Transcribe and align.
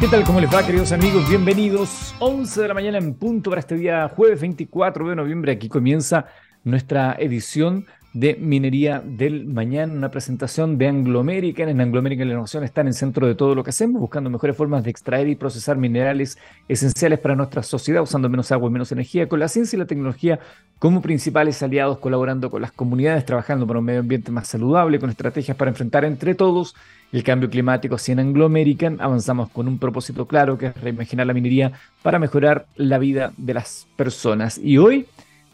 ¿Qué 0.00 0.06
tal? 0.06 0.22
¿Cómo 0.22 0.38
les 0.40 0.54
va, 0.54 0.64
queridos 0.64 0.92
amigos? 0.92 1.28
Bienvenidos. 1.28 2.14
11 2.20 2.62
de 2.62 2.68
la 2.68 2.74
mañana 2.74 2.98
en 2.98 3.14
punto 3.14 3.50
para 3.50 3.58
este 3.58 3.74
día, 3.74 4.08
jueves 4.08 4.40
24 4.40 5.08
de 5.08 5.16
noviembre. 5.16 5.50
Aquí 5.50 5.68
comienza 5.68 6.26
nuestra 6.62 7.16
edición 7.18 7.84
de 8.12 8.36
Minería 8.36 9.02
del 9.04 9.46
Mañana, 9.46 9.92
una 9.92 10.08
presentación 10.08 10.78
de 10.78 10.86
Anglo 10.86 11.18
American. 11.18 11.68
En 11.68 11.80
Anglo 11.80 11.98
American 11.98 12.28
la 12.28 12.34
innovación 12.34 12.62
está 12.62 12.82
en 12.82 12.88
el 12.88 12.94
centro 12.94 13.26
de 13.26 13.34
todo 13.34 13.56
lo 13.56 13.64
que 13.64 13.70
hacemos, 13.70 14.00
buscando 14.00 14.30
mejores 14.30 14.56
formas 14.56 14.84
de 14.84 14.90
extraer 14.90 15.26
y 15.26 15.34
procesar 15.34 15.76
minerales 15.76 16.38
esenciales 16.68 17.18
para 17.18 17.34
nuestra 17.34 17.64
sociedad, 17.64 18.00
usando 18.00 18.28
menos 18.28 18.52
agua 18.52 18.68
y 18.68 18.72
menos 18.72 18.92
energía, 18.92 19.28
con 19.28 19.40
la 19.40 19.48
ciencia 19.48 19.76
y 19.76 19.80
la 19.80 19.86
tecnología 19.86 20.38
como 20.78 21.02
principales 21.02 21.60
aliados, 21.60 21.98
colaborando 21.98 22.50
con 22.50 22.62
las 22.62 22.70
comunidades, 22.70 23.24
trabajando 23.24 23.66
para 23.66 23.80
un 23.80 23.84
medio 23.84 24.00
ambiente 24.00 24.30
más 24.30 24.46
saludable, 24.46 25.00
con 25.00 25.10
estrategias 25.10 25.56
para 25.56 25.72
enfrentar 25.72 26.04
entre 26.04 26.36
todos 26.36 26.76
el 27.12 27.22
cambio 27.22 27.50
climático. 27.50 27.94
Así 27.94 28.12
en 28.12 28.20
Anglo 28.20 28.46
American 28.46 28.98
avanzamos 29.00 29.50
con 29.50 29.68
un 29.68 29.78
propósito 29.78 30.26
claro, 30.26 30.58
que 30.58 30.66
es 30.66 30.80
reimaginar 30.80 31.26
la 31.26 31.34
minería 31.34 31.72
para 32.02 32.18
mejorar 32.18 32.66
la 32.76 32.98
vida 32.98 33.32
de 33.36 33.54
las 33.54 33.86
personas. 33.96 34.58
Y 34.58 34.78
hoy 34.78 35.06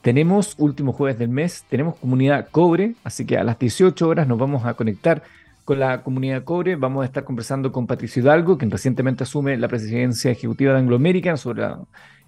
tenemos 0.02 0.54
último 0.58 0.92
jueves 0.92 1.18
del 1.18 1.30
mes, 1.30 1.64
tenemos 1.68 1.96
comunidad 1.96 2.48
cobre, 2.50 2.94
así 3.04 3.24
que 3.24 3.38
a 3.38 3.44
las 3.44 3.58
18 3.58 4.06
horas 4.06 4.28
nos 4.28 4.38
vamos 4.38 4.64
a 4.66 4.74
conectar 4.74 5.22
con 5.64 5.78
la 5.78 6.02
comunidad 6.02 6.44
cobre. 6.44 6.76
Vamos 6.76 7.02
a 7.02 7.06
estar 7.06 7.24
conversando 7.24 7.72
con 7.72 7.86
Patricio 7.86 8.22
Hidalgo, 8.22 8.58
quien 8.58 8.70
recientemente 8.70 9.24
asume 9.24 9.56
la 9.56 9.68
presidencia 9.68 10.30
ejecutiva 10.30 10.72
de 10.72 10.80
Anglo 10.80 10.96
American 10.96 11.38
sobre 11.38 11.62
la 11.62 11.80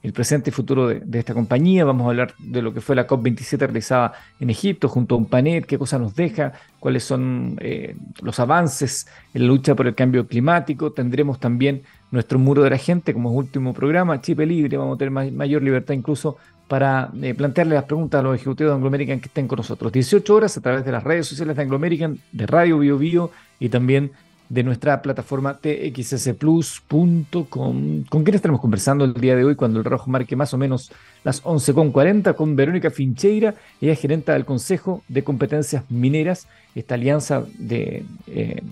el 0.06 0.12
presente 0.12 0.51
y 0.51 0.52
futuro 0.52 0.87
de, 0.87 1.19
esta 1.19 1.34
compañía. 1.34 1.84
Vamos 1.84 2.06
a 2.06 2.10
hablar 2.10 2.33
de 2.38 2.62
lo 2.62 2.73
que 2.73 2.80
fue 2.80 2.95
la 2.95 3.09
COP27 3.09 3.59
realizada 3.59 4.12
en 4.38 4.51
Egipto 4.51 4.88
junto 4.88 5.16
a 5.16 5.19
un 5.19 5.27
panel, 5.27 5.66
qué 5.66 5.79
cosa 5.79 5.98
nos 5.98 6.15
deja, 6.15 6.52
cuáles 6.79 7.02
son 7.02 7.56
eh, 7.60 7.96
los 8.23 8.38
avances 8.38 9.09
en 9.34 9.42
la 9.42 9.48
lucha 9.48 9.74
por 9.74 9.88
el 9.88 9.96
cambio 9.96 10.29
climático. 10.29 10.92
Tendremos 10.92 11.41
también 11.41 11.82
nuestro 12.12 12.38
muro 12.38 12.62
de 12.62 12.70
la 12.70 12.79
gente 12.79 13.12
como 13.12 13.32
último 13.32 13.74
programa, 13.74 14.20
Chip 14.20 14.38
Libre. 14.38 14.76
Vamos 14.76 14.95
a 14.95 14.98
tener 14.98 15.32
mayor 15.32 15.65
libertad 15.65 15.95
incluso 15.95 16.37
para 16.68 17.10
eh, 17.20 17.35
plantearle 17.35 17.74
las 17.74 17.85
preguntas 17.85 18.20
a 18.20 18.23
los 18.23 18.37
ejecutivos 18.37 18.70
de 18.70 18.74
Anglo 18.76 18.87
American 18.87 19.18
que 19.18 19.26
estén 19.26 19.48
con 19.48 19.57
nosotros. 19.57 19.91
18 19.91 20.32
horas 20.32 20.57
a 20.57 20.60
través 20.60 20.85
de 20.85 20.93
las 20.93 21.02
redes 21.02 21.26
sociales 21.26 21.57
de 21.57 21.63
Anglo 21.63 21.74
American, 21.74 22.20
de 22.30 22.46
Radio 22.46 22.79
Bio 22.79 22.96
Bio 22.96 23.32
y 23.59 23.70
también 23.70 24.13
de 24.48 24.62
nuestra 24.62 25.02
plataforma 25.02 25.58
txsplus.com. 25.58 28.04
¿Con 28.08 28.24
quién 28.24 28.34
estaremos 28.34 28.60
conversando 28.60 29.04
el 29.04 29.14
día 29.14 29.36
de 29.36 29.44
hoy 29.44 29.56
cuando 29.56 29.78
el 29.78 29.84
reloj 29.84 30.06
marque 30.06 30.36
más 30.36 30.54
o 30.54 30.58
menos 30.58 30.92
las 31.24 31.42
11.40? 31.42 32.34
Con 32.34 32.56
Verónica 32.56 32.90
Fincheira, 32.90 33.54
ella 33.80 33.92
es 33.92 34.00
gerenta 34.00 34.34
del 34.34 34.44
Consejo 34.44 35.02
de 35.08 35.24
Competencias 35.24 35.84
Mineras, 35.90 36.46
esta 36.74 36.94
alianza 36.94 37.44
de 37.58 38.04
eh, 38.26 38.62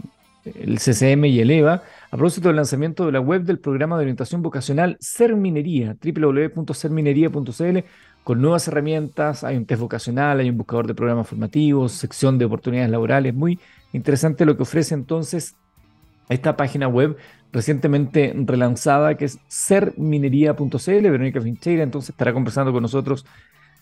el 0.45 0.79
CCM 0.79 1.25
y 1.25 1.41
el 1.41 1.51
EVA, 1.51 1.83
a 2.11 2.17
propósito 2.17 2.49
del 2.49 2.57
lanzamiento 2.57 3.07
de 3.07 3.13
la 3.13 3.21
web 3.21 3.45
del 3.45 3.59
programa 3.59 3.97
de 3.97 4.03
orientación 4.03 4.43
vocacional 4.43 4.97
Ser 5.01 5.35
Minería, 5.37 5.97
www.serminería.cl, 6.03 7.79
con 8.23 8.41
nuevas 8.41 8.69
herramientas, 8.69 9.45
hay 9.45 9.57
un 9.57 9.67
test 9.67 9.81
vocacional, 9.81 10.41
hay 10.41 10.51
un 10.51 10.57
buscador 10.57 10.87
de 10.87 10.95
programas 10.95 11.29
formativos, 11.29 11.93
sección 11.93 12.39
de 12.39 12.47
oportunidades 12.47 12.91
laborales, 12.91 13.35
muy 13.35 13.59
interesante 13.93 14.45
lo 14.45 14.57
que 14.57 14.63
ofrece 14.63 14.95
entonces 14.95 15.57
esta 16.29 16.57
página 16.57 16.89
web 16.89 17.17
recientemente 17.53 18.35
relanzada 18.37 19.17
que 19.17 19.27
es 19.27 19.39
serminería.cl. 19.49 21.11
Verónica 21.11 21.41
Fincheira 21.41 21.83
entonces 21.83 22.11
estará 22.11 22.33
conversando 22.33 22.73
con 22.73 22.83
nosotros 22.83 23.25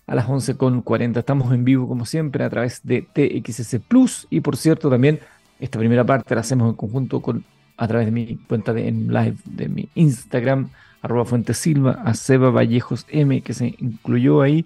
a 0.07 0.15
las 0.15 0.27
11.40. 0.27 1.19
Estamos 1.19 1.53
en 1.53 1.65
vivo 1.65 1.89
como 1.89 2.05
siempre 2.05 2.45
a 2.45 2.51
través 2.51 2.81
de 2.85 3.03
TXS 3.03 3.79
Plus 3.89 4.27
y 4.31 4.41
por 4.41 4.57
cierto 4.57 4.91
también 4.91 5.21
esta 5.61 5.79
primera 5.79 6.05
parte 6.05 6.35
la 6.35 6.41
hacemos 6.41 6.69
en 6.69 6.77
conjunto 6.77 7.21
con 7.21 7.45
a 7.77 7.89
través 7.89 8.07
de 8.07 8.13
mi 8.13 8.37
cuenta 8.37 8.73
de 8.73 8.89
en 8.89 9.09
live 9.09 9.37
de 9.45 9.69
mi 9.69 9.89
Instagram 9.95 10.71
arroba 11.01 11.25
Fuentesilva, 11.25 12.03
a 12.05 12.15
Seba 12.15 12.51
Vallejos 12.51 13.07
M 13.09 13.41
que 13.41 13.55
se 13.55 13.75
incluyó 13.79 14.41
ahí, 14.41 14.65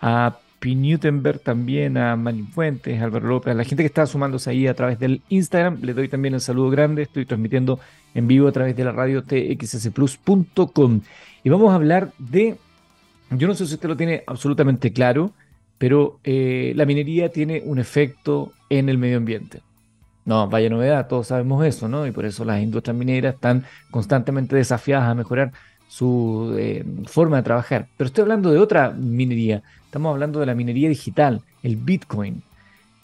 a 0.00 0.38
Newtenberg 0.72 1.40
también, 1.40 1.96
a 1.98 2.16
Manin 2.16 2.48
Fuentes, 2.48 3.02
Álvaro 3.02 3.28
López, 3.28 3.52
a 3.52 3.54
la 3.54 3.64
gente 3.64 3.82
que 3.82 3.88
está 3.88 4.06
sumándose 4.06 4.50
ahí 4.50 4.66
a 4.66 4.74
través 4.74 4.98
del 4.98 5.20
Instagram. 5.28 5.80
Le 5.82 5.92
doy 5.92 6.08
también 6.08 6.34
el 6.34 6.40
saludo 6.40 6.70
grande. 6.70 7.02
Estoy 7.02 7.26
transmitiendo 7.26 7.80
en 8.14 8.26
vivo 8.26 8.48
a 8.48 8.52
través 8.52 8.74
de 8.74 8.84
la 8.84 8.92
radio 8.92 9.22
txsplus.com. 9.24 11.00
Y 11.42 11.48
vamos 11.50 11.72
a 11.72 11.74
hablar 11.74 12.12
de, 12.18 12.56
yo 13.30 13.46
no 13.46 13.54
sé 13.54 13.66
si 13.66 13.74
usted 13.74 13.88
lo 13.88 13.96
tiene 13.96 14.22
absolutamente 14.26 14.92
claro, 14.92 15.32
pero 15.76 16.18
eh, 16.24 16.72
la 16.76 16.86
minería 16.86 17.28
tiene 17.30 17.62
un 17.64 17.78
efecto 17.78 18.52
en 18.70 18.88
el 18.88 18.96
medio 18.96 19.18
ambiente. 19.18 19.60
No, 20.24 20.48
vaya 20.48 20.70
novedad, 20.70 21.06
todos 21.06 21.26
sabemos 21.26 21.66
eso, 21.66 21.86
¿no? 21.88 22.06
Y 22.06 22.10
por 22.10 22.24
eso 22.24 22.44
las 22.44 22.62
industrias 22.62 22.96
mineras 22.96 23.34
están 23.34 23.64
constantemente 23.90 24.56
desafiadas 24.56 25.10
a 25.10 25.14
mejorar 25.14 25.52
su 25.86 26.54
eh, 26.58 26.84
forma 27.06 27.36
de 27.36 27.42
trabajar. 27.42 27.88
Pero 27.96 28.08
estoy 28.08 28.22
hablando 28.22 28.50
de 28.50 28.58
otra 28.58 28.90
minería, 28.90 29.62
Estamos 29.94 30.12
hablando 30.12 30.40
de 30.40 30.46
la 30.46 30.56
minería 30.56 30.88
digital, 30.88 31.40
el 31.62 31.76
Bitcoin. 31.76 32.42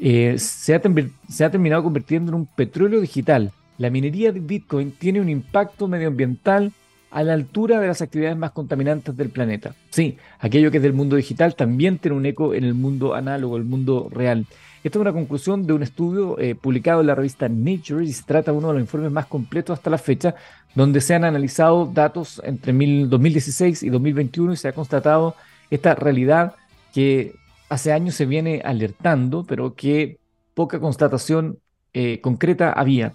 Eh, 0.01 0.35
se, 0.39 0.75
ha 0.75 0.83
se, 1.29 1.45
ha 1.45 1.51
terminado 1.53 1.85
convirtiendo 1.85 2.33
en 2.33 2.35
un 2.35 2.47
petróleo 2.47 3.01
digital. 3.01 3.53
La 3.79 3.91
minería 3.91 4.33
de 4.33 4.41
Bitcoin 4.41 4.91
tiene 4.91 5.21
un 5.21 5.29
impacto 5.29 5.87
medioambiental 5.87 6.73
a 7.13 7.23
la 7.23 7.35
altura 7.35 7.79
de 7.79 7.87
las 7.87 8.03
actividades 8.03 8.37
más 8.37 8.51
contaminantes 8.51 9.17
del 9.17 9.31
planeta. 9.31 9.73
Sí, 9.91 10.19
aquello 10.41 10.73
que 10.73 10.79
es 10.79 10.83
del 10.83 10.93
mundo 10.93 11.15
digital 11.15 11.55
también 11.55 11.99
tiene 11.99 12.17
un 12.17 12.27
eco 12.27 12.55
en 12.55 12.65
el 12.65 12.75
mundo 12.75 13.15
análogo, 13.15 13.57
el 13.57 13.67
mundo 13.67 14.09
real. 14.11 14.45
Esta 14.83 14.99
es 14.99 15.01
una 15.01 15.13
conclusión 15.13 15.69
de 15.69 15.75
un 15.75 15.85
estudio 15.85 16.41
eh, 16.41 16.57
publicado 16.57 17.03
en 17.03 17.07
la 17.07 17.15
revista 17.15 17.49
Nature 17.49 18.05
y 18.05 18.13
se 18.13 18.25
trata 18.25 18.51
de 18.51 18.59
uno 18.59 18.67
de 18.67 18.75
los 18.75 18.83
informes 18.83 19.13
más 19.13 19.27
completos 19.27 19.79
hasta 19.79 19.91
la 19.91 19.99
fecha, 19.99 20.35
donde 20.75 21.01
se 21.01 21.15
han 21.15 21.23
analizado 21.23 21.87
datos 21.87 22.43
entre 22.45 22.73
2016 22.73 23.85
y 23.85 23.91
2021 23.91 24.55
y 24.55 24.57
se 24.57 24.67
ha 24.67 24.73
constatado 24.73 25.37
esta 25.71 25.95
realidad 25.95 26.57
que 26.93 27.35
hace 27.69 27.93
años 27.93 28.15
se 28.15 28.27
viene 28.27 28.63
alertando, 28.65 29.45
pero 29.45 29.75
que 29.75 30.19
poca 30.55 30.81
constatación 30.81 31.59
eh, 31.93 32.21
concreta 32.21 32.73
había. 32.73 33.13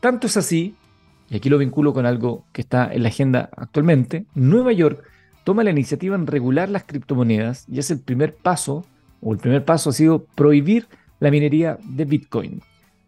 Tanto 0.00 0.26
es 0.26 0.36
así, 0.36 0.74
y 1.28 1.36
aquí 1.36 1.48
lo 1.48 1.58
vinculo 1.58 1.92
con 1.92 2.06
algo 2.06 2.44
que 2.52 2.62
está 2.62 2.92
en 2.92 3.02
la 3.02 3.10
agenda 3.10 3.50
actualmente, 3.56 4.24
Nueva 4.34 4.72
York 4.72 5.04
toma 5.44 5.64
la 5.64 5.70
iniciativa 5.70 6.16
en 6.16 6.26
regular 6.26 6.68
las 6.68 6.84
criptomonedas 6.84 7.66
y 7.68 7.78
es 7.78 7.90
el 7.90 8.00
primer 8.00 8.34
paso, 8.34 8.84
o 9.20 9.32
el 9.32 9.38
primer 9.38 9.64
paso 9.64 9.90
ha 9.90 9.92
sido 9.92 10.24
prohibir 10.34 10.86
la 11.18 11.30
minería 11.30 11.78
de 11.84 12.04
Bitcoin. 12.04 12.62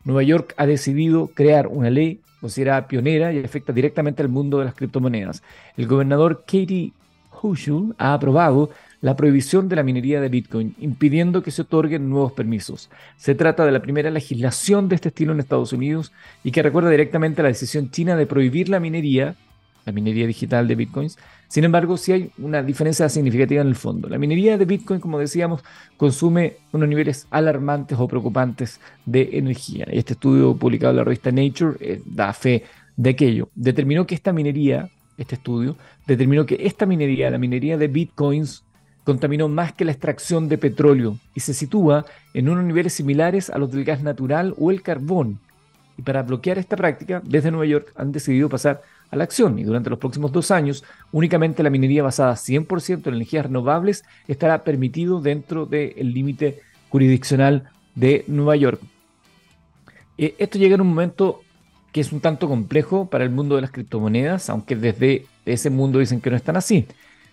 Nueva 0.04 0.22
York 0.22 0.54
ha 0.56 0.66
decidido 0.66 1.28
crear 1.28 1.66
una 1.66 1.90
ley 1.90 2.20
considerada 2.40 2.88
pionera 2.88 3.32
y 3.32 3.42
afecta 3.42 3.72
directamente 3.72 4.22
al 4.22 4.28
mundo 4.28 4.58
de 4.58 4.64
las 4.66 4.74
criptomonedas. 4.74 5.42
El 5.76 5.86
gobernador 5.86 6.44
Katie 6.46 6.92
Hochul 7.30 7.94
ha 7.98 8.14
aprobado 8.14 8.70
la 9.02 9.16
prohibición 9.16 9.68
de 9.68 9.76
la 9.76 9.82
minería 9.82 10.20
de 10.20 10.28
Bitcoin, 10.28 10.74
impidiendo 10.78 11.42
que 11.42 11.50
se 11.50 11.62
otorguen 11.62 12.08
nuevos 12.08 12.32
permisos. 12.32 12.88
Se 13.16 13.34
trata 13.34 13.66
de 13.66 13.72
la 13.72 13.82
primera 13.82 14.10
legislación 14.10 14.88
de 14.88 14.94
este 14.94 15.08
estilo 15.08 15.32
en 15.32 15.40
Estados 15.40 15.72
Unidos 15.72 16.12
y 16.44 16.52
que 16.52 16.62
recuerda 16.62 16.88
directamente 16.88 17.42
a 17.42 17.44
la 17.44 17.48
decisión 17.48 17.90
china 17.90 18.16
de 18.16 18.26
prohibir 18.26 18.68
la 18.68 18.78
minería, 18.78 19.34
la 19.84 19.92
minería 19.92 20.28
digital 20.28 20.68
de 20.68 20.76
Bitcoins. 20.76 21.18
Sin 21.48 21.64
embargo, 21.64 21.96
sí 21.96 22.12
hay 22.12 22.30
una 22.38 22.62
diferencia 22.62 23.08
significativa 23.08 23.60
en 23.60 23.66
el 23.66 23.74
fondo. 23.74 24.08
La 24.08 24.18
minería 24.18 24.56
de 24.56 24.64
Bitcoin, 24.66 25.00
como 25.00 25.18
decíamos, 25.18 25.64
consume 25.96 26.58
unos 26.70 26.88
niveles 26.88 27.26
alarmantes 27.30 27.98
o 27.98 28.06
preocupantes 28.06 28.80
de 29.04 29.30
energía. 29.32 29.84
Este 29.90 30.12
estudio 30.12 30.54
publicado 30.56 30.92
en 30.92 30.98
la 30.98 31.04
revista 31.04 31.32
Nature 31.32 31.76
eh, 31.80 32.00
da 32.06 32.32
fe 32.32 32.62
de 32.96 33.10
aquello. 33.10 33.48
Determinó 33.56 34.06
que 34.06 34.14
esta 34.14 34.32
minería, 34.32 34.88
este 35.18 35.34
estudio, 35.34 35.76
determinó 36.06 36.46
que 36.46 36.56
esta 36.60 36.86
minería, 36.86 37.30
la 37.30 37.38
minería 37.38 37.76
de 37.76 37.88
Bitcoins, 37.88 38.62
contaminó 39.04 39.48
más 39.48 39.72
que 39.72 39.84
la 39.84 39.92
extracción 39.92 40.48
de 40.48 40.58
petróleo 40.58 41.18
y 41.34 41.40
se 41.40 41.54
sitúa 41.54 42.04
en 42.34 42.48
unos 42.48 42.64
niveles 42.64 42.92
similares 42.92 43.50
a 43.50 43.58
los 43.58 43.70
del 43.72 43.84
gas 43.84 44.02
natural 44.02 44.54
o 44.58 44.70
el 44.70 44.82
carbón. 44.82 45.38
Y 45.98 46.02
para 46.02 46.22
bloquear 46.22 46.58
esta 46.58 46.76
práctica, 46.76 47.20
desde 47.24 47.50
Nueva 47.50 47.66
York 47.66 47.92
han 47.96 48.12
decidido 48.12 48.48
pasar 48.48 48.82
a 49.10 49.16
la 49.16 49.24
acción 49.24 49.58
y 49.58 49.64
durante 49.64 49.90
los 49.90 49.98
próximos 49.98 50.32
dos 50.32 50.50
años 50.50 50.84
únicamente 51.12 51.62
la 51.62 51.70
minería 51.70 52.02
basada 52.02 52.32
100% 52.32 53.06
en 53.06 53.14
energías 53.14 53.46
renovables 53.46 54.04
estará 54.26 54.64
permitido 54.64 55.20
dentro 55.20 55.66
del 55.66 56.14
límite 56.14 56.60
jurisdiccional 56.88 57.68
de 57.94 58.24
Nueva 58.26 58.56
York. 58.56 58.80
Eh, 60.16 60.34
esto 60.38 60.58
llega 60.58 60.76
en 60.76 60.80
un 60.80 60.88
momento 60.88 61.42
que 61.92 62.00
es 62.00 62.10
un 62.10 62.20
tanto 62.20 62.48
complejo 62.48 63.06
para 63.06 63.24
el 63.24 63.30
mundo 63.30 63.56
de 63.56 63.62
las 63.62 63.70
criptomonedas, 63.70 64.48
aunque 64.48 64.76
desde 64.76 65.26
ese 65.44 65.68
mundo 65.68 65.98
dicen 65.98 66.20
que 66.22 66.30
no 66.30 66.36
están 66.36 66.56
así. 66.56 66.86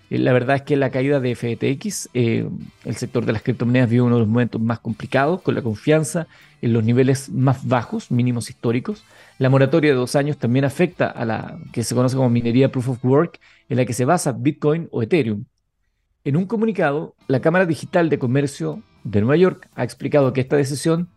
Eh, 0.10 0.18
la 0.18 0.34
verdad 0.34 0.58
es 0.58 0.62
que 0.64 0.76
la 0.76 0.90
caída 0.90 1.20
de 1.20 1.36
FTX, 1.36 2.10
eh, 2.14 2.50
el 2.86 2.96
sector 2.96 3.26
de 3.26 3.34
las 3.34 3.42
criptomonedas 3.42 3.90
vive 3.90 4.02
uno 4.02 4.16
de 4.16 4.22
los 4.22 4.28
momentos 4.28 4.62
más 4.62 4.80
complicados, 4.80 5.42
con 5.42 5.56
la 5.56 5.62
confianza 5.62 6.28
en 6.62 6.74
los 6.74 6.84
niveles 6.84 7.30
más 7.30 7.68
bajos, 7.68 8.12
mínimos 8.12 8.50
históricos. 8.50 9.04
La 9.38 9.50
moratoria 9.50 9.92
de 9.92 9.98
dos 9.98 10.16
años 10.16 10.38
también 10.38 10.66
afecta 10.66 11.08
a 11.08 11.26
la 11.26 11.60
que 11.72 11.84
se 11.84 11.96
conoce 11.96 12.16
como 12.16 12.30
minería 12.30 12.72
proof 12.72 12.90
of 12.90 13.06
work, 13.06 13.40
en 13.70 13.78
la 13.78 13.86
que 13.86 13.94
se 13.94 14.06
basa 14.06 14.34
Bitcoin 14.34 14.90
o 14.92 15.02
Ethereum. 15.04 15.46
En 16.26 16.36
un 16.36 16.46
comunicado, 16.46 17.16
la 17.28 17.40
Cámara 17.40 17.66
Digital 17.66 18.10
de 18.10 18.20
Comercio 18.20 18.84
de 19.04 19.22
Nueva 19.22 19.38
York 19.38 19.70
ha 19.76 19.84
explicado 19.84 20.34
que 20.34 20.42
esta 20.42 20.58
decisión 20.58 21.10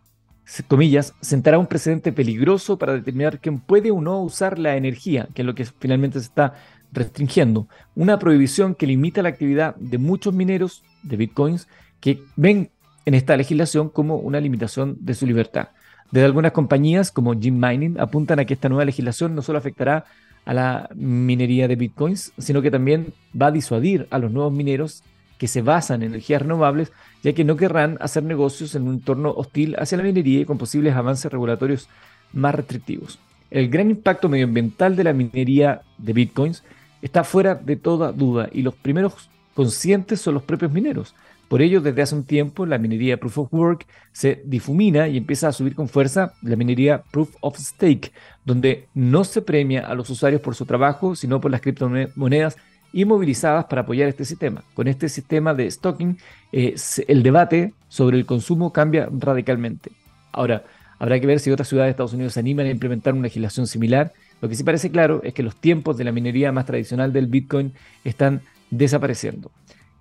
comillas, 0.67 1.13
sentará 1.21 1.57
un 1.57 1.67
precedente 1.67 2.11
peligroso 2.11 2.77
para 2.77 2.93
determinar 2.93 3.39
quién 3.39 3.59
puede 3.59 3.91
o 3.91 4.01
no 4.01 4.21
usar 4.21 4.59
la 4.59 4.75
energía, 4.75 5.27
que 5.33 5.41
es 5.41 5.45
lo 5.45 5.55
que 5.55 5.65
finalmente 5.65 6.19
se 6.19 6.25
está 6.25 6.53
restringiendo. 6.93 7.67
Una 7.95 8.19
prohibición 8.19 8.75
que 8.75 8.87
limita 8.87 9.21
la 9.21 9.29
actividad 9.29 9.75
de 9.75 9.97
muchos 9.97 10.33
mineros 10.33 10.83
de 11.03 11.17
bitcoins 11.17 11.67
que 11.99 12.21
ven 12.35 12.69
en 13.05 13.13
esta 13.13 13.35
legislación 13.35 13.89
como 13.89 14.17
una 14.17 14.39
limitación 14.39 14.97
de 14.99 15.13
su 15.13 15.25
libertad. 15.25 15.69
Desde 16.11 16.25
algunas 16.25 16.51
compañías 16.51 17.11
como 17.11 17.33
Jim 17.33 17.59
Mining 17.59 17.99
apuntan 17.99 18.39
a 18.39 18.45
que 18.45 18.53
esta 18.53 18.69
nueva 18.69 18.85
legislación 18.85 19.35
no 19.35 19.41
solo 19.41 19.57
afectará 19.57 20.05
a 20.45 20.53
la 20.53 20.89
minería 20.95 21.67
de 21.67 21.75
bitcoins, 21.75 22.33
sino 22.37 22.61
que 22.61 22.71
también 22.71 23.13
va 23.39 23.47
a 23.47 23.51
disuadir 23.51 24.07
a 24.11 24.19
los 24.19 24.31
nuevos 24.31 24.53
mineros 24.53 25.03
que 25.37 25.47
se 25.47 25.61
basan 25.61 26.03
en 26.03 26.09
energías 26.09 26.41
renovables, 26.41 26.91
ya 27.23 27.33
que 27.33 27.43
no 27.43 27.55
querrán 27.55 27.97
hacer 27.99 28.23
negocios 28.23 28.75
en 28.75 28.87
un 28.87 28.95
entorno 28.95 29.31
hostil 29.31 29.75
hacia 29.79 29.97
la 29.97 30.03
minería 30.03 30.41
y 30.41 30.45
con 30.45 30.57
posibles 30.57 30.95
avances 30.95 31.31
regulatorios 31.31 31.89
más 32.31 32.53
restrictivos. 32.55 33.19
El 33.49 33.69
gran 33.69 33.89
impacto 33.89 34.29
medioambiental 34.29 34.95
de 34.95 35.03
la 35.03 35.13
minería 35.13 35.81
de 35.97 36.13
bitcoins 36.13 36.63
está 37.03 37.23
fuera 37.23 37.55
de 37.55 37.75
toda 37.75 38.11
duda 38.11 38.49
y 38.51 38.61
los 38.61 38.73
primeros 38.75 39.29
conscientes 39.53 40.21
son 40.21 40.33
los 40.33 40.43
propios 40.43 40.71
mineros. 40.71 41.13
Por 41.47 41.61
ello, 41.61 41.81
desde 41.81 42.01
hace 42.01 42.15
un 42.15 42.23
tiempo, 42.23 42.65
la 42.65 42.79
minería 42.79 43.17
Proof 43.17 43.37
of 43.37 43.53
Work 43.53 43.85
se 44.11 44.41
difumina 44.45 45.07
y 45.07 45.17
empieza 45.17 45.49
a 45.49 45.51
subir 45.51 45.75
con 45.75 45.87
fuerza 45.87 46.33
la 46.41 46.55
minería 46.55 47.03
Proof 47.11 47.35
of 47.41 47.59
Stake, 47.59 48.11
donde 48.43 48.87
no 48.95 49.23
se 49.23 49.41
premia 49.41 49.85
a 49.85 49.93
los 49.93 50.09
usuarios 50.09 50.41
por 50.41 50.55
su 50.55 50.65
trabajo, 50.65 51.15
sino 51.15 51.39
por 51.39 51.51
las 51.51 51.61
criptomonedas 51.61 52.57
inmovilizadas 52.93 53.65
para 53.65 53.81
apoyar 53.81 54.07
este 54.07 54.25
sistema. 54.25 54.63
Con 54.73 54.87
este 54.87 55.09
sistema 55.09 55.53
de 55.53 55.69
stocking, 55.69 56.17
eh, 56.51 56.75
el 57.07 57.21
debate 57.21 57.73
sobre 57.89 58.17
el 58.17 58.25
consumo 58.25 58.71
cambia 58.71 59.09
radicalmente. 59.11 59.91
Ahora, 60.31 60.63
habrá 60.97 61.19
que 61.19 61.27
ver 61.27 61.39
si 61.39 61.51
otras 61.51 61.67
ciudades 61.67 61.89
de 61.89 61.91
Estados 61.91 62.13
Unidos 62.13 62.33
se 62.33 62.39
animan 62.39 62.67
a 62.67 62.71
implementar 62.71 63.13
una 63.13 63.23
legislación 63.23 63.67
similar. 63.67 64.13
Lo 64.43 64.49
que 64.49 64.55
sí 64.55 64.65
parece 64.65 64.91
claro 64.91 65.21
es 65.23 65.33
que 65.33 65.41
los 65.41 65.55
tiempos 65.55 65.95
de 65.95 66.03
la 66.03 66.11
minería 66.11 66.51
más 66.51 66.65
tradicional 66.65 67.13
del 67.13 67.27
Bitcoin 67.27 67.71
están 68.03 68.41
desapareciendo. 68.69 69.49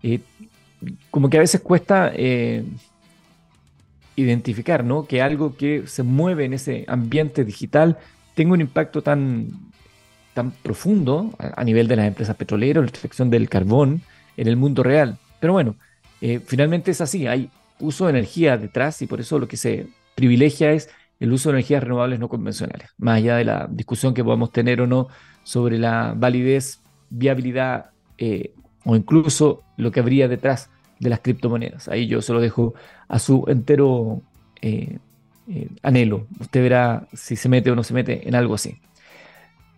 Eh, 0.02 0.18
como 1.12 1.30
que 1.30 1.36
a 1.36 1.40
veces 1.40 1.60
cuesta 1.60 2.10
eh, 2.12 2.64
identificar, 4.16 4.82
¿no? 4.82 5.06
Que 5.06 5.22
algo 5.22 5.56
que 5.56 5.86
se 5.86 6.02
mueve 6.02 6.44
en 6.44 6.54
ese 6.54 6.84
ambiente 6.88 7.44
digital 7.44 7.98
tenga 8.34 8.54
un 8.54 8.60
impacto 8.60 9.00
tan, 9.00 9.46
tan 10.34 10.50
profundo 10.50 11.32
a, 11.38 11.62
nivel 11.62 11.86
de 11.86 11.94
las 11.94 12.08
empresas 12.08 12.34
petroleras, 12.34 12.82
la 12.82 12.90
extracción 12.90 13.30
del 13.30 13.48
carbón 13.48 14.02
en 14.36 14.48
el 14.48 14.56
mundo 14.56 14.82
real. 14.82 15.18
Pero 15.38 15.52
bueno, 15.52 15.76
eh, 16.20 16.40
finalmente 16.44 16.90
es 16.90 17.00
así, 17.00 17.28
hay 17.28 17.48
uso 17.78 18.06
de 18.06 18.10
energía 18.10 18.58
detrás 18.58 19.02
y 19.02 19.06
por 19.06 19.20
eso 19.20 19.38
lo 19.38 19.46
que 19.46 19.56
se 19.56 19.86
privilegia 20.16 20.72
es 20.72 20.90
el 21.22 21.32
uso 21.32 21.50
de 21.50 21.58
energías 21.58 21.84
renovables 21.84 22.18
no 22.18 22.28
convencionales, 22.28 22.90
más 22.98 23.18
allá 23.18 23.36
de 23.36 23.44
la 23.44 23.68
discusión 23.70 24.12
que 24.12 24.24
podamos 24.24 24.50
tener 24.50 24.80
o 24.80 24.88
no 24.88 25.06
sobre 25.44 25.78
la 25.78 26.14
validez, 26.16 26.80
viabilidad 27.10 27.90
eh, 28.18 28.52
o 28.84 28.96
incluso 28.96 29.62
lo 29.76 29.92
que 29.92 30.00
habría 30.00 30.26
detrás 30.26 30.68
de 30.98 31.10
las 31.10 31.20
criptomonedas. 31.20 31.86
Ahí 31.86 32.08
yo 32.08 32.22
se 32.22 32.32
lo 32.32 32.40
dejo 32.40 32.74
a 33.06 33.20
su 33.20 33.44
entero 33.46 34.20
eh, 34.62 34.98
eh, 35.46 35.68
anhelo. 35.84 36.26
Usted 36.40 36.60
verá 36.60 37.06
si 37.12 37.36
se 37.36 37.48
mete 37.48 37.70
o 37.70 37.76
no 37.76 37.84
se 37.84 37.94
mete 37.94 38.28
en 38.28 38.34
algo 38.34 38.54
así. 38.54 38.80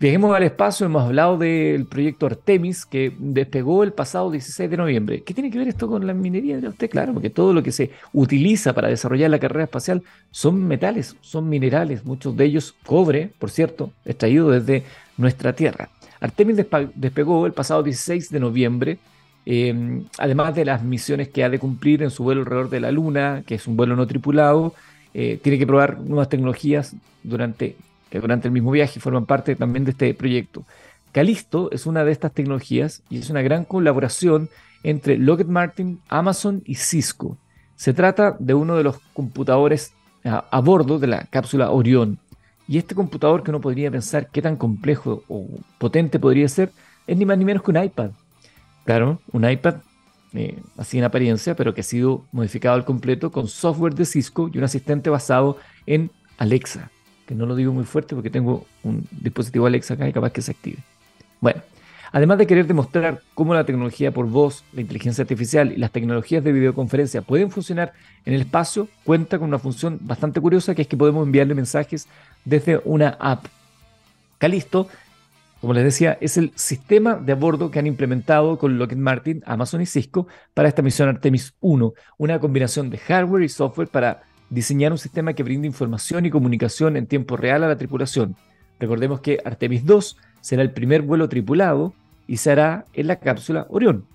Viajemos 0.01 0.35
al 0.35 0.43
espacio, 0.43 0.87
hemos 0.87 1.05
hablado 1.05 1.39
del 1.39 1.87
proyecto 1.87 2.27
Artemis 2.27 2.85
que 2.85 3.15
despegó 3.17 3.85
el 3.85 3.93
pasado 3.93 4.31
16 4.31 4.69
de 4.69 4.77
noviembre. 4.77 5.23
¿Qué 5.23 5.33
tiene 5.33 5.51
que 5.51 5.59
ver 5.59 5.69
esto 5.69 5.89
con 5.89 6.07
la 6.07 6.13
minería? 6.13 6.59
de 6.59 6.69
usted, 6.69 6.91
claro, 6.91 7.15
porque 7.15 7.31
todo 7.31 7.53
lo 7.53 7.63
que 7.63 7.73
se 7.73 7.91
utiliza 8.13 8.73
para 8.73 8.89
desarrollar 8.89 9.31
la 9.31 9.39
carrera 9.39 9.65
espacial 9.65 10.03
son 10.31 10.67
metales, 10.67 11.17
son 11.21 11.49
minerales, 11.49 12.05
muchos 12.05 12.37
de 12.37 12.45
ellos 12.45 12.75
cobre, 12.85 13.31
por 13.39 13.51
cierto, 13.51 13.93
extraído 14.05 14.51
desde 14.51 14.83
nuestra 15.17 15.53
Tierra. 15.55 15.89
Artemis 16.21 16.57
despegó 16.95 17.47
el 17.47 17.53
pasado 17.53 17.83
16 17.83 18.31
de 18.31 18.41
noviembre, 18.41 18.99
em, 19.47 20.05
además 20.19 20.55
de 20.55 20.65
las 20.65 20.83
misiones 20.83 21.29
que 21.29 21.45
ha 21.45 21.49
de 21.49 21.59
cumplir 21.59 22.03
en 22.03 22.11
su 22.11 22.25
vuelo 22.25 22.41
alrededor 22.41 22.69
de 22.69 22.81
la 22.81 22.91
Luna, 22.91 23.45
que 23.47 23.55
es 23.55 23.67
un 23.67 23.77
vuelo 23.77 23.95
no 23.95 24.07
tripulado, 24.07 24.75
eh, 25.13 25.39
tiene 25.43 25.59
que 25.59 25.67
probar 25.67 26.01
nuevas 26.01 26.29
tecnologías 26.29 26.97
durante, 27.23 27.77
durante 28.21 28.49
el 28.49 28.53
mismo 28.53 28.71
viaje 28.71 29.01
forman 29.01 29.27
parte 29.27 29.57
también 29.57 29.85
de 29.85 29.93
este 29.93 30.15
proyecto. 30.15 30.65
Calisto 31.13 31.71
es 31.71 31.87
una 31.87 32.05
de 32.05 32.13
estas 32.13 32.33
tecnologías 32.33 33.03
y 33.09 33.19
es 33.19 33.31
una 33.31 33.43
gran 33.43 33.65
colaboración 33.65 34.49
entre 34.83 35.17
Lockheed 35.17 35.47
Martin, 35.47 36.01
Amazon 36.09 36.63
y 36.65 36.75
Cisco. 36.75 37.39
Se 37.77 37.93
trata 37.93 38.37
de 38.39 38.55
uno 38.55 38.77
de 38.77 38.85
los 38.85 38.99
computadores 39.13 39.93
a 40.25 40.61
bordo 40.61 40.99
de 40.99 41.07
la 41.07 41.25
cápsula 41.25 41.71
Orión. 41.71 42.19
Y 42.67 42.79
este 42.79 42.95
computador 42.95 43.43
que 43.43 43.51
uno 43.51 43.61
podría 43.61 43.91
pensar 43.91 44.29
qué 44.31 44.41
tan 44.41 44.57
complejo 44.57 45.23
o 45.29 45.47
potente 45.79 46.19
podría 46.19 46.49
ser, 46.49 46.73
es 47.07 47.17
ni 47.17 47.27
más 47.27 47.37
ni 47.37 47.45
menos 47.45 47.63
que 47.63 47.71
un 47.71 47.83
iPad. 47.83 48.11
Claro, 48.85 49.21
un 49.33 49.49
iPad 49.49 49.77
eh, 50.33 50.59
así 50.77 50.99
en 50.99 51.05
apariencia, 51.05 51.55
pero 51.55 51.75
que 51.75 51.83
ha 51.83 51.85
sido 51.85 52.25
modificado 52.33 52.75
al 52.75 52.85
completo 52.85 53.31
con 53.31 53.49
software 53.49 53.95
de 53.95 54.07
Cisco 54.07 54.51
y 54.53 54.59
un 54.59 54.65
asistente 54.65 55.11
basado 55.11 55.59
en 55.87 56.11
Alexa, 56.39 56.91
que 57.27 57.35
no 57.35 57.47
lo 57.47 57.57
digo 57.57 57.73
muy 57.73 57.85
fuerte 57.85 58.15
porque 58.15 58.31
tengo 58.31 58.67
un 58.83 59.07
dispositivo 59.11 59.67
Alexa 59.67 59.95
acá 59.95 60.09
y 60.09 60.13
capaz 60.13 60.31
que 60.31 60.43
se 60.43 60.51
active. 60.51 60.79
Bueno, 61.41 61.63
Además 62.15 62.39
de 62.39 62.47
querer 62.47 62.69
demostrar 62.69 63.23
cómo 63.35 63.55
la 63.55 63.65
tecnología 63.65 64.13
por 64.13 64.29
voz, 64.29 64.65
la 64.73 64.83
inteligencia 64.83 65.23
artificial 65.23 65.73
y 65.73 65.79
las 65.79 65.91
tecnologías 65.91 66.45
de 66.45 66.53
videoconferencia 66.53 67.23
pueden 67.23 67.51
funcionar 67.51 67.93
en 68.25 68.35
el 68.35 68.43
espacio, 68.43 68.87
cuenta 69.03 69.37
con 69.37 69.49
una 69.49 69.59
función 69.59 69.99
bastante 70.01 70.41
curiosa 70.41 70.77
que 70.77 70.83
es 70.83 70.87
que 70.87 70.97
podemos 70.97 71.27
enviarle 71.27 71.57
mensajes 71.57 72.07
desde 72.45 72.81
una 72.85 73.17
app. 73.19 73.47
Calisto, 74.39 74.87
como 75.61 75.75
les 75.75 75.83
decía, 75.83 76.17
es 76.21 76.37
el 76.37 76.53
sistema 76.55 77.17
de 77.17 77.33
a 77.33 77.35
bordo 77.35 77.73
que 77.73 77.81
han 77.81 77.89
implementado 77.89 78.59
con 78.59 78.79
Lockheed 78.79 78.99
Martin, 78.99 79.43
Amazon 79.45 79.81
y 79.81 79.87
Cisco 79.87 80.29
para 80.55 80.69
esta 80.69 80.83
misión 80.83 81.09
Artemis 81.09 81.55
1, 81.59 81.95
una 82.19 82.39
combinación 82.39 82.91
de 82.91 82.99
hardware 82.99 83.43
y 83.43 83.49
software 83.49 83.89
para 83.89 84.23
diseñar 84.55 84.93
un 84.93 84.99
sistema 84.99 85.35
que 85.35 85.43
brinde 85.43 85.67
información 85.67 86.25
y 86.25 86.31
comunicación 86.31 86.97
en 86.97 87.07
tiempo 87.07 87.37
real 87.37 87.65
a 87.65 87.69
la 87.69 87.77
tripulación. 87.77 88.37
Recordemos 88.79 89.21
que 89.21 89.41
Artemis 89.45 89.85
2 89.85 90.17
será 90.41 90.63
el 90.63 90.71
primer 90.71 91.03
vuelo 91.03 91.29
tripulado 91.29 91.93
y 92.27 92.39
se 92.39 92.53
hará 92.53 92.87
en 92.95 93.09
la 93.09 93.17
cápsula 93.17 93.67
Orión. 93.69 94.07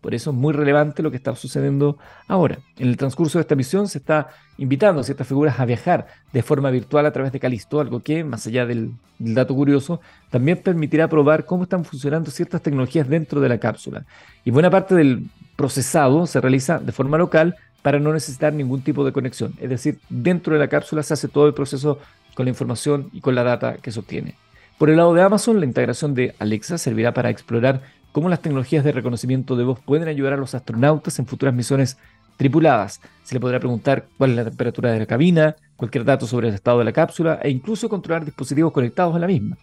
Por 0.00 0.14
eso 0.14 0.30
es 0.30 0.36
muy 0.36 0.52
relevante 0.52 1.02
lo 1.02 1.10
que 1.10 1.16
está 1.16 1.34
sucediendo 1.34 1.98
ahora. 2.28 2.58
En 2.78 2.88
el 2.88 2.96
transcurso 2.96 3.38
de 3.38 3.42
esta 3.42 3.56
misión 3.56 3.88
se 3.88 3.98
está 3.98 4.28
invitando 4.56 5.00
a 5.00 5.04
ciertas 5.04 5.26
figuras 5.26 5.58
a 5.58 5.64
viajar 5.64 6.06
de 6.32 6.42
forma 6.42 6.70
virtual 6.70 7.06
a 7.06 7.12
través 7.12 7.32
de 7.32 7.40
Calisto, 7.40 7.80
algo 7.80 8.00
que, 8.00 8.22
más 8.22 8.46
allá 8.46 8.66
del, 8.66 8.92
dato 9.18 9.54
curioso, 9.54 10.00
también 10.30 10.58
permitirá 10.58 11.08
probar 11.08 11.44
cómo 11.44 11.64
están 11.64 11.84
funcionando 11.84 12.30
ciertas 12.30 12.62
tecnologías 12.62 13.08
dentro 13.08 13.40
de 13.40 13.48
la 13.48 13.58
cápsula. 13.58 14.04
Y 14.44 14.50
buena 14.50 14.70
parte 14.70 14.94
del 14.94 15.28
procesado 15.56 16.26
se 16.26 16.40
realiza 16.40 16.78
de 16.78 16.92
forma 16.92 17.18
local 17.18 17.56
para 17.86 18.00
no 18.00 18.12
necesitar 18.12 18.52
ningún 18.52 18.82
tipo 18.82 19.04
de 19.04 19.12
conexión. 19.12 19.54
Es 19.60 19.70
decir, 19.70 20.00
dentro 20.08 20.52
de 20.52 20.58
la 20.58 20.66
cápsula 20.66 21.04
se 21.04 21.14
hace 21.14 21.28
todo 21.28 21.46
el 21.46 21.54
proceso 21.54 22.00
con 22.34 22.46
la 22.46 22.50
información 22.50 23.10
y 23.12 23.20
con 23.20 23.36
la 23.36 23.44
data 23.44 23.76
que 23.76 23.92
se 23.92 24.00
obtiene. 24.00 24.34
Por 24.76 24.90
el 24.90 24.96
lado 24.96 25.14
de 25.14 25.22
Amazon, 25.22 25.60
la 25.60 25.66
integración 25.66 26.12
de 26.12 26.34
Alexa 26.40 26.78
servirá 26.78 27.14
para 27.14 27.30
explorar 27.30 27.82
cómo 28.10 28.28
las 28.28 28.42
tecnologías 28.42 28.82
de 28.82 28.90
reconocimiento 28.90 29.54
de 29.54 29.62
voz 29.62 29.78
pueden 29.78 30.08
ayudar 30.08 30.32
a 30.32 30.36
los 30.36 30.52
astronautas 30.56 31.16
en 31.20 31.26
futuras 31.26 31.54
misiones 31.54 31.96
tripuladas. 32.36 33.00
Se 33.22 33.36
le 33.36 33.40
podrá 33.40 33.60
preguntar 33.60 34.06
cuál 34.18 34.30
es 34.30 34.36
la 34.38 34.44
temperatura 34.46 34.90
de 34.90 34.98
la 34.98 35.06
cabina, 35.06 35.54
cualquier 35.76 36.04
dato 36.04 36.26
sobre 36.26 36.48
el 36.48 36.54
estado 36.54 36.80
de 36.80 36.86
la 36.86 36.92
cápsula 36.92 37.38
e 37.40 37.50
incluso 37.50 37.88
controlar 37.88 38.24
dispositivos 38.24 38.72
conectados 38.72 39.14
a 39.14 39.20
la 39.20 39.28
misma. 39.28 39.58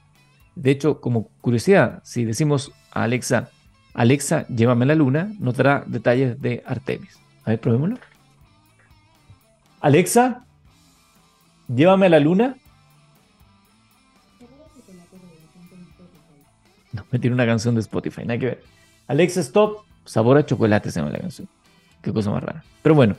De 0.56 0.72
hecho, 0.72 1.02
como 1.02 1.28
curiosidad, 1.42 2.00
si 2.06 2.24
decimos 2.24 2.72
a 2.94 3.04
Alexa, 3.04 3.50
Alexa, 3.94 4.48
llévame 4.48 4.86
a 4.86 4.88
la 4.88 4.96
luna, 4.96 5.30
nos 5.42 5.58
dará 5.58 5.84
detalles 5.88 6.42
de 6.42 6.64
Artemis. 6.66 7.20
A 7.44 7.50
ver, 7.50 7.60
probémoslo. 7.60 8.13
Alexa, 9.84 10.46
llévame 11.68 12.06
a 12.06 12.10
la 12.10 12.20
luna. 12.22 12.56
No, 16.94 17.06
me 17.12 17.20
tiene 17.20 17.34
una 17.34 17.46
canción 17.46 17.76
de 17.76 17.82
Spotify, 17.82 18.22
nada 18.22 18.40
que 18.40 18.46
ver. 18.46 18.64
Alexa 19.10 19.42
Stop, 19.42 19.80
sabor 20.06 20.38
a 20.38 20.46
chocolate 20.46 20.90
se 20.90 21.02
llama 21.02 21.12
la 21.12 21.20
canción. 21.20 21.50
Qué 22.02 22.14
cosa 22.14 22.32
más 22.32 22.42
rara. 22.42 22.64
Pero 22.82 22.96
bueno, 22.96 23.18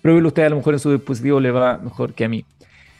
pruébelo 0.00 0.28
usted, 0.28 0.44
a 0.44 0.50
lo 0.50 0.56
mejor 0.56 0.74
en 0.74 0.78
su 0.78 0.92
dispositivo 0.92 1.40
le 1.40 1.50
va 1.50 1.78
mejor 1.78 2.14
que 2.14 2.24
a 2.24 2.28
mí. 2.28 2.44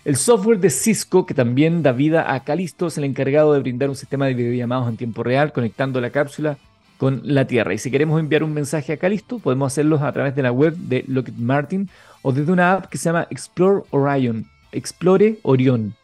El 0.04 0.16
software 0.16 0.58
de 0.58 0.70
Cisco, 0.70 1.26
que 1.26 1.34
también 1.34 1.84
da 1.84 1.92
vida 1.92 2.34
a 2.34 2.42
Calisto, 2.42 2.88
es 2.88 2.98
el 2.98 3.04
encargado 3.04 3.52
de 3.52 3.60
brindar 3.60 3.88
un 3.88 3.94
sistema 3.94 4.26
de 4.26 4.34
videollamados 4.34 4.88
en 4.88 4.96
tiempo 4.96 5.22
real, 5.22 5.52
conectando 5.52 6.00
la 6.00 6.10
cápsula 6.10 6.58
con 6.98 7.20
la 7.22 7.46
Tierra. 7.46 7.72
Y 7.72 7.78
si 7.78 7.92
queremos 7.92 8.18
enviar 8.18 8.42
un 8.42 8.52
mensaje 8.52 8.94
a 8.94 8.96
Calisto, 8.96 9.38
podemos 9.38 9.72
hacerlo 9.72 10.04
a 10.04 10.10
través 10.10 10.34
de 10.34 10.42
la 10.42 10.50
web 10.50 10.75
de 10.75 11.04
Lockheed 11.06 11.36
Martin 11.36 11.88
o 12.26 12.33
desde 12.33 12.50
una 12.50 12.73
app 12.73 12.87
que 12.87 12.99
se 12.99 13.04
llama 13.04 13.28
Explore 13.30 13.85
Orion. 13.90 14.50
Explore 14.73 15.38
Orión. 15.45 15.95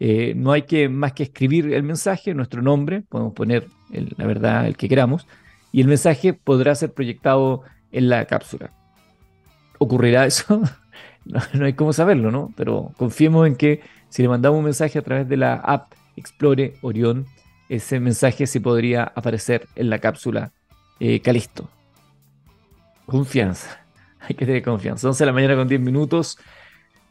Eh, 0.00 0.34
no 0.34 0.50
hay 0.50 0.62
que 0.62 0.88
más 0.88 1.12
que 1.12 1.22
escribir 1.22 1.72
el 1.72 1.84
mensaje, 1.84 2.34
nuestro 2.34 2.60
nombre, 2.60 3.02
podemos 3.02 3.34
poner 3.34 3.68
la 3.90 4.26
verdad 4.26 4.66
el 4.66 4.76
que 4.76 4.88
queramos, 4.88 5.28
y 5.70 5.80
el 5.80 5.86
mensaje 5.86 6.32
podrá 6.32 6.74
ser 6.74 6.92
proyectado 6.92 7.62
en 7.92 8.08
la 8.08 8.24
cápsula. 8.24 8.72
¿Ocurrirá 9.78 10.26
eso? 10.26 10.60
no 11.24 11.64
hay 11.64 11.74
cómo 11.74 11.92
saberlo, 11.92 12.32
¿no? 12.32 12.52
Pero 12.56 12.90
confiemos 12.96 13.46
en 13.46 13.54
que 13.54 13.80
si 14.08 14.22
le 14.22 14.28
mandamos 14.28 14.58
un 14.58 14.64
mensaje 14.64 14.98
a 14.98 15.02
través 15.02 15.28
de 15.28 15.36
la 15.36 15.54
app 15.54 15.92
Explore 16.16 16.74
Orión, 16.82 17.26
ese 17.68 18.00
mensaje 18.00 18.48
sí 18.48 18.58
podría 18.58 19.04
aparecer 19.04 19.68
en 19.76 19.88
la 19.88 20.00
cápsula 20.00 20.50
eh, 20.98 21.20
Calisto. 21.20 21.70
Confianza. 23.06 23.83
Hay 24.28 24.34
que 24.34 24.46
tener 24.46 24.62
confianza. 24.62 25.08
11 25.08 25.24
de 25.24 25.26
la 25.26 25.32
mañana 25.32 25.56
con 25.56 25.68
10 25.68 25.80
minutos. 25.80 26.38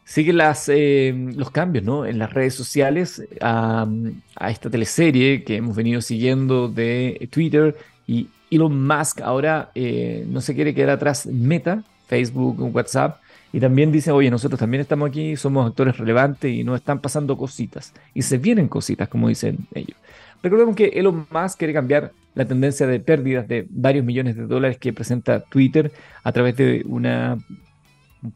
Siguen 0.06 0.38
las, 0.38 0.68
eh, 0.68 1.14
los 1.36 1.50
cambios 1.52 1.86
¿no? 1.86 2.06
en 2.06 2.20
las 2.20 2.34
redes 2.34 2.56
sociales 2.56 3.24
a, 3.40 3.88
a, 4.36 4.52
esta 4.52 4.70
teleserie 4.70 5.46
que 5.46 5.56
hemos 5.56 5.78
venido 5.78 6.02
siguiendo 6.02 6.68
de 6.68 7.30
Twitter 7.32 7.78
y 8.06 8.28
Elon 8.52 8.86
Musk 8.86 9.22
ahora 9.22 9.72
eh, 9.76 10.26
no 10.28 10.42
se 10.42 10.56
quiere 10.56 10.74
quedar 10.76 10.90
atrás 10.90 11.26
Meta, 11.26 11.84
Facebook, 12.08 12.60
WhatsApp 12.76 13.22
y 13.54 13.60
también 13.60 13.92
dice, 13.92 14.12
oye, 14.12 14.32
nosotros 14.32 14.60
también 14.60 14.82
estamos 14.82 15.08
aquí, 15.08 15.38
somos 15.38 15.68
actores 15.68 15.96
relevantes 15.96 16.52
y 16.52 16.64
nos 16.64 16.78
están 16.78 17.00
pasando 17.00 17.38
cositas. 17.38 17.94
Y 18.16 18.24
se 18.24 18.40
vienen 18.40 18.68
cositas, 18.68 19.08
como 19.08 19.30
dicen 19.30 19.60
ellos. 19.76 19.96
Recordemos 20.44 20.76
que 20.76 20.88
Elon 20.88 21.26
Musk 21.32 21.58
quiere 21.58 21.74
cambiar 21.74 22.12
la 22.36 22.46
tendencia 22.46 22.86
de 22.86 23.00
pérdidas 23.00 23.48
de 23.48 23.66
varios 23.70 24.04
millones 24.04 24.36
de 24.36 24.46
dólares 24.46 24.78
que 24.78 24.92
presenta 24.92 25.40
Twitter 25.40 25.92
a 26.24 26.32
través 26.34 26.58
de 26.58 26.84
una 26.86 27.38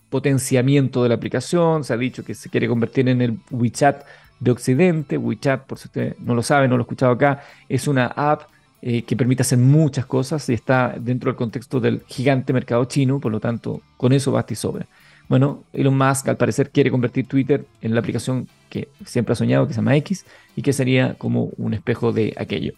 potenciamiento 0.09 1.03
de 1.03 1.09
la 1.09 1.15
aplicación. 1.15 1.83
Se 1.83 1.93
ha 1.93 1.97
dicho 1.97 2.23
que 2.23 2.33
se 2.33 2.49
quiere 2.49 2.67
convertir 2.67 3.09
en 3.09 3.21
el 3.21 3.39
WeChat 3.51 4.05
de 4.39 4.51
Occidente. 4.51 5.17
WeChat, 5.17 5.65
por 5.65 5.77
si 5.77 5.87
usted 5.87 6.15
no 6.19 6.33
lo 6.33 6.43
sabe, 6.43 6.67
no 6.67 6.77
lo 6.77 6.81
ha 6.81 6.85
escuchado 6.85 7.11
acá, 7.11 7.43
es 7.67 7.87
una 7.87 8.07
app 8.07 8.43
eh, 8.81 9.01
que 9.03 9.15
permite 9.15 9.41
hacer 9.41 9.57
muchas 9.57 10.05
cosas 10.05 10.47
y 10.49 10.53
está 10.53 10.95
dentro 10.99 11.31
del 11.31 11.37
contexto 11.37 11.79
del 11.79 12.03
gigante 12.07 12.53
mercado 12.53 12.85
chino, 12.85 13.19
por 13.19 13.31
lo 13.31 13.39
tanto, 13.39 13.81
con 13.97 14.13
eso 14.13 14.31
basta 14.31 14.53
y 14.53 14.55
sobra. 14.55 14.87
Bueno, 15.29 15.63
Elon 15.73 15.97
Musk 15.97 16.29
al 16.29 16.37
parecer 16.37 16.69
quiere 16.69 16.89
convertir 16.89 17.27
Twitter 17.27 17.65
en 17.81 17.93
la 17.93 17.99
aplicación 17.99 18.47
que 18.69 18.87
siempre 19.05 19.33
ha 19.33 19.35
soñado, 19.35 19.67
que 19.67 19.73
se 19.73 19.77
llama 19.77 19.95
X, 19.97 20.25
y 20.55 20.61
que 20.61 20.73
sería 20.73 21.15
como 21.15 21.51
un 21.57 21.73
espejo 21.73 22.13
de 22.13 22.33
aquello. 22.37 22.73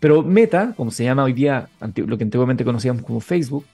Pero 0.00 0.22
Meta, 0.22 0.74
como 0.76 0.90
se 0.90 1.04
llama 1.04 1.24
hoy 1.24 1.32
día, 1.32 1.68
lo 1.96 2.18
que 2.18 2.24
antiguamente 2.24 2.64
conocíamos 2.64 3.02
como 3.02 3.20
Facebook, 3.20 3.64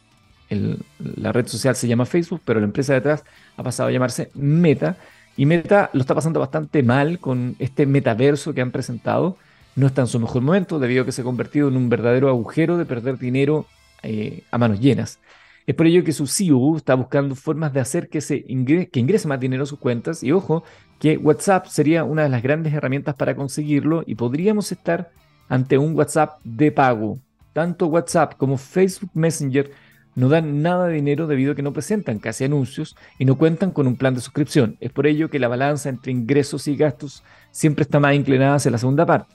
la 0.49 1.33
red 1.33 1.47
social 1.47 1.75
se 1.75 1.89
llama 1.89 2.07
Facebook, 2.07 2.41
pero 2.45 2.61
la 2.61 2.67
empresa 2.67 2.95
detrás 2.95 3.25
ha 3.57 3.63
pasado 3.63 3.89
a 3.89 3.93
llamarse 3.93 4.31
Meta, 4.35 4.97
y 5.37 5.47
Meta 5.47 5.91
lo 5.93 6.01
está 6.01 6.15
pasando 6.15 6.41
bastante 6.41 6.83
mal 6.83 7.19
con 7.19 7.57
este 7.59 7.87
metaverso 7.87 8.55
que 8.55 8.61
han 8.61 8.71
presentado. 8.71 9.37
No 9.75 9.89
está 9.89 10.03
en 10.03 10.07
su 10.07 10.21
mejor 10.21 10.43
momento, 10.43 10.79
debido 10.79 11.03
a 11.03 11.07
que 11.07 11.11
se 11.13 11.23
ha 11.23 11.25
convertido 11.25 11.67
en 11.69 11.77
un 11.77 11.89
verdadero 11.89 12.29
agujero 12.29 12.77
de 12.79 12.85
perder 12.85 13.19
dinero 13.19 13.67
eh, 14.05 14.45
a 14.53 14.59
manos 14.59 14.79
llenas. 14.79 15.19
Es 15.67 15.75
por 15.75 15.87
ello 15.87 16.05
que 16.05 16.13
su 16.13 16.27
CEO 16.27 16.77
está 16.77 16.95
buscando 16.95 17.35
formas 17.35 17.73
de 17.73 17.81
hacer 17.81 18.09
que, 18.09 18.21
que 18.21 19.01
ingrese 19.01 19.29
más 19.29 19.41
dinero 19.41 19.63
a 19.63 19.67
sus 19.67 19.79
cuentas 19.79 20.23
y 20.23 20.31
ojo, 20.31 20.63
que 20.99 21.17
WhatsApp 21.17 21.67
sería 21.67 22.05
una 22.05 22.23
de 22.23 22.29
las 22.29 22.43
grandes 22.43 22.75
herramientas 22.75 23.15
para 23.15 23.35
conseguirlo 23.35 24.05
y 24.07 24.15
podríamos 24.15 24.71
estar 24.73 25.11
ante 25.49 25.79
un 25.79 25.95
WhatsApp 25.97 26.39
de 26.45 26.71
pago. 26.71 27.19
Tanto 27.55 27.87
WhatsApp 27.87 28.35
como 28.37 28.59
Facebook 28.59 29.11
Messenger 29.15 29.71
no 30.15 30.29
dan 30.29 30.63
nada 30.63 30.87
de 30.87 30.95
dinero 30.95 31.27
debido 31.27 31.53
a 31.53 31.55
que 31.55 31.63
no 31.63 31.73
presentan 31.73 32.19
casi 32.19 32.45
anuncios 32.45 32.95
y 33.19 33.25
no 33.25 33.37
cuentan 33.37 33.71
con 33.71 33.87
un 33.87 33.97
plan 33.97 34.15
de 34.15 34.21
suscripción. 34.21 34.77
Es 34.81 34.93
por 34.93 35.07
ello 35.07 35.31
que 35.31 35.39
la 35.39 35.49
balanza 35.49 35.89
entre 35.89 36.13
ingresos 36.13 36.69
y 36.69 36.77
gastos 36.77 37.23
siempre 37.51 37.83
está 37.83 38.01
más 38.01 38.15
inclinada 38.15 38.57
hacia 38.57 38.71
la 38.71 38.79
segunda 38.79 39.07
parte. 39.07 39.35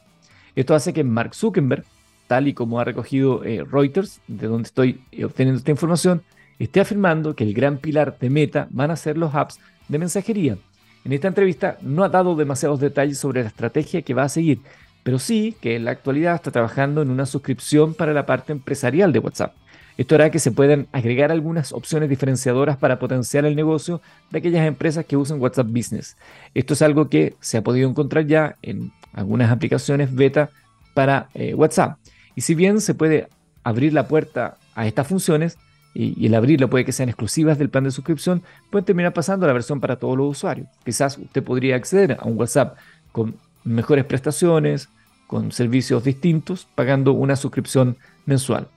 Esto 0.56 0.76
hace 0.76 0.94
que 0.94 1.04
Mark 1.04 1.34
Zuckerberg 1.34 1.86
tal 2.30 2.48
y 2.48 2.54
como 2.54 2.80
ha 2.80 2.84
recogido 2.84 3.44
eh, 3.44 3.66
Reuters, 3.70 4.22
de 4.28 4.46
donde 4.46 4.68
estoy 4.68 5.02
eh, 5.12 5.26
obteniendo 5.26 5.58
esta 5.58 5.72
información, 5.72 6.22
esté 6.60 6.80
afirmando 6.80 7.36
que 7.36 7.44
el 7.44 7.56
gran 7.56 7.80
pilar 7.80 8.20
de 8.20 8.30
Meta 8.30 8.68
van 8.70 8.92
a 8.92 8.96
ser 8.96 9.18
los 9.18 9.34
apps 9.34 9.60
de 9.88 9.98
mensajería. 9.98 10.56
En 11.04 11.12
esta 11.12 11.28
entrevista 11.28 11.80
no 11.82 12.04
ha 12.04 12.10
dado 12.10 12.36
demasiados 12.36 12.80
detalles 12.80 13.18
sobre 13.18 13.42
la 13.42 13.48
estrategia 13.48 14.04
que 14.04 14.14
va 14.14 14.24
a 14.24 14.30
seguir, 14.30 14.60
pero 15.02 15.18
sí 15.18 15.56
que 15.60 15.76
en 15.76 15.86
la 15.86 15.92
actualidad 15.92 16.36
está 16.36 16.52
trabajando 16.52 17.02
en 17.02 17.10
una 17.10 17.26
suscripción 17.26 17.96
para 17.96 18.14
la 18.14 18.28
parte 18.28 18.52
empresarial 18.52 19.12
de 19.12 19.20
WhatsApp. 19.20 19.56
Esto 19.98 20.14
hará 20.14 20.30
que 20.30 20.38
se 20.38 20.52
puedan 20.52 20.88
agregar 20.92 21.32
algunas 21.32 21.72
opciones 21.72 22.10
diferenciadoras 22.10 22.78
para 22.78 23.00
potenciar 23.00 23.44
el 23.46 23.56
negocio 23.56 24.04
de 24.30 24.38
aquellas 24.38 24.68
empresas 24.68 25.04
que 25.04 25.18
usan 25.18 25.42
WhatsApp 25.42 25.68
Business. 25.68 26.16
Esto 26.54 26.76
es 26.76 26.84
algo 26.84 27.10
que 27.10 27.34
se 27.40 27.58
ha 27.58 27.64
podido 27.64 27.90
encontrar 27.90 28.28
ya 28.28 28.56
en 28.62 28.92
algunas 29.14 29.52
aplicaciones 29.52 30.14
beta 30.14 30.52
para 30.94 31.30
eh, 31.34 31.56
WhatsApp. 31.56 31.98
Y 32.36 32.42
si 32.42 32.56
bien 32.56 32.82
se 32.82 32.94
puede 32.94 33.28
abrir 33.64 33.94
la 33.94 34.08
puerta 34.08 34.58
a 34.76 34.88
estas 34.88 35.08
funciones, 35.08 35.58
y, 35.94 36.26
el 36.26 36.36
abrirlo 36.36 36.70
puede 36.70 36.86
que 36.86 36.92
sean 36.92 37.10
exclusivas 37.10 37.58
del 37.58 37.70
plan 37.70 37.84
de 37.84 37.92
suscripción, 37.92 38.44
pueden 38.70 38.86
terminar 38.86 39.14
pasando 39.14 39.46
a 39.46 39.48
la 39.48 39.54
versión 39.54 39.80
para 39.80 39.98
todos 39.98 40.18
los 40.18 40.30
usuarios. 40.30 40.68
Quizás 40.86 41.18
usted 41.18 41.44
podría 41.44 41.76
acceder 41.76 42.18
a 42.20 42.26
un 42.26 42.38
WhatsApp 42.38 42.78
con 43.12 43.36
mejores 43.64 44.06
prestaciones, 44.06 44.90
con 45.28 45.52
servicios 45.52 46.04
distintos, 46.04 46.68
pagando 46.76 47.14
una 47.14 47.36
suscripción 47.36 47.98
mensual. 48.26 48.68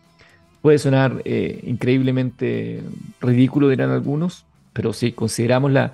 Puede 0.60 0.78
sonar 0.78 1.22
eh, 1.24 1.60
increíblemente 1.64 2.82
ridículo, 3.20 3.68
dirán 3.68 3.90
algunos, 3.90 4.44
pero 4.72 4.92
si 4.92 5.12
consideramos 5.12 5.72
la, 5.72 5.92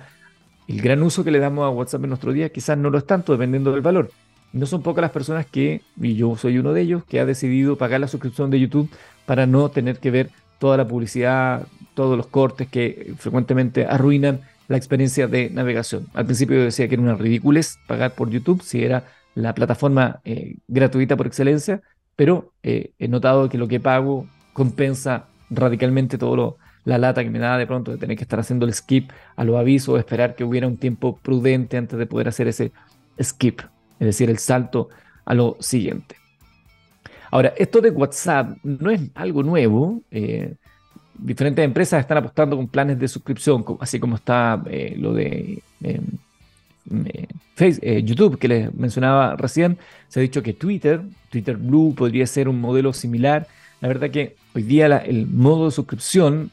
el 0.67 0.81
gran 0.81 1.01
uso 1.01 1.23
que 1.23 1.31
le 1.31 1.39
damos 1.39 1.65
a 1.65 1.69
WhatsApp 1.69 2.03
en 2.03 2.09
nuestro 2.09 2.31
día, 2.31 2.49
quizás 2.49 2.77
no 2.77 2.89
lo 2.89 2.97
es 2.97 3.05
tanto, 3.05 3.31
dependiendo 3.31 3.71
del 3.71 3.81
valor. 3.81 4.11
No 4.51 4.65
son 4.65 4.81
pocas 4.81 5.01
las 5.01 5.11
personas 5.11 5.45
que, 5.45 5.81
y 6.01 6.15
yo 6.15 6.35
soy 6.35 6.57
uno 6.57 6.73
de 6.73 6.81
ellos, 6.81 7.03
que 7.05 7.19
ha 7.19 7.25
decidido 7.25 7.77
pagar 7.77 7.99
la 7.99 8.07
suscripción 8.07 8.49
de 8.49 8.59
YouTube 8.59 8.89
para 9.25 9.45
no 9.45 9.69
tener 9.69 9.99
que 9.99 10.11
ver 10.11 10.31
toda 10.57 10.77
la 10.77 10.87
publicidad, 10.87 11.67
todos 11.93 12.17
los 12.17 12.27
cortes 12.27 12.67
que 12.67 13.13
frecuentemente 13.17 13.85
arruinan 13.85 14.41
la 14.67 14.77
experiencia 14.77 15.27
de 15.27 15.49
navegación. 15.49 16.07
Al 16.13 16.25
principio 16.25 16.57
yo 16.57 16.63
decía 16.63 16.87
que 16.87 16.95
era 16.95 17.03
una 17.03 17.15
ridiculez 17.15 17.77
pagar 17.87 18.13
por 18.15 18.29
YouTube 18.29 18.61
si 18.61 18.83
era 18.83 19.05
la 19.35 19.53
plataforma 19.53 20.21
eh, 20.25 20.57
gratuita 20.67 21.15
por 21.15 21.27
excelencia, 21.27 21.81
pero 22.15 22.53
eh, 22.63 22.91
he 22.99 23.07
notado 23.07 23.49
que 23.49 23.57
lo 23.57 23.67
que 23.67 23.79
pago 23.79 24.27
compensa 24.53 25.25
radicalmente 25.49 26.17
todo 26.17 26.35
lo, 26.35 26.57
la 26.85 26.97
lata 26.97 27.23
que 27.23 27.29
me 27.29 27.39
da 27.39 27.57
de 27.57 27.65
pronto 27.65 27.91
de 27.91 27.97
tener 27.97 28.17
que 28.17 28.23
estar 28.23 28.39
haciendo 28.39 28.65
el 28.65 28.73
skip 28.73 29.11
a 29.35 29.43
los 29.43 29.57
avisos, 29.57 29.97
esperar 29.97 30.35
que 30.35 30.43
hubiera 30.43 30.67
un 30.67 30.77
tiempo 30.77 31.17
prudente 31.21 31.77
antes 31.77 31.97
de 31.97 32.05
poder 32.05 32.27
hacer 32.27 32.47
ese 32.47 32.71
skip 33.21 33.61
es 33.99 34.05
decir, 34.05 34.29
el 34.29 34.37
salto 34.37 34.89
a 35.25 35.33
lo 35.33 35.57
siguiente. 35.59 36.15
Ahora, 37.31 37.53
esto 37.57 37.81
de 37.81 37.91
WhatsApp 37.91 38.57
no 38.63 38.89
es 38.89 39.01
algo 39.13 39.43
nuevo. 39.43 40.01
Eh, 40.09 40.55
diferentes 41.17 41.63
empresas 41.63 41.99
están 41.99 42.17
apostando 42.17 42.55
con 42.55 42.67
planes 42.67 42.97
de 42.97 43.07
suscripción, 43.07 43.63
así 43.79 43.99
como 43.99 44.15
está 44.15 44.63
eh, 44.69 44.95
lo 44.97 45.13
de 45.13 45.61
em, 45.81 46.03
eh, 47.61 48.03
YouTube 48.03 48.39
que 48.39 48.47
les 48.47 48.73
mencionaba 48.73 49.35
recién. 49.35 49.77
Se 50.07 50.19
ha 50.19 50.23
dicho 50.23 50.41
que 50.41 50.53
Twitter, 50.53 51.01
Twitter 51.29 51.57
Blue, 51.57 51.93
podría 51.95 52.25
ser 52.25 52.47
un 52.49 52.59
modelo 52.59 52.93
similar. 52.93 53.47
La 53.81 53.87
verdad 53.87 54.09
que 54.09 54.35
hoy 54.55 54.63
día 54.63 54.87
el 54.87 55.27
modo 55.27 55.65
de 55.65 55.71
suscripción 55.71 56.51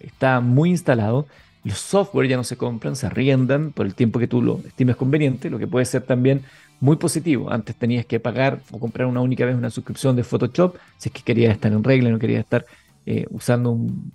está 0.00 0.40
muy 0.40 0.70
instalado 0.70 1.26
los 1.66 1.78
software 1.78 2.28
ya 2.28 2.36
no 2.36 2.44
se 2.44 2.56
compran, 2.56 2.94
se 2.94 3.06
arriendan 3.06 3.72
por 3.72 3.86
el 3.86 3.96
tiempo 3.96 4.20
que 4.20 4.28
tú 4.28 4.40
lo 4.40 4.60
estimes 4.64 4.94
conveniente, 4.94 5.50
lo 5.50 5.58
que 5.58 5.66
puede 5.66 5.84
ser 5.84 6.02
también 6.02 6.42
muy 6.78 6.94
positivo. 6.94 7.50
Antes 7.50 7.74
tenías 7.74 8.06
que 8.06 8.20
pagar 8.20 8.60
o 8.70 8.78
comprar 8.78 9.08
una 9.08 9.20
única 9.20 9.44
vez 9.44 9.56
una 9.56 9.70
suscripción 9.70 10.14
de 10.14 10.22
Photoshop 10.22 10.76
si 10.96 11.08
es 11.08 11.12
que 11.12 11.22
querías 11.22 11.52
estar 11.52 11.72
en 11.72 11.82
regla 11.82 12.10
no 12.10 12.20
querías 12.20 12.44
estar 12.44 12.66
eh, 13.04 13.26
usando 13.30 13.72
un, 13.72 14.12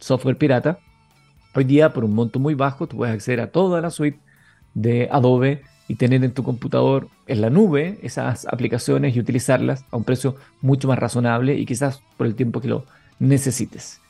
software 0.00 0.36
pirata. 0.36 0.80
Hoy 1.54 1.62
día, 1.64 1.92
por 1.92 2.04
un 2.04 2.12
monto 2.12 2.40
muy 2.40 2.54
bajo, 2.54 2.88
tú 2.88 2.96
puedes 2.96 3.14
acceder 3.14 3.40
a 3.40 3.52
toda 3.52 3.80
la 3.80 3.90
suite 3.90 4.18
de 4.74 5.08
Adobe 5.12 5.62
y 5.86 5.94
tener 5.94 6.24
en 6.24 6.32
tu 6.32 6.42
computador 6.42 7.08
en 7.28 7.40
la 7.40 7.50
nube 7.50 8.00
esas 8.02 8.46
aplicaciones 8.46 9.14
y 9.14 9.20
utilizarlas 9.20 9.84
a 9.92 9.96
un 9.96 10.04
precio 10.04 10.34
mucho 10.60 10.88
más 10.88 10.98
razonable 10.98 11.54
y 11.54 11.66
quizás 11.66 12.00
por 12.16 12.26
el 12.26 12.34
tiempo 12.34 12.60
que 12.60 12.68
lo 12.68 12.84
necesites. 13.20 14.00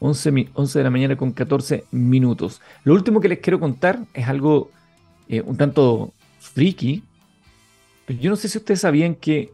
11 0.00 0.30
con 0.30 0.44
14. 0.44 0.50
11, 0.54 0.78
de 0.78 0.84
la 0.84 0.90
mañana 0.90 1.16
con 1.16 1.32
14 1.32 1.84
minutos. 1.90 2.60
Lo 2.84 2.94
último 2.94 3.20
que 3.20 3.28
les 3.28 3.38
quiero 3.38 3.60
contar 3.60 4.00
es 4.14 4.26
algo 4.28 4.70
eh, 5.28 5.42
un 5.42 5.56
tanto 5.56 6.12
friki. 6.38 7.04
Pero 8.06 8.18
yo 8.18 8.30
no 8.30 8.36
sé 8.36 8.48
si 8.48 8.58
ustedes 8.58 8.80
sabían 8.80 9.14
que 9.14 9.52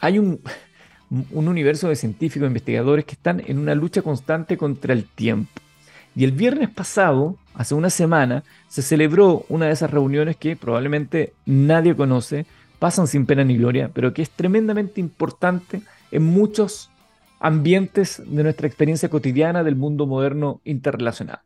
hay 0.00 0.18
un, 0.18 0.40
un 1.30 1.48
universo 1.48 1.88
de 1.88 1.96
científicos 1.96 2.44
e 2.44 2.48
investigadores 2.48 3.04
que 3.04 3.14
están 3.14 3.42
en 3.46 3.58
una 3.58 3.74
lucha 3.74 4.02
constante 4.02 4.56
contra 4.56 4.92
el 4.92 5.04
tiempo. 5.04 5.60
Y 6.14 6.24
el 6.24 6.32
viernes 6.32 6.68
pasado, 6.68 7.36
hace 7.54 7.74
una 7.74 7.90
semana, 7.90 8.42
se 8.68 8.82
celebró 8.82 9.44
una 9.48 9.66
de 9.66 9.72
esas 9.72 9.90
reuniones 9.90 10.36
que 10.36 10.56
probablemente 10.56 11.32
nadie 11.46 11.94
conoce, 11.94 12.44
pasan 12.78 13.06
sin 13.06 13.24
pena 13.24 13.44
ni 13.44 13.56
gloria, 13.56 13.90
pero 13.94 14.12
que 14.12 14.22
es 14.22 14.30
tremendamente 14.30 15.00
importante 15.00 15.82
en 16.10 16.24
muchos 16.24 16.90
ambientes 17.40 18.22
de 18.26 18.42
nuestra 18.42 18.66
experiencia 18.66 19.08
cotidiana 19.08 19.62
del 19.62 19.76
mundo 19.76 20.06
moderno 20.06 20.60
interrelacionado. 20.64 21.40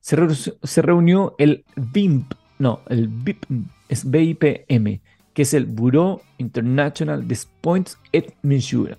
Se, 0.00 0.82
reunió 0.82 1.34
el 1.38 1.64
BIMP, 1.76 2.32
no, 2.58 2.80
el 2.88 3.08
BIP, 3.08 3.44
es 3.88 4.08
BIPM, 4.08 5.00
que 5.34 5.42
es 5.42 5.54
el 5.54 5.66
Bureau 5.66 6.22
International 6.38 7.26
des 7.26 7.48
Points 7.60 7.98
et 8.12 8.34
Mesures. 8.42 8.96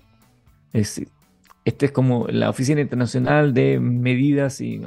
Es 0.72 0.88
decir, 0.88 1.08
este 1.64 1.86
es 1.86 1.92
como 1.92 2.26
la 2.28 2.50
Oficina 2.50 2.80
Internacional 2.80 3.52
de 3.54 3.80
Medidas 3.80 4.60
y 4.60 4.80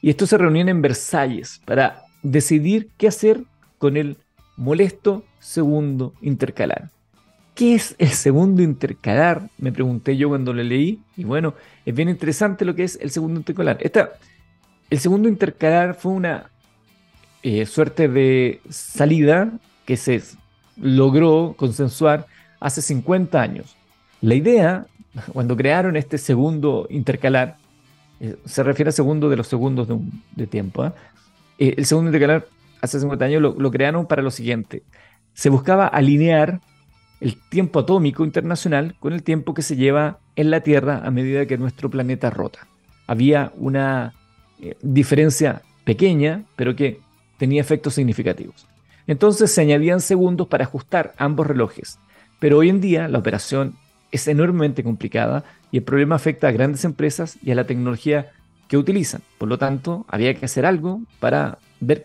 Y 0.00 0.10
estos 0.10 0.30
se 0.30 0.38
reunían 0.38 0.68
en 0.68 0.82
Versalles 0.82 1.60
para 1.64 2.02
decidir 2.22 2.90
qué 2.96 3.08
hacer 3.08 3.42
con 3.78 3.96
el 3.96 4.16
molesto 4.56 5.24
segundo 5.38 6.14
intercalar. 6.22 6.91
¿Qué 7.54 7.74
es 7.74 7.94
el 7.98 8.08
segundo 8.08 8.62
intercalar? 8.62 9.50
Me 9.58 9.72
pregunté 9.72 10.16
yo 10.16 10.30
cuando 10.30 10.54
lo 10.54 10.62
leí. 10.62 11.00
Y 11.16 11.24
bueno, 11.24 11.54
es 11.84 11.94
bien 11.94 12.08
interesante 12.08 12.64
lo 12.64 12.74
que 12.74 12.84
es 12.84 12.98
el 13.00 13.10
segundo 13.10 13.38
intercalar. 13.40 13.76
Esta, 13.80 14.12
el 14.88 14.98
segundo 14.98 15.28
intercalar 15.28 15.94
fue 15.94 16.12
una 16.12 16.50
eh, 17.42 17.66
suerte 17.66 18.08
de 18.08 18.60
salida 18.70 19.52
que 19.84 19.98
se 19.98 20.22
logró 20.76 21.54
consensuar 21.58 22.26
hace 22.58 22.80
50 22.80 23.40
años. 23.40 23.76
La 24.22 24.34
idea, 24.34 24.86
cuando 25.32 25.54
crearon 25.56 25.96
este 25.96 26.16
segundo 26.16 26.86
intercalar, 26.88 27.58
eh, 28.20 28.36
se 28.46 28.62
refiere 28.62 28.88
a 28.88 28.92
segundo 28.92 29.28
de 29.28 29.36
los 29.36 29.48
segundos 29.48 29.88
de, 30.36 30.46
tiempo. 30.46 30.86
¿eh? 30.86 30.92
el 31.58 31.84
segundo 31.84 32.08
intercalar 32.08 32.46
hace 32.80 32.98
50 32.98 33.24
años 33.26 33.42
lo 33.42 33.70
crearon 33.70 34.06
para 34.06 34.22
lo 34.22 34.30
siguiente. 34.30 34.84
Se 35.34 35.50
buscaba 35.50 35.86
alinear 35.86 36.60
el 37.22 37.36
tiempo 37.36 37.78
atómico 37.78 38.24
internacional 38.24 38.96
con 38.98 39.12
el 39.12 39.22
tiempo 39.22 39.54
que 39.54 39.62
se 39.62 39.76
lleva 39.76 40.18
en 40.34 40.50
la 40.50 40.60
Tierra 40.60 41.02
a 41.04 41.10
medida 41.12 41.46
que 41.46 41.56
nuestro 41.56 41.88
planeta 41.88 42.30
rota. 42.30 42.66
Había 43.06 43.52
una 43.56 44.12
eh, 44.60 44.76
diferencia 44.82 45.62
pequeña, 45.84 46.42
pero 46.56 46.74
que 46.74 47.00
tenía 47.38 47.60
efectos 47.60 47.94
significativos. 47.94 48.66
Entonces 49.06 49.52
se 49.52 49.60
añadían 49.60 50.00
segundos 50.00 50.48
para 50.48 50.64
ajustar 50.64 51.14
ambos 51.16 51.46
relojes. 51.46 52.00
Pero 52.40 52.58
hoy 52.58 52.70
en 52.70 52.80
día 52.80 53.06
la 53.06 53.18
operación 53.18 53.76
es 54.10 54.26
enormemente 54.26 54.82
complicada 54.82 55.44
y 55.70 55.76
el 55.76 55.84
problema 55.84 56.16
afecta 56.16 56.48
a 56.48 56.52
grandes 56.52 56.84
empresas 56.84 57.38
y 57.40 57.52
a 57.52 57.54
la 57.54 57.68
tecnología 57.68 58.32
que 58.66 58.76
utilizan. 58.76 59.22
Por 59.38 59.48
lo 59.48 59.58
tanto, 59.58 60.04
había 60.08 60.34
que 60.34 60.46
hacer 60.46 60.66
algo 60.66 61.00
para 61.20 61.58
ver 61.78 62.04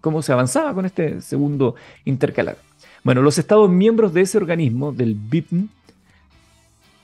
cómo 0.00 0.20
se 0.20 0.32
avanzaba 0.32 0.74
con 0.74 0.84
este 0.84 1.20
segundo 1.20 1.76
intercalar. 2.04 2.56
Bueno, 3.04 3.22
los 3.22 3.38
Estados 3.38 3.68
miembros 3.68 4.12
de 4.12 4.20
ese 4.20 4.38
organismo, 4.38 4.92
del 4.92 5.14
BIPM, 5.14 5.68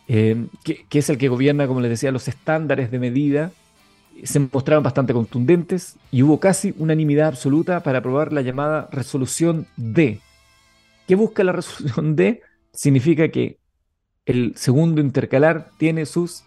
eh, 0.06 0.46
que, 0.64 0.98
es 0.98 1.10
el 1.10 1.18
que 1.18 1.28
gobierna, 1.28 1.66
como 1.66 1.80
les 1.80 1.90
decía, 1.90 2.12
los 2.12 2.28
estándares 2.28 2.90
de 2.90 2.98
medida, 2.98 3.52
se 4.22 4.40
mostraron 4.40 4.82
bastante 4.82 5.12
contundentes 5.12 5.96
y 6.10 6.22
hubo 6.22 6.40
casi 6.40 6.74
unanimidad 6.78 7.28
absoluta 7.28 7.82
para 7.82 7.98
aprobar 7.98 8.32
la 8.32 8.42
llamada 8.42 8.88
resolución 8.92 9.66
D. 9.76 10.20
¿Qué 11.06 11.14
busca 11.14 11.44
la 11.44 11.52
resolución 11.52 12.16
D? 12.16 12.42
Significa 12.72 13.28
que 13.28 13.58
el 14.24 14.54
segundo 14.56 15.00
intercalar 15.00 15.70
tiene 15.78 16.06
sus 16.06 16.44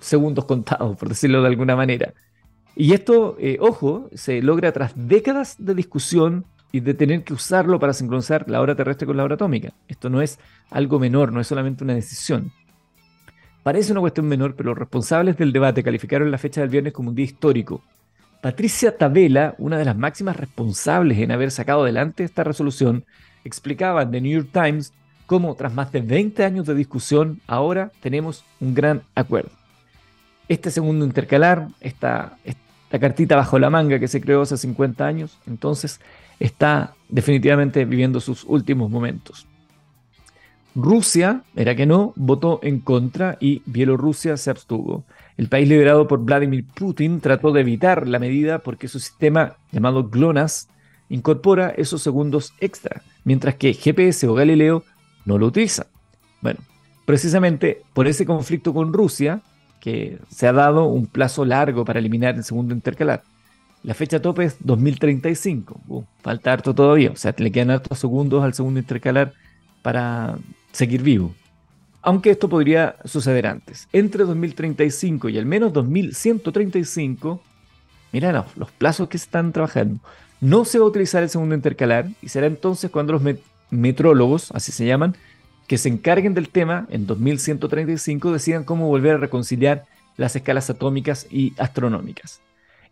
segundos 0.00 0.44
contados, 0.44 0.96
por 0.96 1.08
decirlo 1.08 1.42
de 1.42 1.48
alguna 1.48 1.76
manera. 1.76 2.12
Y 2.74 2.92
esto, 2.92 3.36
eh, 3.40 3.58
ojo, 3.60 4.08
se 4.14 4.42
logra 4.42 4.72
tras 4.72 4.92
décadas 4.94 5.56
de 5.58 5.74
discusión 5.74 6.44
y 6.72 6.80
de 6.80 6.94
tener 6.94 7.24
que 7.24 7.32
usarlo 7.32 7.78
para 7.78 7.92
sincronizar 7.92 8.48
la 8.48 8.60
hora 8.60 8.74
terrestre 8.74 9.06
con 9.06 9.16
la 9.16 9.24
hora 9.24 9.36
atómica. 9.36 9.72
Esto 9.88 10.10
no 10.10 10.20
es 10.20 10.38
algo 10.70 10.98
menor, 10.98 11.32
no 11.32 11.40
es 11.40 11.46
solamente 11.46 11.84
una 11.84 11.94
decisión. 11.94 12.52
Parece 13.62 13.92
una 13.92 14.00
cuestión 14.00 14.26
menor, 14.26 14.54
pero 14.54 14.70
los 14.70 14.78
responsables 14.78 15.36
del 15.36 15.52
debate 15.52 15.82
calificaron 15.82 16.30
la 16.30 16.38
fecha 16.38 16.60
del 16.60 16.70
viernes 16.70 16.92
como 16.92 17.10
un 17.10 17.14
día 17.14 17.24
histórico. 17.24 17.82
Patricia 18.40 18.96
Tabela, 18.96 19.54
una 19.58 19.78
de 19.78 19.84
las 19.84 19.96
máximas 19.96 20.36
responsables 20.36 21.18
en 21.18 21.32
haber 21.32 21.50
sacado 21.50 21.82
adelante 21.82 22.22
esta 22.22 22.44
resolución, 22.44 23.04
explicaba 23.44 24.02
en 24.02 24.10
The 24.10 24.20
New 24.20 24.32
York 24.32 24.50
Times 24.52 24.92
cómo 25.26 25.54
tras 25.54 25.74
más 25.74 25.92
de 25.92 26.00
20 26.00 26.44
años 26.44 26.66
de 26.66 26.74
discusión, 26.74 27.40
ahora 27.46 27.90
tenemos 28.00 28.44
un 28.60 28.74
gran 28.74 29.02
acuerdo. 29.14 29.50
Este 30.48 30.70
segundo 30.70 31.04
intercalar, 31.04 31.68
esta, 31.80 32.38
esta 32.44 32.98
cartita 32.98 33.36
bajo 33.36 33.58
la 33.58 33.68
manga 33.68 33.98
que 33.98 34.08
se 34.08 34.20
creó 34.20 34.42
hace 34.42 34.56
50 34.56 35.06
años, 35.06 35.38
entonces 35.46 36.00
está 36.40 36.94
definitivamente 37.08 37.84
viviendo 37.84 38.20
sus 38.20 38.44
últimos 38.44 38.90
momentos. 38.90 39.46
Rusia, 40.74 41.42
era 41.56 41.74
que 41.74 41.86
no, 41.86 42.12
votó 42.14 42.60
en 42.62 42.78
contra 42.80 43.36
y 43.40 43.62
Bielorrusia 43.66 44.36
se 44.36 44.50
abstuvo. 44.50 45.04
El 45.36 45.48
país 45.48 45.68
liderado 45.68 46.06
por 46.06 46.24
Vladimir 46.24 46.64
Putin 46.74 47.20
trató 47.20 47.52
de 47.52 47.62
evitar 47.62 48.06
la 48.06 48.18
medida 48.18 48.60
porque 48.60 48.86
su 48.86 49.00
sistema 49.00 49.56
llamado 49.72 50.08
GLONASS 50.08 50.68
incorpora 51.08 51.70
esos 51.70 52.02
segundos 52.02 52.52
extra, 52.60 53.02
mientras 53.24 53.56
que 53.56 53.72
GPS 53.72 54.26
o 54.28 54.34
Galileo 54.34 54.84
no 55.24 55.38
lo 55.38 55.46
utilizan. 55.46 55.86
Bueno, 56.40 56.60
precisamente 57.06 57.82
por 57.92 58.06
ese 58.06 58.24
conflicto 58.26 58.72
con 58.72 58.92
Rusia, 58.92 59.40
que 59.80 60.18
se 60.28 60.46
ha 60.46 60.52
dado 60.52 60.84
un 60.84 61.06
plazo 61.06 61.44
largo 61.44 61.84
para 61.84 61.98
eliminar 61.98 62.36
el 62.36 62.44
segundo 62.44 62.74
intercalar, 62.74 63.22
la 63.82 63.94
fecha 63.94 64.20
tope 64.20 64.44
es 64.44 64.56
2035. 64.60 65.80
Uh, 65.88 66.02
falta 66.20 66.52
harto 66.52 66.74
todavía. 66.74 67.10
O 67.10 67.16
sea, 67.16 67.34
le 67.36 67.52
quedan 67.52 67.70
hartos 67.70 67.98
segundos 67.98 68.42
al 68.42 68.54
segundo 68.54 68.80
intercalar 68.80 69.32
para 69.82 70.38
seguir 70.72 71.02
vivo. 71.02 71.34
Aunque 72.02 72.30
esto 72.30 72.48
podría 72.48 72.96
suceder 73.04 73.46
antes. 73.46 73.88
Entre 73.92 74.24
2035 74.24 75.28
y 75.28 75.38
al 75.38 75.46
menos 75.46 75.72
2135, 75.72 77.40
mira 78.12 78.46
los, 78.56 78.70
plazos 78.72 79.08
que 79.08 79.18
se 79.18 79.24
están 79.24 79.52
trabajando. 79.52 80.00
No 80.40 80.64
se 80.64 80.78
va 80.78 80.84
a 80.84 80.88
utilizar 80.88 81.22
el 81.22 81.28
segundo 81.28 81.54
intercalar 81.54 82.08
y 82.22 82.28
será 82.28 82.46
entonces 82.46 82.90
cuando 82.90 83.14
los 83.14 83.22
metrólogos, 83.70 84.52
así 84.52 84.70
se 84.70 84.86
llaman, 84.86 85.16
que 85.66 85.78
se 85.78 85.88
encarguen 85.88 86.34
del 86.34 86.48
tema 86.48 86.86
en 86.90 87.06
2135 87.06 88.32
decidan 88.32 88.64
cómo 88.64 88.86
volver 88.86 89.16
a 89.16 89.18
reconciliar 89.18 89.84
las 90.16 90.34
escalas 90.34 90.70
atómicas 90.70 91.26
y 91.30 91.52
astronómicas. 91.58 92.40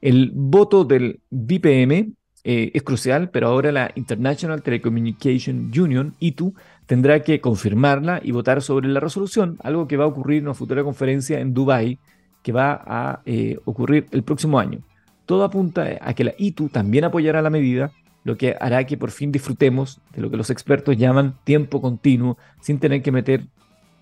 El 0.01 0.31
voto 0.35 0.85
del 0.85 1.21
BPM 1.31 2.13
eh, 2.45 2.71
es 2.75 2.83
crucial, 2.83 3.31
pero 3.31 3.49
ahora 3.49 3.73
la 3.73 3.91
International 3.97 4.63
Telecommunication 4.63 5.73
Union, 5.77 6.15
ITU, 6.21 6.55
tendrá 6.87 7.21
que 7.23 7.41
confirmarla 7.41 8.21
y 8.23 8.31
votar 8.31 8.63
sobre 8.63 8.89
la 8.89 9.01
resolución, 9.01 9.59
algo 9.63 9.89
que 9.89 9.97
va 9.97 10.05
a 10.05 10.09
ocurrir 10.09 10.39
en 10.39 10.45
una 10.45 10.55
futura 10.55 10.85
conferencia 10.85 11.41
en 11.41 11.55
Dubái, 11.55 11.99
que 12.43 12.53
va 12.53 12.81
a 12.87 13.23
eh, 13.27 13.59
ocurrir 13.65 14.07
el 14.13 14.23
próximo 14.23 14.61
año. 14.61 14.79
Todo 15.25 15.43
apunta 15.43 15.99
a 16.01 16.15
que 16.15 16.23
la 16.23 16.35
ITU 16.39 16.69
también 16.69 17.03
apoyará 17.03 17.43
la 17.43 17.51
medida, 17.51 17.91
lo 18.23 18.37
que 18.37 18.57
hará 18.61 18.85
que 18.85 18.97
por 18.97 19.11
fin 19.11 19.33
disfrutemos 19.33 20.01
de 20.15 20.23
lo 20.23 20.31
que 20.31 20.37
los 20.37 20.51
expertos 20.51 20.97
llaman 20.97 21.35
tiempo 21.43 21.81
continuo, 21.81 22.39
sin 22.61 22.79
tener 22.79 23.03
que 23.03 23.11
meter 23.11 23.45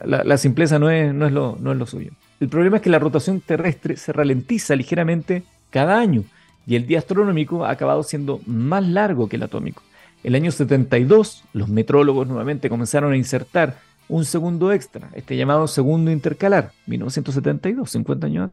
la, 0.05 0.39
simpleza 0.39 0.79
no 0.79 0.91
es, 0.91 1.15
no, 1.15 1.27
es 1.27 1.33
lo, 1.33 1.57
no 1.61 1.73
es 1.73 1.79
lo 1.79 1.87
suyo. 1.87 2.13
El 2.41 2.49
problema 2.49 2.77
es 2.77 2.83
que 2.83 2.91
la 2.91 2.99
rotación 2.99 3.41
terrestre 3.41 3.97
se 3.97 4.13
ralentiza 4.13 4.75
ligeramente 4.75 5.45
cada 5.73 5.99
año 5.99 6.23
y 6.67 6.77
el 6.77 6.87
día 6.87 6.99
astronómico 6.99 7.65
ha 7.65 7.71
acabado 7.71 8.05
siendo 8.05 8.41
más 8.47 8.87
largo 8.87 9.29
que 9.29 9.37
el 9.37 9.43
atómico. 9.43 9.83
El 10.23 10.37
año 10.37 10.53
72, 10.53 11.43
los 11.53 11.69
metrólogos 11.69 12.29
nuevamente 12.29 12.69
comenzaron 12.69 13.13
a 13.13 13.17
insertar 13.17 13.79
un 14.09 14.25
segundo 14.25 14.71
extra, 14.71 15.11
este 15.15 15.37
llamado 15.37 15.67
segundo 15.67 16.13
intercalar, 16.13 16.71
1972, 16.87 17.91
50 17.91 18.27
años 18.27 18.51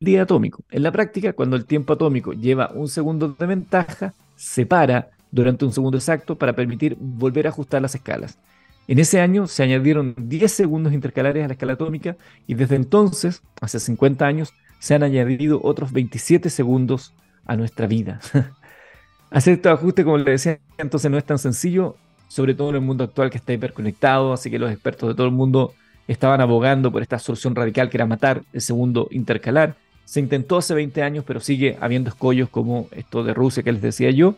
día 0.00 0.22
atómico. 0.22 0.62
En 0.70 0.84
la 0.84 0.92
práctica, 0.92 1.32
cuando 1.32 1.56
el 1.56 1.64
tiempo 1.64 1.94
atómico 1.94 2.32
lleva 2.32 2.70
un 2.72 2.88
segundo 2.88 3.34
de 3.36 3.46
ventaja, 3.46 4.14
se 4.36 4.64
para 4.64 5.10
durante 5.30 5.64
un 5.64 5.72
segundo 5.72 5.98
exacto 5.98 6.38
para 6.38 6.54
permitir 6.54 6.96
volver 7.00 7.46
a 7.46 7.50
ajustar 7.50 7.82
las 7.82 7.94
escalas. 7.94 8.38
En 8.86 8.98
ese 8.98 9.20
año 9.20 9.46
se 9.46 9.62
añadieron 9.62 10.14
10 10.16 10.50
segundos 10.50 10.92
intercalares 10.92 11.44
a 11.44 11.48
la 11.48 11.54
escala 11.54 11.74
atómica 11.74 12.16
y 12.46 12.54
desde 12.54 12.76
entonces, 12.76 13.42
hace 13.60 13.80
50 13.80 14.24
años, 14.24 14.54
se 14.78 14.94
han 14.94 15.02
añadido 15.02 15.60
otros 15.62 15.92
27 15.92 16.50
segundos 16.50 17.14
a 17.46 17.56
nuestra 17.56 17.86
vida. 17.86 18.20
Hacer 19.30 19.54
estos 19.54 19.72
ajustes, 19.72 20.04
como 20.04 20.18
le 20.18 20.30
decía, 20.30 20.58
entonces 20.78 21.10
no 21.10 21.18
es 21.18 21.24
tan 21.24 21.38
sencillo, 21.38 21.96
sobre 22.28 22.54
todo 22.54 22.70
en 22.70 22.76
el 22.76 22.80
mundo 22.80 23.04
actual 23.04 23.30
que 23.30 23.38
está 23.38 23.52
hiperconectado, 23.52 24.32
así 24.32 24.50
que 24.50 24.58
los 24.58 24.70
expertos 24.70 25.08
de 25.08 25.14
todo 25.14 25.26
el 25.26 25.32
mundo 25.32 25.74
estaban 26.06 26.40
abogando 26.40 26.90
por 26.90 27.02
esta 27.02 27.18
solución 27.18 27.54
radical 27.54 27.90
que 27.90 27.96
era 27.98 28.06
matar 28.06 28.42
el 28.52 28.60
segundo 28.60 29.08
intercalar. 29.10 29.76
Se 30.04 30.20
intentó 30.20 30.56
hace 30.56 30.72
20 30.74 31.02
años, 31.02 31.24
pero 31.26 31.40
sigue 31.40 31.76
habiendo 31.80 32.08
escollos 32.08 32.48
como 32.48 32.88
esto 32.92 33.22
de 33.22 33.34
Rusia 33.34 33.62
que 33.62 33.72
les 33.72 33.82
decía 33.82 34.10
yo. 34.10 34.34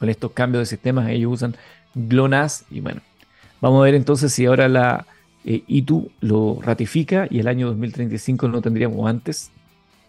Con 0.00 0.08
estos 0.08 0.32
cambios 0.32 0.62
de 0.62 0.66
sistemas 0.66 1.08
ellos 1.08 1.34
usan 1.34 1.54
GLONASS 1.94 2.64
y 2.70 2.80
bueno, 2.80 3.00
vamos 3.60 3.80
a 3.80 3.84
ver 3.84 3.94
entonces 3.94 4.32
si 4.32 4.46
ahora 4.46 4.68
la 4.68 5.06
eh, 5.44 5.62
ITU 5.66 6.10
lo 6.20 6.58
ratifica 6.62 7.26
y 7.30 7.40
el 7.40 7.48
año 7.48 7.68
2035 7.68 8.48
no 8.48 8.62
tendríamos 8.62 9.08
antes, 9.08 9.50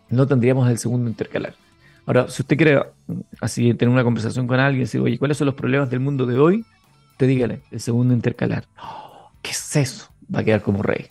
no 0.10 0.28
tendríamos 0.28 0.70
el 0.70 0.78
segundo 0.78 1.10
intercalar. 1.10 1.56
Ahora, 2.06 2.30
si 2.30 2.42
usted 2.42 2.58
quiere 2.58 2.82
así 3.40 3.74
tener 3.74 3.92
una 3.92 4.04
conversación 4.04 4.46
con 4.48 4.60
alguien, 4.60 4.84
decir, 4.84 5.02
oye, 5.02 5.18
¿cuáles 5.18 5.38
son 5.38 5.46
los 5.46 5.56
problemas 5.56 5.90
del 5.90 6.02
mundo 6.02 6.26
de 6.26 6.38
hoy? 6.38 6.66
Te 7.18 7.28
dígale, 7.28 7.62
el 7.72 7.80
segundo 7.80 8.14
intercalar. 8.14 8.66
¿Qué 9.42 9.52
es 9.52 9.76
eso? 9.76 10.10
Va 10.34 10.40
a 10.40 10.44
quedar 10.44 10.62
como 10.62 10.84
rey. 10.84 11.08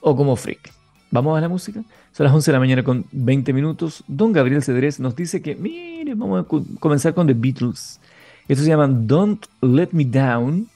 O 0.00 0.14
como 0.14 0.36
freak. 0.36 0.72
¿Vamos 1.10 1.36
a 1.36 1.40
la 1.40 1.48
música? 1.48 1.82
Son 2.12 2.24
las 2.24 2.34
11 2.34 2.50
de 2.50 2.52
la 2.52 2.58
mañana 2.60 2.82
con 2.82 3.06
20 3.12 3.52
minutos. 3.52 4.04
Don 4.06 4.32
Gabriel 4.32 4.62
Cedrés 4.62 5.00
nos 5.00 5.16
dice 5.16 5.42
que, 5.42 5.54
mire, 5.54 6.14
vamos 6.14 6.44
a 6.44 6.78
comenzar 6.78 7.14
con 7.14 7.26
The 7.26 7.34
Beatles. 7.34 8.00
Esto 8.48 8.62
se 8.62 8.70
llama 8.70 8.88
Don't 8.88 9.46
Let 9.62 9.88
Me 9.92 10.04
Down. 10.04 10.68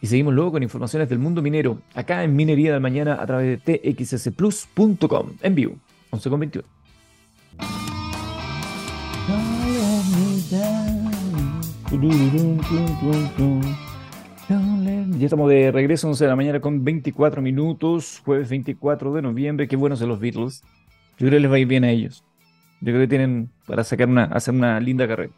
Y 0.00 0.06
seguimos 0.06 0.32
luego 0.34 0.52
con 0.52 0.62
informaciones 0.62 1.08
del 1.08 1.18
mundo 1.18 1.42
minero, 1.42 1.78
acá 1.94 2.22
en 2.22 2.36
Minería 2.36 2.72
del 2.72 2.80
Mañana 2.80 3.18
a 3.20 3.26
través 3.26 3.64
de 3.64 3.78
txsplus.com, 3.78 5.32
en 5.42 5.54
vivo, 5.54 5.74
11 6.10 6.30
con 6.30 6.40
21. 6.40 6.64
Ya 15.18 15.24
estamos 15.24 15.50
de 15.50 15.72
regreso 15.72 16.08
11 16.08 16.24
de 16.24 16.28
la 16.30 16.36
mañana 16.36 16.60
con 16.60 16.84
24 16.84 17.42
minutos, 17.42 18.22
jueves 18.24 18.48
24 18.48 19.14
de 19.14 19.22
noviembre. 19.22 19.68
Qué 19.68 19.76
buenos 19.76 19.98
son 19.98 20.08
los 20.08 20.20
Beatles. 20.20 20.62
Yo 21.18 21.26
creo 21.26 21.32
que 21.32 21.40
les 21.40 21.50
va 21.50 21.56
a 21.56 21.58
ir 21.58 21.66
bien 21.66 21.84
a 21.84 21.90
ellos. 21.90 22.24
Yo 22.80 22.92
creo 22.92 23.00
que 23.00 23.08
tienen 23.08 23.50
para 23.66 23.82
sacar 23.84 24.08
una, 24.08 24.24
hacer 24.24 24.54
una 24.54 24.78
linda 24.80 25.08
carrera. 25.08 25.32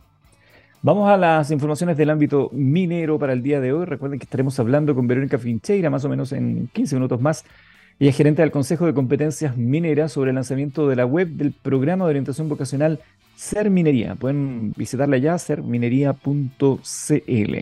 Vamos 0.83 1.11
a 1.11 1.19
las 1.19 1.51
informaciones 1.51 1.99
del 1.99 2.09
ámbito 2.09 2.49
minero 2.55 3.19
para 3.19 3.35
el 3.35 3.43
día 3.43 3.61
de 3.61 3.71
hoy. 3.71 3.85
Recuerden 3.85 4.19
que 4.19 4.25
estaremos 4.25 4.59
hablando 4.59 4.95
con 4.95 5.07
Verónica 5.07 5.39
Fincheira 5.39 5.91
más 5.91 6.07
o 6.07 6.09
menos 6.09 6.33
en 6.33 6.71
15 6.73 6.95
minutos 6.95 7.21
más. 7.21 7.45
Ella 7.99 8.09
es 8.09 8.17
gerente 8.17 8.41
del 8.41 8.51
Consejo 8.51 8.87
de 8.87 8.95
Competencias 8.95 9.59
Mineras 9.59 10.13
sobre 10.13 10.31
el 10.31 10.37
lanzamiento 10.37 10.89
de 10.89 10.97
la 10.97 11.05
web 11.05 11.29
del 11.29 11.53
programa 11.53 12.07
de 12.07 12.11
orientación 12.11 12.49
vocacional 12.49 12.99
Ser 13.37 13.69
Minería. 13.69 14.15
Pueden 14.15 14.73
visitarla 14.75 15.19
ya, 15.19 15.37
serminería.cl. 15.37 17.57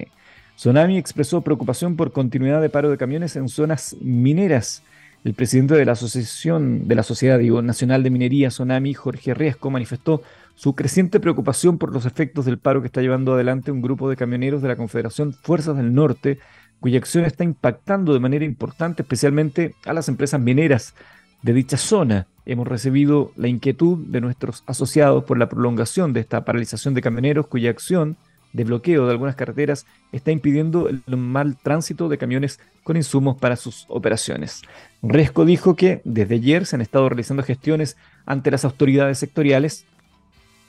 Sonami 0.55 0.97
expresó 0.97 1.41
preocupación 1.41 1.97
por 1.97 2.13
continuidad 2.13 2.63
de 2.63 2.71
paro 2.71 2.89
de 2.89 2.99
camiones 2.99 3.35
en 3.35 3.49
zonas 3.49 3.97
mineras. 4.01 4.85
El 5.25 5.35
presidente 5.35 5.75
de 5.75 5.85
la 5.85 5.93
Asociación 5.93 6.87
de 6.87 6.95
la 6.95 7.03
Sociedad 7.03 7.41
Nacional 7.41 8.05
de 8.05 8.11
Minería, 8.11 8.53
Sonami, 8.53 8.95
Jorge 8.95 9.35
Riesco, 9.35 9.71
manifestó 9.71 10.23
su 10.59 10.75
creciente 10.75 11.21
preocupación 11.21 11.79
por 11.79 11.93
los 11.93 12.05
efectos 12.05 12.45
del 12.45 12.59
paro 12.59 12.81
que 12.81 12.89
está 12.89 13.01
llevando 13.01 13.33
adelante 13.33 13.71
un 13.71 13.81
grupo 13.81 14.11
de 14.11 14.17
camioneros 14.17 14.61
de 14.61 14.67
la 14.67 14.75
Confederación 14.75 15.33
Fuerzas 15.33 15.77
del 15.77 15.95
Norte, 15.95 16.41
cuya 16.81 16.99
acción 16.99 17.25
está 17.25 17.45
impactando 17.45 18.13
de 18.13 18.19
manera 18.19 18.45
importante 18.45 19.03
especialmente 19.03 19.77
a 19.87 19.93
las 19.93 20.09
empresas 20.09 20.41
mineras 20.41 20.97
de 21.43 21.53
dicha 21.53 21.77
zona. 21.77 22.27
Hemos 22.45 22.67
recibido 22.67 23.31
la 23.37 23.47
inquietud 23.47 24.05
de 24.09 24.21
nuestros 24.21 24.65
asociados 24.67 25.23
por 25.23 25.39
la 25.39 25.49
prolongación 25.49 26.13
de 26.13 26.19
esta 26.19 26.45
paralización 26.45 26.93
de 26.93 27.03
camioneros 27.03 27.47
cuya 27.47 27.71
acción 27.71 28.17
de 28.53 28.65
bloqueo 28.65 29.07
de 29.07 29.13
algunas 29.13 29.37
carreteras 29.37 29.87
está 30.11 30.33
impidiendo 30.33 30.89
el 30.89 31.17
mal 31.17 31.57
tránsito 31.57 32.09
de 32.09 32.19
camiones 32.19 32.59
con 32.83 32.97
insumos 32.97 33.37
para 33.37 33.55
sus 33.55 33.85
operaciones. 33.89 34.63
Resco 35.03 35.45
dijo 35.45 35.77
que 35.77 36.01
desde 36.03 36.35
ayer 36.35 36.67
se 36.67 36.75
han 36.75 36.83
estado 36.83 37.09
realizando 37.09 37.45
gestiones 37.45 37.97
ante 38.27 38.51
las 38.51 38.65
autoridades 38.65 39.19
sectoriales 39.21 39.87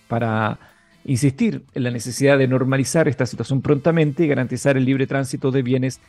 para 0.09 0.59
insistir 1.05 1.63
en 1.73 1.83
la 1.83 1.91
necesidad 1.91 2.37
de 2.37 2.47
normalizar 2.47 3.07
esta 3.07 3.25
situación 3.25 3.61
prontamente 3.61 4.25
y 4.25 4.27
garantizar 4.27 4.75
el 4.75 4.83
libre 4.83 5.07
tránsito 5.07 5.51
de 5.51 5.61
bienes, 5.61 6.01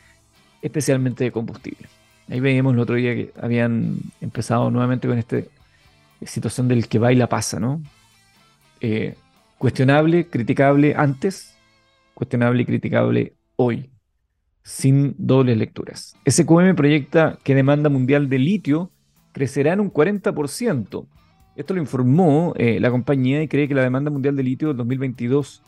especialmente 0.61 1.23
de 1.23 1.31
combustible. 1.31 1.87
Ahí 2.29 2.39
veíamos 2.39 2.73
el 2.73 2.79
otro 2.79 2.95
día 2.95 3.13
que 3.15 3.31
habían 3.39 3.97
empezado 4.19 4.69
nuevamente 4.69 5.07
con 5.07 5.17
esta 5.17 5.37
situación 6.25 6.67
del 6.67 6.87
que 6.87 6.99
baila 6.99 7.27
pasa, 7.27 7.59
¿no? 7.59 7.81
Eh, 8.81 9.15
cuestionable, 9.57 10.27
criticable 10.27 10.95
antes, 10.97 11.55
cuestionable 12.13 12.63
y 12.63 12.65
criticable 12.65 13.33
hoy, 13.55 13.91
sin 14.63 15.13
dobles 15.17 15.57
lecturas. 15.57 16.15
SQM 16.27 16.75
proyecta 16.75 17.37
que 17.43 17.53
demanda 17.53 17.89
mundial 17.89 18.29
de 18.29 18.39
litio 18.39 18.91
crecerá 19.31 19.73
en 19.73 19.79
un 19.79 19.93
40%. 19.93 21.05
Esto 21.55 21.73
lo 21.73 21.81
informó 21.81 22.53
eh, 22.57 22.79
la 22.79 22.89
compañía 22.91 23.43
y 23.43 23.47
cree 23.47 23.67
que 23.67 23.75
la 23.75 23.83
demanda 23.83 24.09
mundial 24.09 24.35
de 24.35 24.43
litio 24.43 24.71
en 24.71 24.77
2022 24.77 25.61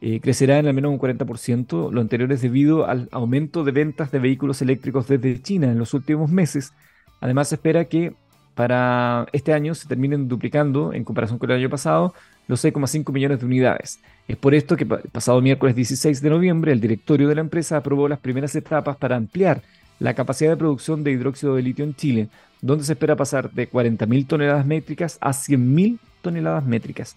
eh, 0.00 0.20
crecerá 0.20 0.58
en 0.58 0.66
al 0.66 0.74
menos 0.74 0.92
un 0.92 0.98
40%. 0.98 1.90
Lo 1.90 2.00
anterior 2.00 2.30
es 2.32 2.42
debido 2.42 2.86
al 2.86 3.08
aumento 3.10 3.64
de 3.64 3.72
ventas 3.72 4.12
de 4.12 4.20
vehículos 4.20 4.62
eléctricos 4.62 5.08
desde 5.08 5.42
China 5.42 5.70
en 5.70 5.78
los 5.78 5.92
últimos 5.92 6.30
meses. 6.30 6.72
Además, 7.20 7.48
se 7.48 7.56
espera 7.56 7.86
que 7.86 8.14
para 8.54 9.26
este 9.32 9.52
año 9.52 9.74
se 9.74 9.86
terminen 9.86 10.28
duplicando 10.28 10.92
en 10.92 11.04
comparación 11.04 11.38
con 11.38 11.50
el 11.50 11.58
año 11.58 11.70
pasado 11.70 12.14
los 12.48 12.64
6,5 12.64 13.12
millones 13.12 13.40
de 13.40 13.46
unidades. 13.46 14.00
Es 14.26 14.36
por 14.36 14.54
esto 14.54 14.76
que 14.76 14.86
pasado 14.86 15.40
miércoles 15.40 15.76
16 15.76 16.20
de 16.20 16.30
noviembre 16.30 16.72
el 16.72 16.80
directorio 16.80 17.28
de 17.28 17.34
la 17.34 17.40
empresa 17.40 17.76
aprobó 17.76 18.08
las 18.08 18.18
primeras 18.18 18.54
etapas 18.56 18.96
para 18.96 19.16
ampliar 19.16 19.62
la 19.98 20.14
capacidad 20.14 20.50
de 20.50 20.56
producción 20.56 21.04
de 21.04 21.12
hidróxido 21.12 21.54
de 21.54 21.62
litio 21.62 21.84
en 21.84 21.94
Chile, 21.94 22.28
donde 22.60 22.84
se 22.84 22.92
espera 22.92 23.16
pasar 23.16 23.50
de 23.52 23.70
40.000 23.70 24.26
toneladas 24.26 24.66
métricas 24.66 25.18
a 25.20 25.30
100.000 25.30 25.98
toneladas 26.22 26.64
métricas. 26.64 27.16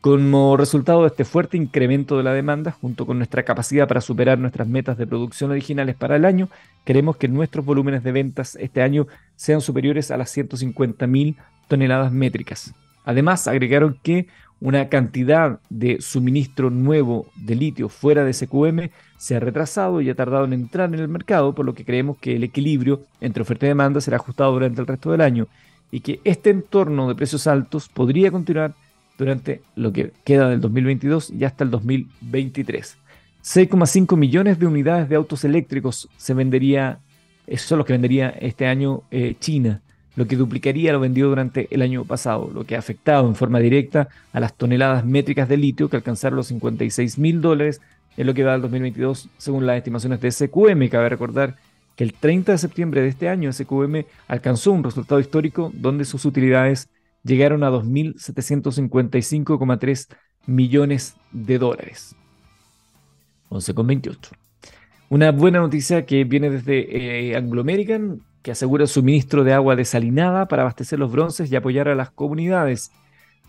Como 0.00 0.56
resultado 0.56 1.02
de 1.02 1.08
este 1.08 1.26
fuerte 1.26 1.58
incremento 1.58 2.16
de 2.16 2.22
la 2.22 2.32
demanda, 2.32 2.72
junto 2.72 3.04
con 3.04 3.18
nuestra 3.18 3.42
capacidad 3.42 3.86
para 3.86 4.00
superar 4.00 4.38
nuestras 4.38 4.66
metas 4.66 4.96
de 4.96 5.06
producción 5.06 5.50
originales 5.50 5.94
para 5.94 6.16
el 6.16 6.24
año, 6.24 6.48
queremos 6.86 7.18
que 7.18 7.28
nuestros 7.28 7.66
volúmenes 7.66 8.02
de 8.02 8.12
ventas 8.12 8.56
este 8.56 8.80
año 8.80 9.06
sean 9.36 9.60
superiores 9.60 10.10
a 10.10 10.16
las 10.16 10.34
150.000 10.34 11.36
toneladas 11.68 12.12
métricas. 12.12 12.72
Además, 13.04 13.46
agregaron 13.46 13.98
que 14.02 14.26
una 14.60 14.88
cantidad 14.88 15.58
de 15.70 16.00
suministro 16.00 16.70
nuevo 16.70 17.26
de 17.34 17.54
litio 17.54 17.88
fuera 17.88 18.24
de 18.24 18.32
SQM 18.32 18.90
se 19.16 19.36
ha 19.36 19.40
retrasado 19.40 20.00
y 20.00 20.10
ha 20.10 20.14
tardado 20.14 20.44
en 20.44 20.52
entrar 20.52 20.92
en 20.92 21.00
el 21.00 21.08
mercado, 21.08 21.54
por 21.54 21.64
lo 21.64 21.74
que 21.74 21.84
creemos 21.84 22.18
que 22.18 22.36
el 22.36 22.44
equilibrio 22.44 23.02
entre 23.20 23.42
oferta 23.42 23.66
y 23.66 23.70
demanda 23.70 24.00
será 24.00 24.16
ajustado 24.16 24.52
durante 24.52 24.80
el 24.80 24.86
resto 24.86 25.10
del 25.10 25.22
año 25.22 25.48
y 25.90 26.00
que 26.00 26.20
este 26.24 26.50
entorno 26.50 27.08
de 27.08 27.14
precios 27.14 27.46
altos 27.46 27.88
podría 27.88 28.30
continuar 28.30 28.74
durante 29.18 29.62
lo 29.76 29.92
que 29.92 30.12
queda 30.24 30.48
del 30.48 30.60
2022 30.60 31.30
y 31.30 31.44
hasta 31.44 31.64
el 31.64 31.70
2023. 31.70 32.96
6,5 33.42 34.16
millones 34.16 34.58
de 34.58 34.66
unidades 34.66 35.08
de 35.08 35.16
autos 35.16 35.44
eléctricos 35.44 36.08
se 36.16 36.34
vendería, 36.34 37.00
eso 37.46 37.68
son 37.68 37.78
los 37.78 37.86
que 37.86 37.94
vendería 37.94 38.28
este 38.28 38.66
año 38.66 39.02
eh, 39.10 39.36
China 39.40 39.80
lo 40.20 40.26
que 40.26 40.36
duplicaría 40.36 40.92
lo 40.92 41.00
vendido 41.00 41.30
durante 41.30 41.66
el 41.70 41.80
año 41.80 42.04
pasado, 42.04 42.50
lo 42.52 42.64
que 42.64 42.76
ha 42.76 42.78
afectado 42.78 43.26
en 43.26 43.34
forma 43.34 43.58
directa 43.58 44.10
a 44.34 44.40
las 44.40 44.54
toneladas 44.54 45.06
métricas 45.06 45.48
de 45.48 45.56
litio 45.56 45.88
que 45.88 45.96
alcanzaron 45.96 46.36
los 46.36 46.48
56 46.48 47.18
mil 47.18 47.40
dólares 47.40 47.80
en 48.18 48.26
lo 48.26 48.34
que 48.34 48.44
va 48.44 48.52
al 48.52 48.60
2022, 48.60 49.30
según 49.38 49.64
las 49.64 49.78
estimaciones 49.78 50.20
de 50.20 50.30
SQM. 50.30 50.90
Cabe 50.90 51.08
recordar 51.08 51.56
que 51.96 52.04
el 52.04 52.12
30 52.12 52.52
de 52.52 52.58
septiembre 52.58 53.00
de 53.00 53.08
este 53.08 53.30
año 53.30 53.50
SQM 53.50 54.04
alcanzó 54.28 54.72
un 54.72 54.84
resultado 54.84 55.20
histórico 55.20 55.72
donde 55.72 56.04
sus 56.04 56.26
utilidades 56.26 56.90
llegaron 57.24 57.64
a 57.64 57.70
2.755,3 57.70 60.06
millones 60.44 61.16
de 61.32 61.58
dólares. 61.58 62.14
11,28. 63.48 64.32
Una 65.08 65.32
buena 65.32 65.60
noticia 65.60 66.04
que 66.04 66.24
viene 66.24 66.50
desde 66.50 67.30
eh, 67.30 67.36
Anglo 67.36 67.62
American 67.62 68.20
que 68.42 68.50
asegura 68.50 68.86
suministro 68.86 69.44
de 69.44 69.52
agua 69.52 69.76
desalinada 69.76 70.46
para 70.46 70.62
abastecer 70.62 70.98
los 70.98 71.12
bronces 71.12 71.50
y 71.50 71.56
apoyar 71.56 71.88
a 71.88 71.94
las 71.94 72.10
comunidades. 72.10 72.90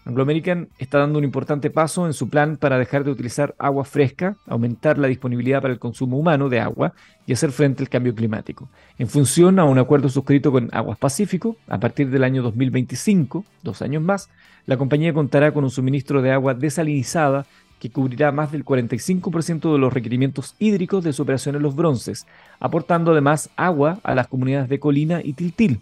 Anglo 0.03 0.23
American 0.23 0.69
está 0.79 0.97
dando 0.97 1.19
un 1.19 1.23
importante 1.23 1.69
paso 1.69 2.07
en 2.07 2.13
su 2.13 2.27
plan 2.27 2.57
para 2.57 2.79
dejar 2.79 3.03
de 3.03 3.11
utilizar 3.11 3.53
agua 3.59 3.85
fresca, 3.85 4.35
aumentar 4.47 4.97
la 4.97 5.07
disponibilidad 5.07 5.61
para 5.61 5.73
el 5.73 5.79
consumo 5.79 6.17
humano 6.17 6.49
de 6.49 6.59
agua 6.59 6.93
y 7.27 7.33
hacer 7.33 7.51
frente 7.51 7.83
al 7.83 7.89
cambio 7.89 8.15
climático. 8.15 8.67
En 8.97 9.07
función 9.07 9.59
a 9.59 9.65
un 9.65 9.77
acuerdo 9.77 10.09
suscrito 10.09 10.51
con 10.51 10.69
Aguas 10.71 10.97
Pacífico, 10.97 11.55
a 11.67 11.79
partir 11.79 12.09
del 12.09 12.23
año 12.23 12.41
2025, 12.41 13.45
dos 13.61 13.83
años 13.83 14.01
más, 14.01 14.29
la 14.65 14.77
compañía 14.77 15.13
contará 15.13 15.53
con 15.53 15.63
un 15.63 15.69
suministro 15.69 16.23
de 16.23 16.31
agua 16.31 16.55
desalinizada 16.55 17.45
que 17.81 17.89
cubrirá 17.89 18.31
más 18.31 18.51
del 18.51 18.63
45% 18.63 19.73
de 19.73 19.79
los 19.79 19.91
requerimientos 19.91 20.55
hídricos 20.59 21.03
de 21.03 21.13
su 21.13 21.23
operación 21.23 21.55
en 21.55 21.63
los 21.63 21.75
bronces, 21.75 22.27
aportando 22.59 23.11
además 23.11 23.49
agua 23.55 23.99
a 24.03 24.13
las 24.13 24.27
comunidades 24.27 24.69
de 24.69 24.79
Colina 24.79 25.19
y 25.23 25.33
Tiltil. 25.33 25.81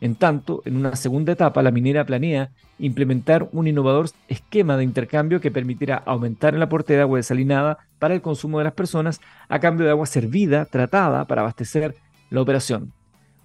En 0.00 0.14
tanto, 0.14 0.62
en 0.64 0.76
una 0.76 0.94
segunda 0.94 1.32
etapa, 1.32 1.60
la 1.60 1.72
minera 1.72 2.06
planea 2.06 2.52
implementar 2.78 3.48
un 3.50 3.66
innovador 3.66 4.10
esquema 4.28 4.76
de 4.76 4.84
intercambio 4.84 5.40
que 5.40 5.50
permitirá 5.50 5.96
aumentar 5.96 6.54
el 6.54 6.62
aporte 6.62 6.92
de 6.92 7.00
agua 7.00 7.18
desalinada 7.18 7.78
para 7.98 8.14
el 8.14 8.22
consumo 8.22 8.58
de 8.58 8.64
las 8.64 8.74
personas 8.74 9.20
a 9.48 9.58
cambio 9.58 9.86
de 9.86 9.90
agua 9.90 10.06
servida, 10.06 10.66
tratada 10.66 11.24
para 11.24 11.40
abastecer 11.40 11.96
la 12.30 12.42
operación. 12.42 12.92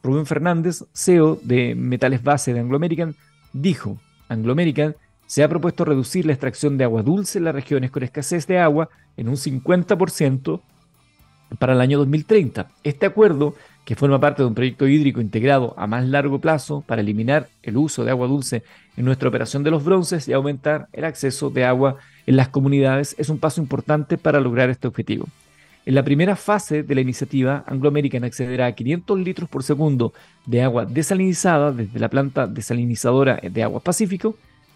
Rubén 0.03 0.27
Fernández, 0.27 0.85
CEO 0.93 1.39
de 1.41 1.73
Metales 1.73 2.21
Base 2.21 2.53
de 2.53 2.59
Anglo 2.59 2.77
American, 2.77 3.15
dijo, 3.51 3.97
Anglo 4.29 4.51
American 4.51 4.95
se 5.25 5.43
ha 5.43 5.49
propuesto 5.49 5.85
reducir 5.85 6.25
la 6.25 6.33
extracción 6.33 6.77
de 6.77 6.83
agua 6.83 7.01
dulce 7.01 7.37
en 7.37 7.45
las 7.45 7.55
regiones 7.55 7.91
con 7.91 8.03
escasez 8.03 8.47
de 8.47 8.59
agua 8.59 8.89
en 9.17 9.29
un 9.29 9.35
50% 9.35 10.61
para 11.59 11.73
el 11.73 11.81
año 11.81 11.97
2030. 11.99 12.67
Este 12.83 13.05
acuerdo, 13.05 13.55
que 13.85 13.95
forma 13.95 14.19
parte 14.19 14.41
de 14.41 14.47
un 14.47 14.55
proyecto 14.55 14.87
hídrico 14.87 15.21
integrado 15.21 15.73
a 15.77 15.87
más 15.87 16.05
largo 16.05 16.39
plazo 16.39 16.83
para 16.87 17.01
eliminar 17.01 17.47
el 17.61 17.77
uso 17.77 18.03
de 18.03 18.11
agua 18.11 18.27
dulce 18.27 18.63
en 18.97 19.05
nuestra 19.05 19.29
operación 19.29 19.63
de 19.63 19.71
los 19.71 19.83
bronces 19.83 20.27
y 20.27 20.33
aumentar 20.33 20.87
el 20.91 21.05
acceso 21.05 21.49
de 21.49 21.65
agua 21.65 21.97
en 22.25 22.35
las 22.35 22.49
comunidades, 22.49 23.15
es 23.19 23.29
un 23.29 23.37
paso 23.37 23.61
importante 23.61 24.17
para 24.17 24.39
lograr 24.39 24.69
este 24.69 24.87
objetivo. 24.87 25.27
En 25.85 25.93
la 25.93 26.03
primera 26.03 26.35
fase 26.35 26.81
de 26.81 26.95
la 26.95 27.01
iniciativa, 27.01 27.63
Anglo 27.67 27.89
American 27.89 28.23
accederá 28.23 28.65
a 28.65 28.71
500 28.71 29.19
litros 29.19 29.47
por 29.47 29.61
segundo 29.61 30.13
de 30.47 30.63
agua 30.63 30.85
desalinizada 30.85 31.71
desde 31.71 31.99
la 31.99 32.09
planta 32.09 32.47
desalinizadora 32.47 33.39
de 33.43 33.61
Aguas 33.61 33.83
Pacífico, 33.83 34.35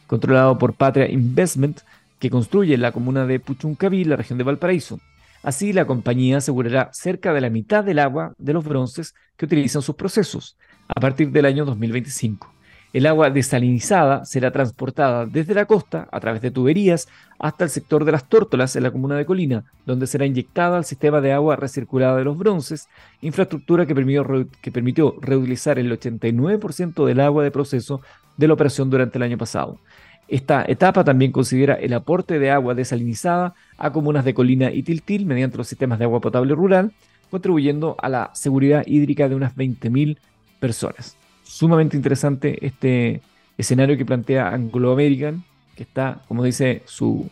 controlado 0.09 0.57
por 0.57 0.73
Patria 0.73 1.07
Investment, 1.07 1.81
que 2.17 2.31
construye 2.31 2.75
la 2.77 2.91
comuna 2.91 3.27
de 3.27 3.39
Puchuncaví, 3.39 4.03
la 4.05 4.15
región 4.15 4.39
de 4.39 4.43
Valparaíso. 4.43 4.99
Así, 5.43 5.71
la 5.71 5.85
compañía 5.85 6.37
asegurará 6.37 6.89
cerca 6.93 7.31
de 7.31 7.41
la 7.41 7.51
mitad 7.51 7.83
del 7.83 7.99
agua 7.99 8.33
de 8.39 8.53
los 8.53 8.65
bronces 8.65 9.13
que 9.37 9.45
utilizan 9.45 9.83
sus 9.83 9.95
procesos 9.95 10.57
a 10.87 10.99
partir 10.99 11.31
del 11.31 11.45
año 11.45 11.63
2025. 11.63 12.51
El 12.91 13.05
agua 13.05 13.29
desalinizada 13.29 14.25
será 14.25 14.49
transportada 14.49 15.27
desde 15.27 15.53
la 15.53 15.65
costa 15.65 16.09
a 16.11 16.19
través 16.19 16.41
de 16.41 16.49
tuberías 16.49 17.07
hasta 17.37 17.65
el 17.65 17.69
sector 17.69 18.03
de 18.03 18.11
las 18.11 18.27
tórtolas 18.27 18.75
en 18.75 18.81
la 18.81 18.89
comuna 18.89 19.15
de 19.15 19.27
Colina, 19.27 19.63
donde 19.85 20.07
será 20.07 20.25
inyectada 20.25 20.77
al 20.77 20.85
sistema 20.85 21.21
de 21.21 21.31
agua 21.31 21.55
recirculada 21.55 22.17
de 22.17 22.23
los 22.23 22.35
bronces, 22.35 22.89
infraestructura 23.21 23.85
que 23.85 23.93
permitió, 23.93 24.25
que 24.59 24.71
permitió 24.71 25.15
reutilizar 25.21 25.77
el 25.77 25.91
89% 25.91 27.05
del 27.05 27.19
agua 27.19 27.43
de 27.43 27.51
proceso 27.51 28.01
de 28.39 28.47
la 28.47 28.53
operación 28.53 28.89
durante 28.89 29.17
el 29.17 29.23
año 29.23 29.37
pasado. 29.37 29.79
Esta 30.27 30.63
etapa 30.67 31.03
también 31.03 31.31
considera 31.31 31.75
el 31.75 31.93
aporte 31.93 32.39
de 32.39 32.51
agua 32.51 32.73
desalinizada 32.75 33.53
a 33.77 33.91
comunas 33.91 34.25
de 34.25 34.33
Colina 34.33 34.71
y 34.71 34.83
Tiltil 34.83 35.25
mediante 35.25 35.57
los 35.57 35.67
sistemas 35.67 35.99
de 35.99 36.05
agua 36.05 36.21
potable 36.21 36.55
rural, 36.55 36.91
contribuyendo 37.29 37.95
a 37.99 38.09
la 38.09 38.31
seguridad 38.33 38.83
hídrica 38.85 39.27
de 39.27 39.35
unas 39.35 39.55
20.000 39.55 40.17
personas 40.59 41.19
sumamente 41.49 41.97
interesante 41.97 42.63
este 42.65 43.21
escenario 43.57 43.97
que 43.97 44.05
plantea 44.05 44.49
Anglo 44.49 44.93
American, 44.93 45.43
que 45.75 45.83
está, 45.83 46.21
como 46.27 46.43
dice 46.43 46.83
su, 46.85 47.27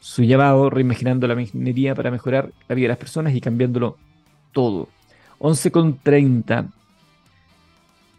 su 0.00 0.22
llamado, 0.24 0.70
reimaginando 0.70 1.28
la 1.28 1.34
minería 1.34 1.94
para 1.94 2.10
mejorar 2.10 2.50
la 2.66 2.74
vida 2.74 2.84
de 2.84 2.88
las 2.88 2.98
personas 2.98 3.34
y 3.34 3.40
cambiándolo 3.42 3.98
todo. 4.52 4.88
11.30. 5.38 6.70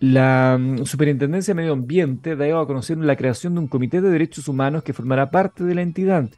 La 0.03 0.57
mm, 0.59 0.83
Superintendencia 0.83 1.53
de 1.53 1.61
Medio 1.61 1.71
Ambiente 1.71 2.35
da 2.35 2.59
a 2.59 2.65
conocer 2.65 2.97
la 2.97 3.15
creación 3.15 3.53
de 3.53 3.61
un 3.61 3.67
comité 3.69 4.01
de 4.01 4.09
derechos 4.09 4.49
humanos 4.49 4.83
que 4.83 4.91
formará 4.91 5.31
parte 5.31 5.63
de 5.63 5.73
la 5.75 5.81
entidad. 5.81 6.29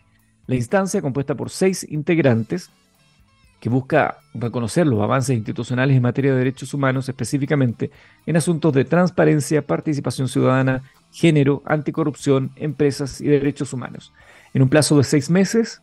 La 0.45 0.53
instancia, 0.53 1.01
compuesta 1.01 1.33
por 1.33 1.49
seis 1.49 1.83
integrantes, 1.89 2.69
que 3.59 3.69
busca 3.69 4.19
reconocer 4.35 4.85
los 4.85 5.01
avances 5.01 5.35
institucionales 5.35 5.97
en 5.97 6.03
materia 6.03 6.31
de 6.31 6.37
derechos 6.37 6.75
humanos, 6.75 7.09
específicamente 7.09 7.89
en 8.27 8.37
asuntos 8.37 8.71
de 8.71 8.85
transparencia, 8.85 9.65
participación 9.65 10.27
ciudadana, 10.27 10.83
género, 11.11 11.63
anticorrupción, 11.65 12.51
empresas 12.57 13.19
y 13.19 13.25
derechos 13.25 13.73
humanos. 13.73 14.13
En 14.53 14.61
un 14.61 14.69
plazo 14.69 14.95
de 14.95 15.05
seis 15.05 15.31
meses, 15.31 15.81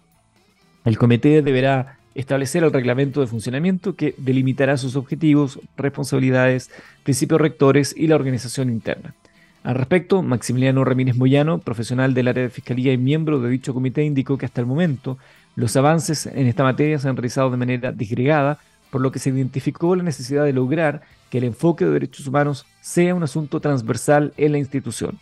el 0.85 0.99
comité 0.99 1.43
deberá 1.43 1.99
establecer 2.15 2.65
el 2.65 2.73
reglamento 2.73 3.21
de 3.21 3.27
funcionamiento 3.27 3.95
que 3.95 4.15
delimitará 4.19 4.77
sus 4.77 4.97
objetivos, 4.97 5.59
responsabilidades, 5.77 6.71
principios 7.03 7.41
rectores 7.41 7.95
y 7.97 8.07
la 8.07 8.17
organización 8.17 8.71
interna. 8.71 9.15
Al 9.63 9.77
respecto, 9.77 10.23
Maximiliano 10.23 10.85
Ramírez 10.85 11.17
Moyano, 11.17 11.59
profesional 11.59 12.15
del 12.15 12.29
área 12.29 12.43
de 12.43 12.51
Fiscalía 12.51 12.93
y 12.93 12.99
miembro 12.99 13.39
de 13.39 13.49
dicho 13.49 13.73
comité, 13.73 14.03
indicó 14.03 14.37
que 14.37 14.47
hasta 14.47 14.61
el 14.61 14.67
momento 14.67 15.19
los 15.55 15.77
avances 15.77 16.27
en 16.27 16.47
esta 16.47 16.65
materia 16.65 16.99
se 16.99 17.09
han 17.09 17.17
realizado 17.17 17.51
de 17.51 17.57
manera 17.57 17.93
disgregada, 17.93 18.59
por 18.91 19.01
lo 19.01 19.13
que 19.13 19.19
se 19.19 19.31
identificó 19.31 19.95
la 19.95 20.03
necesidad 20.03 20.45
de 20.45 20.53
lograr 20.53 21.03
que 21.31 21.39
el 21.39 21.45
enfoque 21.45 21.85
de 21.85 21.93
derechos 21.93 22.27
humanos 22.27 22.67
sea 22.81 23.15
un 23.15 23.23
asunto 23.23 23.61
transversal 23.61 24.33
en 24.37 24.53
la 24.53 24.59
institución. 24.59 25.19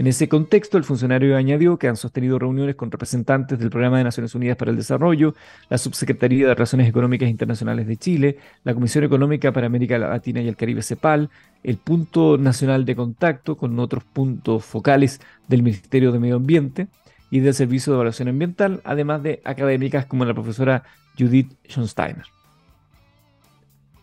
En 0.00 0.06
ese 0.06 0.30
contexto, 0.30 0.78
el 0.78 0.84
funcionario 0.84 1.36
añadió 1.36 1.76
que 1.76 1.86
han 1.86 1.96
sostenido 1.98 2.38
reuniones 2.38 2.74
con 2.74 2.90
representantes 2.90 3.58
del 3.58 3.68
Programa 3.68 3.98
de 3.98 4.04
Naciones 4.04 4.34
Unidas 4.34 4.56
para 4.56 4.70
el 4.70 4.78
Desarrollo, 4.78 5.34
la 5.68 5.76
Subsecretaría 5.76 6.46
de 6.46 6.54
Relaciones 6.54 6.88
Económicas 6.88 7.28
Internacionales 7.28 7.86
de 7.86 7.98
Chile, 7.98 8.38
la 8.64 8.72
Comisión 8.72 9.04
Económica 9.04 9.52
para 9.52 9.66
América 9.66 9.98
Latina 9.98 10.40
y 10.40 10.48
el 10.48 10.56
Caribe 10.56 10.80
CEPAL, 10.80 11.28
el 11.62 11.76
Punto 11.76 12.38
Nacional 12.38 12.86
de 12.86 12.96
Contacto 12.96 13.58
con 13.58 13.78
otros 13.78 14.02
puntos 14.04 14.64
focales 14.64 15.20
del 15.48 15.62
Ministerio 15.62 16.12
de 16.12 16.18
Medio 16.18 16.36
Ambiente, 16.36 16.88
y 17.30 17.40
del 17.40 17.52
Servicio 17.52 17.92
de 17.92 17.96
Evaluación 17.98 18.28
Ambiental, 18.28 18.80
además 18.84 19.22
de 19.22 19.42
académicas 19.44 20.06
como 20.06 20.24
la 20.24 20.32
profesora 20.32 20.84
Judith 21.18 21.52
Schonsteiner. 21.68 22.24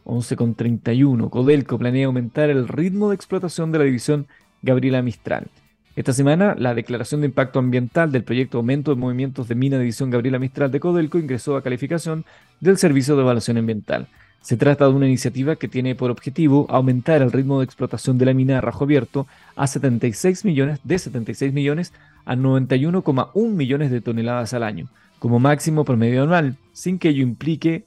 11.31. 0.05 1.31
Codelco 1.31 1.79
planea 1.79 2.05
aumentar 2.05 2.51
el 2.51 2.67
ritmo 2.67 3.09
de 3.09 3.15
explotación 3.15 3.71
de 3.71 3.79
la 3.79 3.85
división 3.85 4.27
Gabriela 4.61 5.01
Mistral. 5.01 5.49
Esta 5.97 6.13
semana, 6.13 6.53
la 6.55 6.75
declaración 6.75 7.21
de 7.21 7.27
impacto 7.27 7.57
ambiental 7.57 8.11
del 8.11 8.23
proyecto 8.23 8.59
Aumento 8.59 8.93
de 8.93 9.01
Movimientos 9.01 9.47
de 9.47 9.55
Mina 9.55 9.79
División 9.79 10.11
Gabriela 10.11 10.37
Mistral 10.37 10.69
de 10.69 10.79
Codelco 10.79 11.17
ingresó 11.17 11.57
a 11.57 11.63
calificación 11.63 12.23
del 12.59 12.77
Servicio 12.77 13.15
de 13.15 13.23
Evaluación 13.23 13.57
Ambiental. 13.57 14.07
Se 14.41 14.57
trata 14.57 14.85
de 14.85 14.93
una 14.93 15.07
iniciativa 15.07 15.55
que 15.55 15.67
tiene 15.67 15.95
por 15.95 16.11
objetivo 16.11 16.67
aumentar 16.69 17.23
el 17.23 17.31
ritmo 17.31 17.57
de 17.57 17.65
explotación 17.65 18.19
de 18.19 18.25
la 18.25 18.35
mina 18.35 18.59
a 18.59 18.61
rajo 18.61 18.83
abierto 18.83 19.25
a 19.55 19.65
76 19.65 20.45
millones, 20.45 20.79
de 20.83 20.99
76 20.99 21.51
millones 21.51 21.93
a 22.25 22.35
91,1 22.35 23.49
millones 23.49 23.89
de 23.89 23.99
toneladas 23.99 24.53
al 24.53 24.61
año, 24.61 24.89
como 25.17 25.39
máximo 25.39 25.83
promedio 25.83 26.21
anual, 26.21 26.57
sin 26.73 26.99
que 26.99 27.09
ello 27.09 27.23
implique 27.23 27.85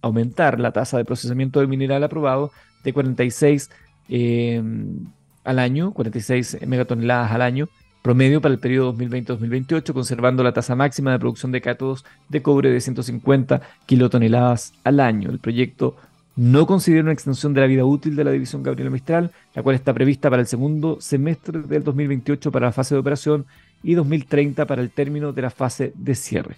aumentar 0.00 0.58
la 0.58 0.72
tasa 0.72 0.98
de 0.98 1.04
procesamiento 1.04 1.60
del 1.60 1.68
mineral 1.68 2.02
aprobado 2.02 2.50
de 2.82 2.92
46 2.92 3.70
em, 4.08 5.06
al 5.44 5.58
año, 5.58 5.92
46 5.92 6.58
megatoneladas 6.66 7.32
al 7.32 7.42
año, 7.42 7.68
promedio 8.02 8.40
para 8.40 8.54
el 8.54 8.60
periodo 8.60 8.94
2020-2028, 8.94 9.92
conservando 9.92 10.42
la 10.42 10.52
tasa 10.52 10.74
máxima 10.74 11.12
de 11.12 11.18
producción 11.18 11.52
de 11.52 11.60
cátodos 11.60 12.04
de 12.28 12.42
cobre 12.42 12.70
de 12.70 12.80
150 12.80 13.62
kilotoneladas 13.86 14.72
al 14.84 15.00
año. 15.00 15.30
El 15.30 15.38
proyecto 15.38 15.96
no 16.34 16.66
considera 16.66 17.02
una 17.02 17.12
extensión 17.12 17.54
de 17.54 17.60
la 17.60 17.66
vida 17.66 17.84
útil 17.84 18.16
de 18.16 18.24
la 18.24 18.30
división 18.30 18.62
Gabriela 18.62 18.90
Mistral, 18.90 19.30
la 19.54 19.62
cual 19.62 19.76
está 19.76 19.92
prevista 19.92 20.30
para 20.30 20.42
el 20.42 20.48
segundo 20.48 20.98
semestre 21.00 21.60
del 21.62 21.84
2028 21.84 22.50
para 22.50 22.66
la 22.66 22.72
fase 22.72 22.94
de 22.94 23.00
operación 23.00 23.44
y 23.82 23.94
2030 23.94 24.66
para 24.66 24.82
el 24.82 24.90
término 24.90 25.32
de 25.32 25.42
la 25.42 25.50
fase 25.50 25.92
de 25.94 26.14
cierre. 26.14 26.56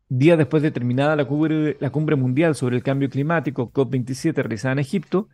Días 0.07 0.37
después 0.37 0.63
de 0.63 0.71
terminada 0.71 1.15
la 1.15 1.25
cumbre, 1.25 1.77
la 1.79 1.91
cumbre 1.91 2.15
mundial 2.15 2.55
sobre 2.55 2.75
el 2.75 2.83
cambio 2.83 3.09
climático 3.09 3.71
COP27 3.71 4.33
realizada 4.33 4.73
en 4.73 4.79
Egipto, 4.79 5.27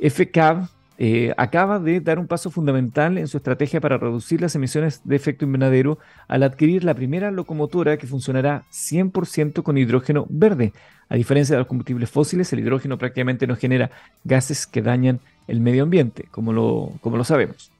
FCAB 0.00 0.68
eh, 1.00 1.32
acaba 1.36 1.78
de 1.78 2.00
dar 2.00 2.18
un 2.18 2.26
paso 2.26 2.50
fundamental 2.50 3.18
en 3.18 3.28
su 3.28 3.36
estrategia 3.36 3.80
para 3.80 3.98
reducir 3.98 4.40
las 4.40 4.56
emisiones 4.56 5.00
de 5.04 5.14
efecto 5.14 5.44
invernadero 5.44 6.00
al 6.26 6.42
adquirir 6.42 6.82
la 6.82 6.94
primera 6.94 7.30
locomotora 7.30 7.98
que 7.98 8.08
funcionará 8.08 8.64
100% 8.72 9.62
con 9.62 9.78
hidrógeno 9.78 10.26
verde. 10.28 10.72
A 11.08 11.14
diferencia 11.14 11.54
de 11.54 11.60
los 11.60 11.68
combustibles 11.68 12.10
fósiles, 12.10 12.52
el 12.52 12.58
hidrógeno 12.58 12.98
prácticamente 12.98 13.46
no 13.46 13.54
genera 13.54 13.92
gases 14.24 14.66
que 14.66 14.82
dañan 14.82 15.20
el 15.46 15.60
medio 15.60 15.84
ambiente, 15.84 16.26
como 16.32 16.52
lo, 16.52 16.92
como 17.00 17.16
lo 17.16 17.22
sabemos. 17.22 17.70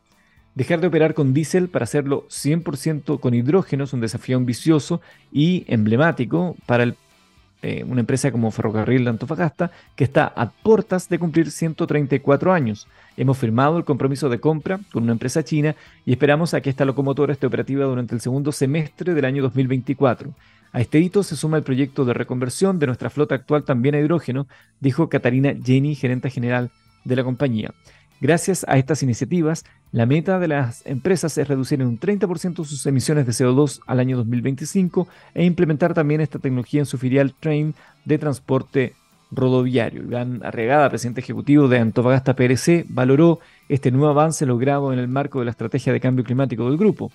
Dejar 0.55 0.81
de 0.81 0.87
operar 0.87 1.15
con 1.15 1.35
diésel 1.35 1.69
para 1.69 1.85
hacerlo 1.85 2.25
100% 2.29 3.19
con 3.19 3.35
hidrógeno 3.35 3.85
es 3.85 3.93
un 3.93 4.01
desafío 4.01 4.37
ambicioso 4.37 5.01
y 5.33 5.65
emblemático 5.67 6.57
para 6.67 6.95
eh, 7.63 7.85
una 7.89 8.01
empresa 8.01 8.31
como 8.31 8.51
Ferrocarril 8.51 9.05
de 9.05 9.11
Antofagasta, 9.11 9.71
que 9.97 10.05
está 10.05 10.33
a 10.37 10.51
puertas 10.51 11.09
de 11.09 11.19
cumplir 11.19 11.51
134 11.51 12.53
años. 12.53 12.87
Hemos 13.17 13.37
firmado 13.39 13.79
el 13.79 13.85
compromiso 13.85 14.29
de 14.29 14.39
compra 14.39 14.79
con 14.93 15.03
una 15.03 15.13
empresa 15.13 15.43
china 15.43 15.75
y 16.07 16.13
esperamos 16.13 16.55
a 16.55 16.61
que 16.61 16.71
esta 16.71 16.85
locomotora 16.85 17.33
esté 17.33 17.47
operativa 17.47 17.85
durante 17.85 18.15
el 18.15 18.21
segundo 18.21 18.53
semestre 18.53 19.13
del 19.15 19.25
año 19.25 19.43
2024. 19.43 20.33
A 20.73 20.81
este 20.81 21.01
hito 21.01 21.23
se 21.23 21.35
suma 21.35 21.57
el 21.57 21.63
proyecto 21.65 22.05
de 22.05 22.15
reconversión 22.15 22.79
de 22.79 22.87
nuestra 22.87 23.11
flota 23.11 23.35
actual 23.35 23.65
también 23.65 23.95
a 23.95 23.99
hidrógeno, 23.99 24.47
dijo 24.81 25.09
Catarina 25.09 25.55
Jenny, 25.65 25.95
gerente 25.95 26.31
general 26.31 26.71
de 27.05 27.17
la 27.17 27.25
compañía. 27.25 27.73
Gracias 28.21 28.67
a 28.69 28.79
estas 28.79 29.05
iniciativas, 29.05 29.65
la 29.93 30.05
meta 30.05 30.41
de 30.41 30.49
las 30.49 30.85
empresas 30.87 31.39
es 31.39 31.47
reducir 31.47 31.81
en 31.81 31.87
un 31.87 32.01
30% 32.01 32.65
sus 32.65 32.85
emisiones 32.87 33.27
de 33.27 33.33
CO2 33.33 33.81
al 33.87 34.01
año 34.01 34.17
2025 34.17 35.07
e 35.35 35.45
implementar 35.45 35.95
también 35.95 36.21
esta 36.21 36.41
tecnología 36.41 36.81
en 36.81 36.87
su 36.87 36.99
filial 36.99 37.33
Train 37.39 37.75
de 38.05 38.19
transporte 38.19 38.95
rodoviario. 39.31 40.03
Iván 40.03 40.41
Arregada, 40.45 40.89
presidente 40.89 41.21
ejecutivo 41.21 41.69
de 41.69 41.79
Antofagasta 41.79 42.35
PLC, 42.35 42.87
valoró 42.89 43.39
este 43.69 43.93
nuevo 43.93 44.09
avance 44.09 44.47
logrado 44.47 44.93
en 44.93 44.99
el 44.99 45.07
marco 45.07 45.39
de 45.39 45.45
la 45.45 45.53
estrategia 45.53 45.93
de 45.93 46.01
cambio 46.01 46.25
climático 46.25 46.69
del 46.69 46.77
grupo. 46.77 47.13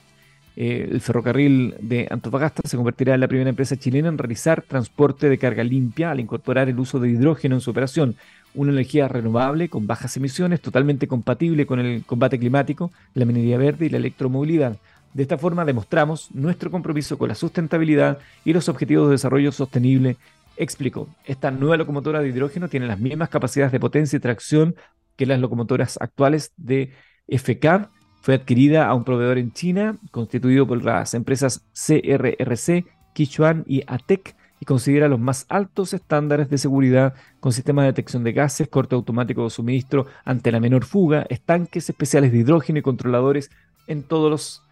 Eh, 0.55 0.87
el 0.91 1.01
ferrocarril 1.01 1.75
de 1.79 2.07
Antofagasta 2.11 2.61
se 2.67 2.77
convertirá 2.77 3.15
en 3.15 3.21
la 3.21 3.27
primera 3.27 3.49
empresa 3.49 3.75
chilena 3.75 4.09
en 4.09 4.17
realizar 4.17 4.61
transporte 4.61 5.27
de 5.29 5.37
carga 5.37 5.63
limpia 5.63 6.11
al 6.11 6.19
incorporar 6.19 6.69
el 6.69 6.79
uso 6.79 6.99
de 6.99 7.09
hidrógeno 7.09 7.55
en 7.55 7.61
su 7.61 7.71
operación, 7.71 8.15
una 8.53 8.71
energía 8.71 9.07
renovable 9.07 9.69
con 9.69 9.87
bajas 9.87 10.15
emisiones, 10.17 10.61
totalmente 10.61 11.07
compatible 11.07 11.65
con 11.65 11.79
el 11.79 12.03
combate 12.05 12.37
climático, 12.37 12.91
la 13.15 13.25
minería 13.25 13.57
verde 13.57 13.87
y 13.87 13.89
la 13.89 13.97
electromovilidad. 13.97 14.77
De 15.13 15.23
esta 15.23 15.37
forma 15.37 15.65
demostramos 15.65 16.29
nuestro 16.33 16.71
compromiso 16.71 17.17
con 17.17 17.29
la 17.29 17.35
sustentabilidad 17.35 18.19
y 18.45 18.53
los 18.53 18.69
objetivos 18.69 19.07
de 19.07 19.13
desarrollo 19.13 19.51
sostenible, 19.51 20.17
explicó. 20.57 21.07
Esta 21.25 21.51
nueva 21.51 21.77
locomotora 21.77 22.21
de 22.21 22.29
hidrógeno 22.29 22.67
tiene 22.67 22.87
las 22.87 22.99
mismas 22.99 23.29
capacidades 23.29 23.71
de 23.71 23.79
potencia 23.79 24.17
y 24.17 24.19
tracción 24.19 24.75
que 25.15 25.25
las 25.25 25.39
locomotoras 25.39 25.97
actuales 26.01 26.51
de 26.57 26.91
FK. 27.27 27.89
Fue 28.23 28.35
adquirida 28.35 28.87
a 28.87 28.93
un 28.93 29.03
proveedor 29.03 29.37
en 29.37 29.51
China, 29.51 29.97
constituido 30.11 30.65
por 30.65 30.81
las 30.81 31.13
empresas 31.13 31.65
CRRC, 31.73 32.85
Kichuan 33.11 33.65
y 33.67 33.83
ATEC, 33.85 34.33
y 34.61 34.65
considera 34.65 35.09
los 35.09 35.19
más 35.19 35.45
altos 35.49 35.93
estándares 35.93 36.49
de 36.49 36.57
seguridad 36.57 37.15
con 37.41 37.51
sistema 37.51 37.81
de 37.81 37.89
detección 37.89 38.23
de 38.23 38.31
gases, 38.31 38.69
corte 38.69 38.95
automático 38.95 39.43
de 39.43 39.49
suministro 39.49 40.05
ante 40.23 40.53
la 40.53 40.61
menor 40.61 40.85
fuga, 40.85 41.25
estanques 41.27 41.89
especiales 41.89 42.31
de 42.31 42.37
hidrógeno 42.37 42.79
y 42.79 42.81
controladores 42.81 43.51
en 43.87 44.03
todos 44.03 44.31
los, 44.31 44.63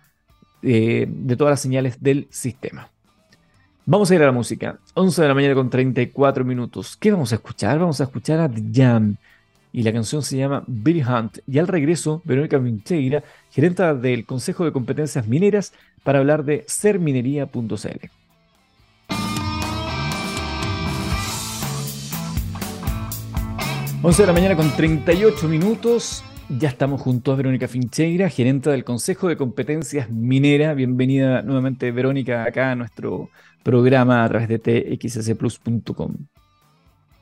eh, 0.61 1.05
de 1.09 1.35
todas 1.35 1.51
las 1.51 1.59
señales 1.59 2.01
del 2.01 2.29
sistema. 2.29 2.87
Vamos 3.85 4.09
a 4.11 4.15
ir 4.15 4.23
a 4.23 4.27
la 4.27 4.31
música. 4.31 4.79
11 4.93 5.23
de 5.23 5.27
la 5.27 5.33
mañana 5.33 5.55
con 5.55 5.69
34 5.69 6.45
minutos. 6.45 6.95
¿Qué 6.95 7.11
vamos 7.11 7.33
a 7.33 7.35
escuchar? 7.35 7.79
Vamos 7.79 7.99
a 7.99 8.05
escuchar 8.05 8.39
a 8.39 8.47
The. 8.47 8.61
Y 9.73 9.83
la 9.83 9.93
canción 9.93 10.21
se 10.21 10.37
llama 10.37 10.63
Billy 10.67 11.01
Hunt. 11.01 11.39
Y 11.47 11.59
al 11.59 11.67
regreso, 11.67 12.21
Verónica 12.25 12.57
Vincheira, 12.57 13.23
gerenta 13.51 13.93
del 13.93 14.25
Consejo 14.25 14.65
de 14.65 14.71
Competencias 14.71 15.27
Mineras, 15.27 15.73
para 16.03 16.19
hablar 16.19 16.43
de 16.43 16.65
serminería.cl. 16.67 18.09
11 24.03 24.23
de 24.23 24.27
la 24.27 24.33
mañana 24.33 24.55
con 24.55 24.67
38 24.71 25.47
minutos. 25.47 26.23
Ya 26.49 26.69
estamos 26.69 26.99
junto 27.01 27.31
a 27.31 27.35
Verónica 27.35 27.67
Fincheira, 27.67 28.29
gerente 28.29 28.71
del 28.71 28.83
Consejo 28.83 29.27
de 29.27 29.37
Competencias 29.37 30.09
Minera. 30.09 30.73
Bienvenida 30.73 31.43
nuevamente, 31.43 31.91
Verónica, 31.91 32.43
acá 32.43 32.71
a 32.71 32.75
nuestro 32.75 33.29
programa 33.63 34.23
a 34.23 34.27
través 34.27 34.49
de 34.49 34.57
txsplus.com. 34.59 36.15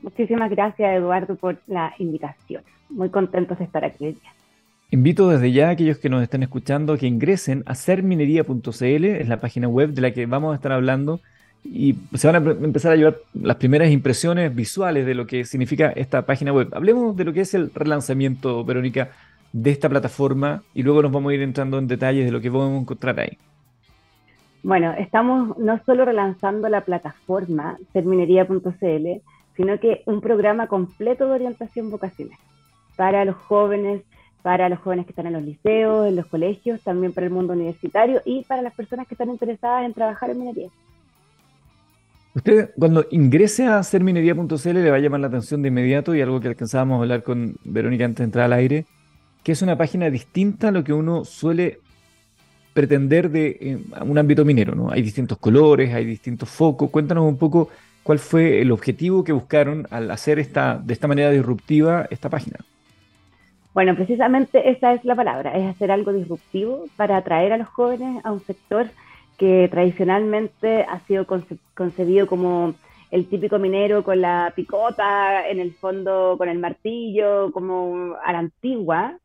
Muchísimas 0.02 0.50
gracias, 0.50 0.96
Eduardo, 0.96 1.36
por 1.36 1.58
la 1.68 1.94
invitación. 2.00 2.64
Muy 2.90 3.10
contentos 3.10 3.58
de 3.60 3.66
estar 3.66 3.84
aquí 3.84 4.16
Invito 4.92 5.30
desde 5.30 5.52
ya 5.52 5.68
a 5.68 5.72
aquellos 5.72 6.00
que 6.00 6.10
nos 6.10 6.24
estén 6.24 6.42
escuchando 6.42 6.98
que 6.98 7.06
ingresen 7.06 7.64
a 7.68 7.76
serminería.cl, 7.76 9.06
es 9.06 9.28
la 9.28 9.38
página 9.38 9.68
web 9.68 9.92
de 9.92 10.02
la 10.02 10.12
que 10.12 10.26
vamos 10.26 10.54
a 10.54 10.56
estar 10.56 10.72
hablando 10.72 11.20
y 11.64 11.96
se 12.16 12.32
van 12.32 12.48
a 12.48 12.52
empezar 12.52 12.94
a 12.94 12.96
llevar 12.96 13.18
las 13.34 13.58
primeras 13.58 13.92
impresiones 13.92 14.56
visuales 14.56 15.06
de 15.06 15.14
lo 15.14 15.28
que 15.28 15.46
significa 15.46 15.90
esta 15.92 16.26
página 16.26 16.54
web. 16.54 16.70
Hablemos 16.74 17.16
de 17.16 17.26
lo 17.26 17.34
que 17.34 17.42
es 17.42 17.54
el 17.54 17.72
relanzamiento, 17.74 18.64
Verónica, 18.64 19.10
de 19.54 19.72
esta 19.72 19.90
plataforma 19.90 20.64
y 20.74 20.84
luego 20.84 21.02
nos 21.02 21.12
vamos 21.12 21.32
a 21.32 21.36
ir 21.36 21.42
entrando 21.42 21.78
en 21.78 21.88
detalles 21.88 22.26
de 22.26 22.32
lo 22.32 22.42
que 22.42 22.50
podemos 22.50 22.82
encontrar 22.82 23.20
ahí. 23.20 23.38
Bueno, 24.64 24.94
estamos 24.98 25.58
no 25.58 25.80
solo 25.86 26.04
relanzando 26.06 26.68
la 26.68 26.82
plataforma 26.82 27.78
terminería.cl, 27.94 29.22
sino 29.60 29.78
que 29.78 30.04
un 30.06 30.22
programa 30.22 30.68
completo 30.68 31.26
de 31.26 31.32
orientación 31.32 31.92
vocacional 31.92 32.38
para 32.96 33.26
los 33.26 33.36
jóvenes, 33.36 34.04
para 34.42 34.70
los 34.70 34.80
jóvenes 34.80 35.06
que 35.06 35.12
están 35.12 35.28
en 35.28 35.34
los 35.34 35.44
liceos, 35.44 36.08
en 36.08 36.16
los 36.16 36.28
colegios, 36.28 36.80
también 36.82 37.12
para 37.12 37.28
el 37.28 37.34
mundo 37.34 37.52
universitario 37.52 38.22
y 38.24 38.46
para 38.46 38.62
las 38.62 38.74
personas 38.74 39.06
que 39.06 39.16
están 39.16 39.30
interesadas 39.30 39.86
en 39.86 39.94
trabajar 39.94 40.30
en 40.30 40.40
minería. 40.40 40.70
Usted 42.34 42.70
cuando 42.80 43.06
ingrese 43.12 43.66
a 43.66 43.84
serminería.cl 43.84 44.70
le 44.76 44.92
va 44.92 44.96
a 44.96 45.00
llamar 45.00 45.20
la 45.20 45.28
atención 45.28 45.62
de 45.62 45.68
inmediato 45.68 46.16
y 46.16 46.22
algo 46.22 46.40
que 46.40 46.48
alcanzábamos 46.48 46.98
a 46.98 47.02
hablar 47.02 47.24
con 47.24 47.58
Verónica 47.66 48.06
antes 48.06 48.20
de 48.20 48.24
entrar 48.24 48.46
al 48.46 48.54
aire, 48.54 48.86
que 49.44 49.52
es 49.52 49.62
una 49.62 49.78
página 49.78 50.10
distinta 50.10 50.70
a 50.70 50.72
lo 50.72 50.86
que 50.86 50.94
uno 50.94 51.26
suele 51.26 51.80
pretender 52.74 53.30
de 53.30 53.78
un 54.06 54.18
ámbito 54.18 54.46
minero, 54.46 54.74
¿no? 54.74 54.90
Hay 54.90 55.02
distintos 55.02 55.38
colores, 55.38 55.94
hay 55.94 56.06
distintos 56.06 56.48
focos. 56.48 56.90
Cuéntanos 56.90 57.28
un 57.28 57.38
poco 57.38 57.68
cuál 58.10 58.18
fue 58.18 58.60
el 58.60 58.72
objetivo 58.72 59.24
que 59.24 59.34
buscaron 59.34 59.86
al 59.92 60.10
hacer 60.10 60.40
esta, 60.40 60.80
de 60.84 60.94
esta 60.94 61.08
manera 61.08 61.30
disruptiva 61.30 62.08
esta 62.10 62.28
página. 62.28 62.58
Bueno, 63.76 63.94
precisamente 63.94 64.72
esa 64.72 64.94
es 64.94 65.06
la 65.06 65.14
palabra, 65.14 65.56
es 65.56 65.68
hacer 65.68 65.92
algo 65.92 66.12
disruptivo 66.12 66.86
para 66.98 67.18
atraer 67.18 67.54
a 67.54 67.58
los 67.60 67.68
jóvenes 67.68 68.26
a 68.26 68.32
un 68.32 68.40
sector 68.40 68.88
que 69.38 69.68
tradicionalmente 69.70 70.88
ha 70.90 71.02
sido 71.02 71.28
concebido 71.76 72.26
como 72.26 72.74
el 73.12 73.28
típico 73.28 73.60
minero 73.60 74.04
con 74.04 74.22
la 74.22 74.54
picota, 74.56 75.48
en 75.48 75.60
el 75.60 75.72
fondo 75.76 76.34
con 76.40 76.50
el 76.50 76.58
martillo, 76.58 77.52
como 77.52 78.16
a 78.26 78.34
la 78.34 78.40
antigua, 78.40 79.20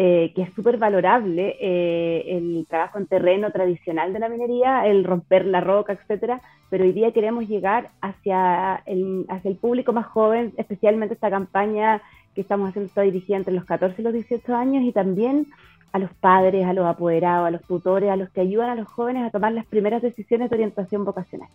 eh, 0.00 0.32
que 0.36 0.42
es 0.42 0.54
súper 0.54 0.76
valorable 0.76 1.56
eh, 1.60 2.36
el 2.36 2.64
trabajo 2.68 2.98
en 2.98 3.06
terreno 3.06 3.50
tradicional 3.50 4.12
de 4.12 4.20
la 4.20 4.28
minería, 4.28 4.86
el 4.86 5.02
romper 5.02 5.44
la 5.44 5.60
roca, 5.60 5.92
etcétera, 5.92 6.40
pero 6.70 6.84
hoy 6.84 6.92
día 6.92 7.12
queremos 7.12 7.48
llegar 7.48 7.90
hacia 8.00 8.80
el, 8.86 9.26
hacia 9.28 9.50
el 9.50 9.56
público 9.56 9.92
más 9.92 10.06
joven, 10.06 10.54
especialmente 10.56 11.14
esta 11.14 11.30
campaña 11.30 12.00
que 12.36 12.42
estamos 12.42 12.68
haciendo 12.68 12.86
está 12.86 13.02
dirigida 13.02 13.38
entre 13.38 13.52
los 13.52 13.64
14 13.64 14.00
y 14.00 14.04
los 14.04 14.12
18 14.12 14.54
años 14.54 14.84
y 14.84 14.92
también 14.92 15.48
a 15.92 15.98
los 15.98 16.12
padres, 16.14 16.64
a 16.64 16.72
los 16.72 16.86
apoderados, 16.86 17.48
a 17.48 17.50
los 17.50 17.62
tutores, 17.62 18.08
a 18.08 18.14
los 18.14 18.30
que 18.30 18.40
ayudan 18.40 18.70
a 18.70 18.76
los 18.76 18.86
jóvenes 18.86 19.26
a 19.26 19.30
tomar 19.30 19.50
las 19.50 19.66
primeras 19.66 20.00
decisiones 20.00 20.48
de 20.48 20.54
orientación 20.54 21.04
vocacional. 21.04 21.48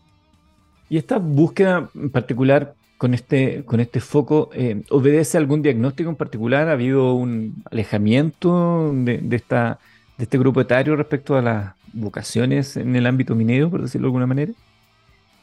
Y 0.90 0.98
esta 0.98 1.18
búsqueda 1.18 1.90
en 1.96 2.10
particular 2.10 2.74
con 3.04 3.14
este, 3.14 3.66
con 3.66 3.82
este 3.82 4.00
foco, 4.00 4.50
eh, 4.54 4.82
¿obedece 4.90 5.38
algún 5.38 5.62
diagnóstico 5.62 6.10
en 6.10 6.16
particular? 6.16 6.70
¿Ha 6.70 6.72
habido 6.72 7.16
un 7.16 7.62
alejamiento 7.70 8.94
de, 8.94 9.22
esta, 9.32 9.78
de 10.18 10.24
este 10.24 10.38
grupo 10.38 10.62
etario 10.62 10.96
respecto 10.96 11.36
a 11.36 11.42
las 11.42 11.76
vocaciones 11.92 12.78
en 12.78 12.96
el 12.96 13.06
ámbito 13.06 13.36
minero, 13.36 13.70
por 13.70 13.82
decirlo 13.82 14.06
de 14.06 14.08
alguna 14.08 14.28
manera? 14.28 14.54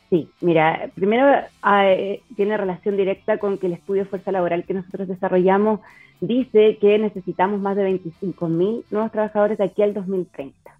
Sí, 0.08 0.26
mira, 0.40 0.88
primero 0.94 1.26
ah, 1.60 1.86
eh, 1.86 2.22
tiene 2.34 2.56
relación 2.56 2.96
directa 2.96 3.36
con 3.36 3.58
que 3.58 3.66
el 3.66 3.74
estudio 3.74 4.04
de 4.04 4.08
fuerza 4.08 4.32
laboral 4.32 4.64
que 4.64 4.72
nosotros 4.72 5.06
desarrollamos 5.06 5.80
dice 6.22 6.78
que 6.80 6.98
necesitamos 6.98 7.60
más 7.60 7.76
de 7.76 7.90
25.000 7.90 8.84
nuevos 8.90 9.12
trabajadores 9.12 9.58
de 9.58 9.64
aquí 9.64 9.82
al 9.82 9.92
2030. 9.92 10.79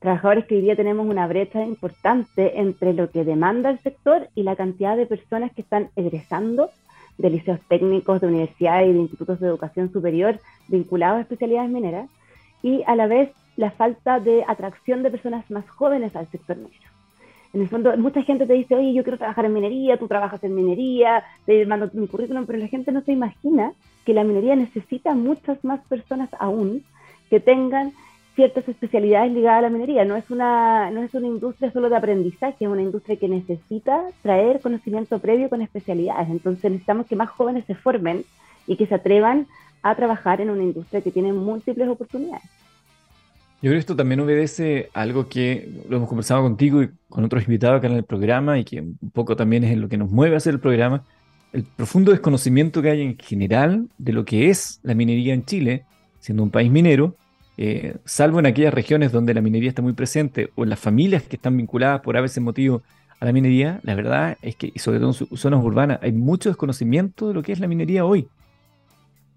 Trabajadores 0.00 0.46
que 0.46 0.54
hoy 0.54 0.62
día 0.62 0.76
tenemos 0.76 1.06
una 1.06 1.26
brecha 1.26 1.62
importante 1.62 2.58
entre 2.58 2.94
lo 2.94 3.10
que 3.10 3.22
demanda 3.22 3.68
el 3.68 3.78
sector 3.80 4.30
y 4.34 4.44
la 4.44 4.56
cantidad 4.56 4.96
de 4.96 5.04
personas 5.04 5.52
que 5.52 5.60
están 5.60 5.90
egresando 5.94 6.70
de 7.18 7.28
liceos 7.28 7.60
técnicos, 7.68 8.22
de 8.22 8.28
universidades 8.28 8.88
y 8.88 8.92
de 8.94 8.98
institutos 8.98 9.40
de 9.40 9.48
educación 9.48 9.92
superior 9.92 10.40
vinculados 10.68 11.18
a 11.18 11.20
especialidades 11.20 11.70
mineras, 11.70 12.08
y 12.62 12.82
a 12.86 12.96
la 12.96 13.08
vez 13.08 13.30
la 13.56 13.72
falta 13.72 14.20
de 14.20 14.42
atracción 14.48 15.02
de 15.02 15.10
personas 15.10 15.50
más 15.50 15.68
jóvenes 15.68 16.16
al 16.16 16.30
sector 16.30 16.56
minero. 16.56 16.88
En 17.52 17.60
el 17.60 17.68
fondo, 17.68 17.94
mucha 17.98 18.22
gente 18.22 18.46
te 18.46 18.54
dice, 18.54 18.76
oye, 18.76 18.94
yo 18.94 19.02
quiero 19.02 19.18
trabajar 19.18 19.44
en 19.44 19.52
minería, 19.52 19.98
tú 19.98 20.08
trabajas 20.08 20.42
en 20.44 20.54
minería, 20.54 21.24
te 21.44 21.66
mando 21.66 21.90
mi 21.92 22.08
currículum, 22.08 22.46
pero 22.46 22.58
la 22.58 22.68
gente 22.68 22.90
no 22.90 23.02
se 23.02 23.12
imagina 23.12 23.74
que 24.06 24.14
la 24.14 24.24
minería 24.24 24.56
necesita 24.56 25.14
muchas 25.14 25.62
más 25.62 25.80
personas 25.88 26.30
aún 26.38 26.84
que 27.28 27.38
tengan 27.38 27.92
ciertas 28.40 28.66
especialidades 28.70 29.32
ligadas 29.32 29.58
a 29.58 29.62
la 29.62 29.68
minería. 29.68 30.02
No 30.06 30.16
es 30.16 30.30
una, 30.30 30.90
no 30.90 31.02
es 31.02 31.12
una 31.12 31.26
industria 31.26 31.70
solo 31.72 31.90
de 31.90 31.96
aprendizaje, 31.96 32.64
es 32.64 32.70
una 32.70 32.80
industria 32.80 33.16
que 33.16 33.28
necesita 33.28 34.02
traer 34.22 34.60
conocimiento 34.60 35.18
previo 35.18 35.50
con 35.50 35.60
especialidades. 35.60 36.30
Entonces 36.30 36.70
necesitamos 36.70 37.06
que 37.06 37.16
más 37.16 37.28
jóvenes 37.28 37.66
se 37.66 37.74
formen 37.74 38.24
y 38.66 38.76
que 38.76 38.86
se 38.86 38.94
atrevan 38.94 39.46
a 39.82 39.94
trabajar 39.94 40.40
en 40.40 40.48
una 40.48 40.62
industria 40.62 41.02
que 41.02 41.10
tiene 41.10 41.34
múltiples 41.34 41.86
oportunidades. 41.86 42.48
Yo 43.60 43.68
creo 43.68 43.72
que 43.74 43.80
esto 43.80 43.94
también 43.94 44.20
obedece 44.20 44.88
a 44.94 45.02
algo 45.02 45.28
que 45.28 45.68
lo 45.90 45.98
hemos 45.98 46.08
conversado 46.08 46.40
contigo 46.40 46.82
y 46.82 46.88
con 47.10 47.22
otros 47.24 47.42
invitados 47.42 47.76
acá 47.76 47.88
en 47.88 47.96
el 47.96 48.04
programa 48.04 48.58
y 48.58 48.64
que 48.64 48.80
un 48.80 49.10
poco 49.12 49.36
también 49.36 49.64
es 49.64 49.76
lo 49.76 49.90
que 49.90 49.98
nos 49.98 50.10
mueve 50.10 50.34
a 50.34 50.38
hacer 50.38 50.54
el 50.54 50.60
programa, 50.60 51.04
el 51.52 51.64
profundo 51.64 52.10
desconocimiento 52.10 52.80
que 52.80 52.88
hay 52.88 53.02
en 53.02 53.18
general 53.18 53.90
de 53.98 54.14
lo 54.14 54.24
que 54.24 54.48
es 54.48 54.80
la 54.82 54.94
minería 54.94 55.34
en 55.34 55.44
Chile, 55.44 55.84
siendo 56.20 56.42
un 56.42 56.50
país 56.50 56.70
minero, 56.70 57.16
eh, 57.62 57.96
salvo 58.06 58.38
en 58.38 58.46
aquellas 58.46 58.72
regiones 58.72 59.12
donde 59.12 59.34
la 59.34 59.42
minería 59.42 59.68
está 59.68 59.82
muy 59.82 59.92
presente 59.92 60.48
o 60.54 60.62
en 60.62 60.70
las 60.70 60.80
familias 60.80 61.24
que 61.24 61.36
están 61.36 61.58
vinculadas 61.58 62.00
por 62.00 62.16
a 62.16 62.22
veces 62.22 62.42
motivo 62.42 62.80
a 63.20 63.26
la 63.26 63.34
minería, 63.34 63.80
la 63.82 63.94
verdad 63.94 64.38
es 64.40 64.56
que, 64.56 64.72
sobre 64.76 64.98
todo 64.98 65.08
en 65.10 65.36
zonas 65.36 65.62
urbanas, 65.62 65.98
hay 66.00 66.12
mucho 66.12 66.48
desconocimiento 66.48 67.28
de 67.28 67.34
lo 67.34 67.42
que 67.42 67.52
es 67.52 67.60
la 67.60 67.68
minería 67.68 68.06
hoy. 68.06 68.28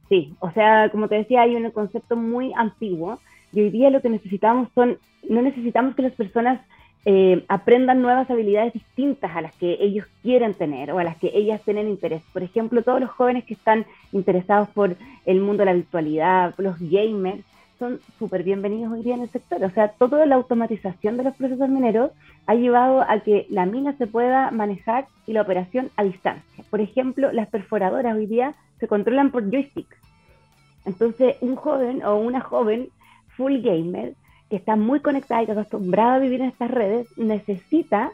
Sí, 0.07 0.33
o 0.39 0.49
sea, 0.51 0.89
como 0.89 1.09
te 1.09 1.15
decía, 1.15 1.41
hay 1.41 1.57
un 1.57 1.69
concepto 1.71 2.15
muy 2.15 2.53
antiguo 2.55 3.19
y 3.51 3.59
hoy 3.59 3.71
día 3.71 3.89
lo 3.89 4.01
que 4.01 4.09
necesitamos 4.09 4.69
son, 4.73 4.99
no 5.27 5.41
necesitamos 5.41 5.93
que 5.93 6.03
las 6.03 6.13
personas 6.13 6.61
eh, 7.03 7.43
aprendan 7.49 8.01
nuevas 8.01 8.31
habilidades 8.31 8.71
distintas 8.71 9.35
a 9.35 9.41
las 9.41 9.53
que 9.55 9.79
ellos 9.81 10.05
quieren 10.21 10.53
tener 10.53 10.93
o 10.93 10.99
a 10.99 11.03
las 11.03 11.17
que 11.17 11.29
ellas 11.33 11.61
tienen 11.65 11.89
interés. 11.89 12.23
Por 12.31 12.41
ejemplo, 12.41 12.83
todos 12.83 13.01
los 13.01 13.09
jóvenes 13.09 13.43
que 13.43 13.55
están 13.55 13.85
interesados 14.13 14.69
por 14.69 14.95
el 15.25 15.41
mundo 15.41 15.63
de 15.63 15.65
la 15.65 15.73
virtualidad, 15.73 16.55
los 16.57 16.79
gamers, 16.79 17.43
son 17.83 17.99
súper 18.17 18.43
bienvenidos 18.43 18.93
hoy 18.93 19.03
día 19.03 19.15
en 19.15 19.23
el 19.23 19.29
sector. 19.29 19.61
O 19.61 19.69
sea, 19.71 19.89
toda 19.89 20.25
la 20.25 20.35
automatización 20.35 21.17
de 21.17 21.23
los 21.23 21.35
procesos 21.35 21.67
mineros 21.67 22.11
ha 22.45 22.55
llevado 22.55 23.01
a 23.01 23.19
que 23.19 23.45
la 23.49 23.65
mina 23.65 23.91
se 23.97 24.07
pueda 24.07 24.51
manejar 24.51 25.07
y 25.27 25.33
la 25.33 25.41
operación 25.41 25.89
a 25.97 26.05
distancia. 26.05 26.63
Por 26.69 26.79
ejemplo, 26.79 27.33
las 27.33 27.49
perforadoras 27.49 28.15
hoy 28.15 28.25
día 28.25 28.55
se 28.79 28.87
controlan 28.87 29.31
por 29.31 29.51
joystick. 29.51 29.97
Entonces, 30.85 31.35
un 31.41 31.57
joven 31.57 32.05
o 32.05 32.15
una 32.15 32.39
joven 32.39 32.87
full 33.35 33.57
gamer 33.57 34.13
que 34.49 34.55
está 34.55 34.77
muy 34.77 35.01
conectada 35.01 35.43
y 35.43 35.45
que 35.47 35.51
acostumbrada 35.51 36.15
a 36.15 36.19
vivir 36.19 36.39
en 36.39 36.47
estas 36.47 36.71
redes, 36.71 37.09
necesita 37.17 38.11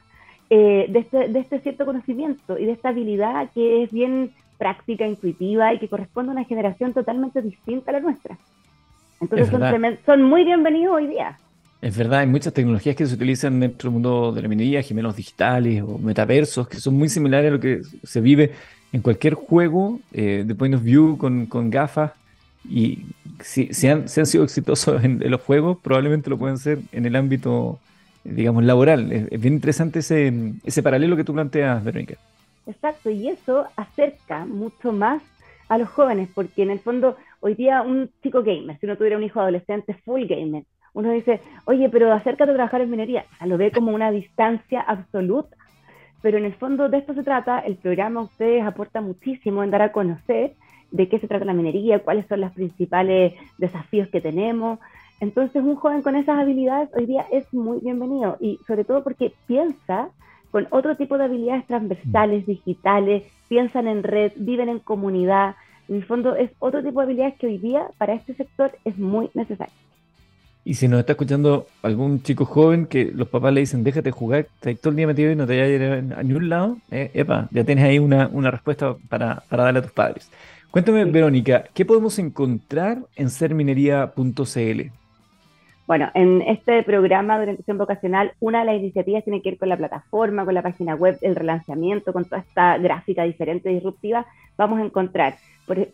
eh, 0.50 0.90
este, 0.92 1.28
de, 1.28 1.40
este, 1.40 1.60
cierto 1.60 1.86
conocimiento 1.86 2.58
y 2.58 2.66
de 2.66 2.72
esta 2.72 2.90
habilidad 2.90 3.52
que 3.54 3.84
es 3.84 3.92
bien 3.92 4.32
práctica, 4.58 5.06
intuitiva 5.06 5.76
y 5.76 5.78
que 5.78 5.90
corresponde 5.90 6.32
a 6.32 6.34
una 6.34 6.46
generación 6.46 6.92
totalmente 6.92 7.44
distinta 7.44 7.92
a 7.92 7.94
la 7.94 8.00
nuestra. 8.00 8.36
Entonces 9.22 9.50
son, 10.06 10.24
muy 10.24 10.44
bienvenidos 10.44 10.96
hoy 10.96 11.08
día. 11.08 11.38
Es 11.82 11.98
verdad, 11.98 12.20
hay 12.20 12.28
muchas 12.28 12.54
tecnologías 12.54 12.96
que 12.96 13.06
se 13.06 13.16
utilizan 13.16 13.60
dentro 13.60 13.88
del 13.88 13.94
mundo 13.94 14.32
de 14.32 14.42
la 14.42 14.48
minería, 14.48 14.82
gemelos 14.82 15.16
digitales 15.16 15.82
o 15.82 15.98
metaversos, 15.98 16.68
que 16.68 16.78
son 16.78 16.96
muy 16.96 17.08
similares 17.10 17.50
a 17.50 17.54
lo 17.54 17.60
que 17.60 17.82
se 18.04 18.20
vive 18.22 18.52
en 18.92 19.02
cualquier 19.02 19.36
juego 19.36 20.00
eh, 20.12 20.44
de 20.46 20.56
point 20.56 20.76
of 20.76 20.84
view 20.84 21.18
con, 21.18 21.46
con 21.46 21.70
gafas 21.70 22.12
y 22.68 23.06
si, 23.42 23.88
han, 23.88 24.10
sido 24.10 24.44
exitosos 24.44 25.04
en, 25.04 25.20
los 25.30 25.42
juegos, 25.42 25.78
probablemente 25.82 26.30
lo 26.30 26.38
pueden 26.38 26.58
ser 26.58 26.80
en 26.92 27.06
el 27.06 27.16
ámbito, 27.16 27.80
digamos, 28.24 28.64
laboral. 28.64 29.12
Es, 29.12 29.40
bien 29.40 29.54
interesante 29.54 30.00
ese, 30.00 30.54
ese 30.66 30.84
paralelo 30.84 31.16
que 31.16 31.24
tú 31.24 31.34
planteas, 31.34 31.84
Verónica. 31.84 32.16
Exacto, 32.68 33.10
y 33.10 33.30
eso 33.30 33.66
acerca 33.76 34.46
mucho 34.46 34.92
más 34.92 35.24
a 35.70 35.78
los 35.78 35.90
jóvenes, 35.90 36.30
porque 36.34 36.64
en 36.64 36.72
el 36.72 36.80
fondo, 36.80 37.16
hoy 37.40 37.56
día 37.56 37.82
un 37.82 38.10
chico 38.22 38.44
gamer, 38.44 38.78
si 38.80 38.86
uno 38.86 38.98
tuviera 38.98 39.18
un 39.18 39.24
hijo 39.24 39.40
adolescente 39.40 39.94
full 40.06 40.26
gamer, 40.26 40.64
uno 40.94 41.12
dice, 41.12 41.42
oye, 41.66 41.90
pero 41.90 42.12
acércate 42.12 42.52
a 42.52 42.56
trabajar 42.56 42.82
en 42.82 42.90
minería, 42.90 43.26
o 43.34 43.38
sea, 43.38 43.48
lo 43.48 43.58
ve 43.58 43.72
como 43.72 43.94
una 43.94 44.12
distancia 44.12 44.82
absoluta. 44.82 45.56
Pero 46.22 46.38
en 46.38 46.46
el 46.46 46.54
fondo 46.54 46.90
de 46.90 46.98
esto 46.98 47.14
se 47.14 47.24
trata, 47.24 47.60
el 47.60 47.78
programa 47.78 48.22
ustedes 48.22 48.66
aporta 48.66 49.00
muchísimo 49.00 49.64
en 49.64 49.72
dar 49.72 49.82
a 49.82 49.92
conocer 49.92 50.54
de 50.92 51.08
qué 51.08 51.20
se 51.20 51.28
trata 51.28 51.46
la 51.46 51.54
minería, 51.54 52.00
cuáles 52.00 52.26
son 52.28 52.42
los 52.42 52.52
principales 52.52 53.34
desafíos 53.58 54.10
que 54.10 54.20
tenemos. 54.20 54.80
Entonces 55.20 55.64
un 55.64 55.76
joven 55.76 56.02
con 56.02 56.16
esas 56.16 56.40
habilidades 56.40 56.90
hoy 56.96 57.06
día 57.06 57.26
es 57.32 57.52
muy 57.54 57.80
bienvenido 57.80 58.38
y 58.40 58.60
sobre 58.68 58.84
todo 58.84 59.04
porque 59.04 59.34
piensa 59.48 60.10
con 60.52 60.68
otro 60.72 60.98
tipo 60.98 61.18
de 61.18 61.26
habilidades 61.26 61.68
transversales, 61.68 62.46
digitales, 62.46 63.24
piensan 63.48 63.88
en 63.88 64.04
red, 64.04 64.32
viven 64.36 64.70
en 64.70 64.80
comunidad. 64.80 65.56
En 65.90 65.96
el 65.96 66.06
fondo 66.06 66.36
es 66.36 66.52
otro 66.60 66.84
tipo 66.84 67.00
de 67.00 67.06
habilidades 67.06 67.36
que 67.40 67.48
hoy 67.48 67.58
día 67.58 67.88
para 67.98 68.14
este 68.14 68.36
sector 68.36 68.72
es 68.86 68.98
muy 69.00 69.32
necesario. 69.34 69.74
Y 70.64 70.76
si 70.76 70.88
nos 70.88 71.00
está 71.00 71.14
escuchando 71.14 71.66
algún 71.82 72.22
chico 72.22 72.46
joven 72.46 72.86
que 72.86 73.06
los 73.06 73.28
papás 73.28 73.52
le 73.54 73.62
dicen, 73.62 73.84
déjate 73.84 74.12
jugar, 74.12 74.42
estás 74.42 74.80
todo 74.80 74.92
el 74.92 74.98
día 74.98 75.08
metido 75.08 75.32
y 75.32 75.36
no 75.36 75.48
te 75.48 75.60
vayas 75.60 76.04
a 76.16 76.22
ningún 76.22 76.48
lado, 76.48 76.78
eh, 76.92 77.10
epa, 77.16 77.48
ya 77.52 77.64
tienes 77.64 77.86
ahí 77.86 77.98
una, 77.98 78.28
una 78.28 78.52
respuesta 78.52 78.96
para, 79.10 79.44
para 79.50 79.64
darle 79.64 79.80
a 79.80 79.84
tus 79.84 79.92
padres. 79.92 80.30
Cuéntame, 80.70 81.06
Verónica, 81.06 81.64
¿qué 81.74 81.86
podemos 81.86 82.20
encontrar 82.20 83.00
en 83.16 83.32
serminería.cl? 83.32 84.99
Bueno, 85.90 86.12
en 86.14 86.44
este 86.44 86.84
programa 86.84 87.38
de 87.38 87.42
orientación 87.42 87.80
vocacional, 87.80 88.34
una 88.40 88.60
de 88.60 88.66
las 88.66 88.76
iniciativas 88.76 89.24
tiene 89.24 89.42
que 89.42 89.50
ver 89.50 89.58
con 89.58 89.70
la 89.70 89.78
plataforma, 89.78 90.46
con 90.46 90.54
la 90.54 90.62
página 90.62 90.94
web, 90.94 91.18
el 91.22 91.36
relanzamiento, 91.36 92.14
con 92.14 92.26
toda 92.26 92.42
esta 92.42 92.78
gráfica 92.78 93.24
diferente, 93.24 93.70
disruptiva. 93.70 94.28
Vamos 94.56 94.78
a 94.80 94.84
encontrar 94.84 95.38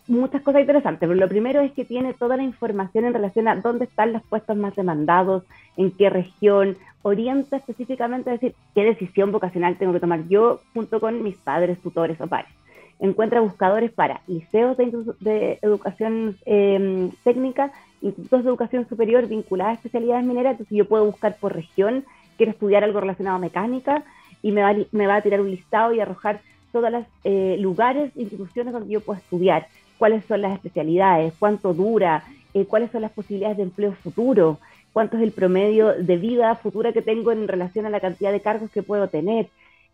muchas 0.08 0.42
cosas 0.42 0.60
interesantes. 0.60 1.08
Pero 1.08 1.18
lo 1.18 1.30
primero 1.30 1.62
es 1.62 1.72
que 1.72 1.86
tiene 1.86 2.14
toda 2.14 2.36
la 2.36 2.44
información 2.44 3.06
en 3.06 3.14
relación 3.14 3.48
a 3.48 3.56
dónde 3.56 3.86
están 3.86 4.12
los 4.12 4.22
puestos 4.24 4.58
más 4.58 4.76
demandados, 4.76 5.44
en 5.78 5.92
qué 5.92 6.10
región, 6.10 6.76
orienta 7.02 7.56
específicamente 7.56 8.30
a 8.30 8.34
decir 8.34 8.54
qué 8.74 8.84
decisión 8.84 9.32
vocacional 9.32 9.78
tengo 9.78 9.94
que 9.94 10.02
tomar 10.02 10.28
yo 10.28 10.60
junto 10.74 11.00
con 11.00 11.24
mis 11.24 11.38
padres, 11.38 11.80
tutores 11.80 12.20
o 12.20 12.28
pares 12.28 12.52
encuentra 13.00 13.42
buscadores 13.42 13.92
para 13.92 14.22
liceos 14.28 14.78
de, 14.78 15.60
educación 15.62 16.38
em, 16.46 17.12
técnica, 17.24 17.72
institutos 18.02 18.44
de 18.44 18.50
educación 18.50 18.88
superior 18.88 19.28
vinculados 19.28 19.72
a 19.72 19.76
especialidades 19.76 20.26
mineras, 20.26 20.52
entonces 20.52 20.78
yo 20.78 20.88
puedo 20.88 21.06
buscar 21.06 21.38
por 21.38 21.54
región, 21.54 22.06
quiero 22.38 22.52
estudiar 22.52 22.84
algo 22.84 23.00
relacionado 23.00 23.38
a 23.38 23.40
mecánica 23.40 24.04
y 24.42 24.52
me 24.52 24.62
va, 24.62 24.76
me 24.92 25.08
va 25.08 25.16
a 25.18 25.22
tirar 25.22 25.42
un 25.42 25.50
listado 25.50 25.94
y 25.94 26.00
arrojar 26.00 26.42
todos 26.72 26.92
los 26.92 27.06
eh, 27.24 27.56
lugares, 27.60 28.12
instituciones 28.16 28.74
donde 28.74 28.94
yo 28.94 29.00
puedo 29.00 29.18
estudiar, 29.20 29.68
cuáles 29.98 30.26
son 30.26 30.42
las 30.42 30.54
especialidades, 30.54 31.34
cuánto 31.40 31.74
dura, 31.74 32.24
eh, 32.54 32.66
cuáles 32.66 32.92
son 32.92 33.02
las 33.02 33.12
posibilidades 33.12 33.58
de 33.58 33.64
empleo 33.64 33.94
futuro, 33.94 34.60
cuánto 34.92 35.18
es 35.18 35.24
el 35.24 35.32
promedio 35.32 35.94
de 35.94 36.18
vida 36.18 36.56
futura 36.56 36.94
que 36.94 37.02
tengo 37.02 37.32
en 37.32 37.48
relación 37.48 37.86
a 37.86 37.90
la 37.90 38.00
cantidad 38.00 38.32
de 38.32 38.42
cargos 38.42 38.72
que 38.72 38.84
puedo 38.84 39.08
tener, 39.08 39.48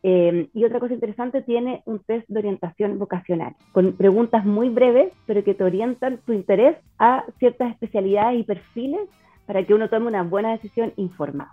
Em, 0.04 0.48
y 0.54 0.66
otra 0.66 0.80
cosa 0.80 0.96
interesante, 0.96 1.44
tiene 1.44 1.84
un 1.86 2.00
test 2.00 2.28
de 2.28 2.40
orientación 2.40 2.98
vocacional, 2.98 3.56
con 3.72 3.94
preguntas 3.94 4.46
muy 4.46 4.70
breves, 4.70 5.14
pero 5.28 5.44
que 5.44 5.54
te 5.54 5.64
orientan 5.64 6.18
tu 6.26 6.34
interés 6.34 6.76
a 6.98 7.24
ciertas 7.38 7.72
especialidades 7.72 8.40
y 8.40 8.44
perfiles 8.44 9.02
para 9.46 9.64
que 9.64 9.74
uno 9.74 9.90
tome 9.90 10.08
una 10.08 10.24
buena 10.24 10.52
decisión 10.52 10.92
informada. 10.96 11.52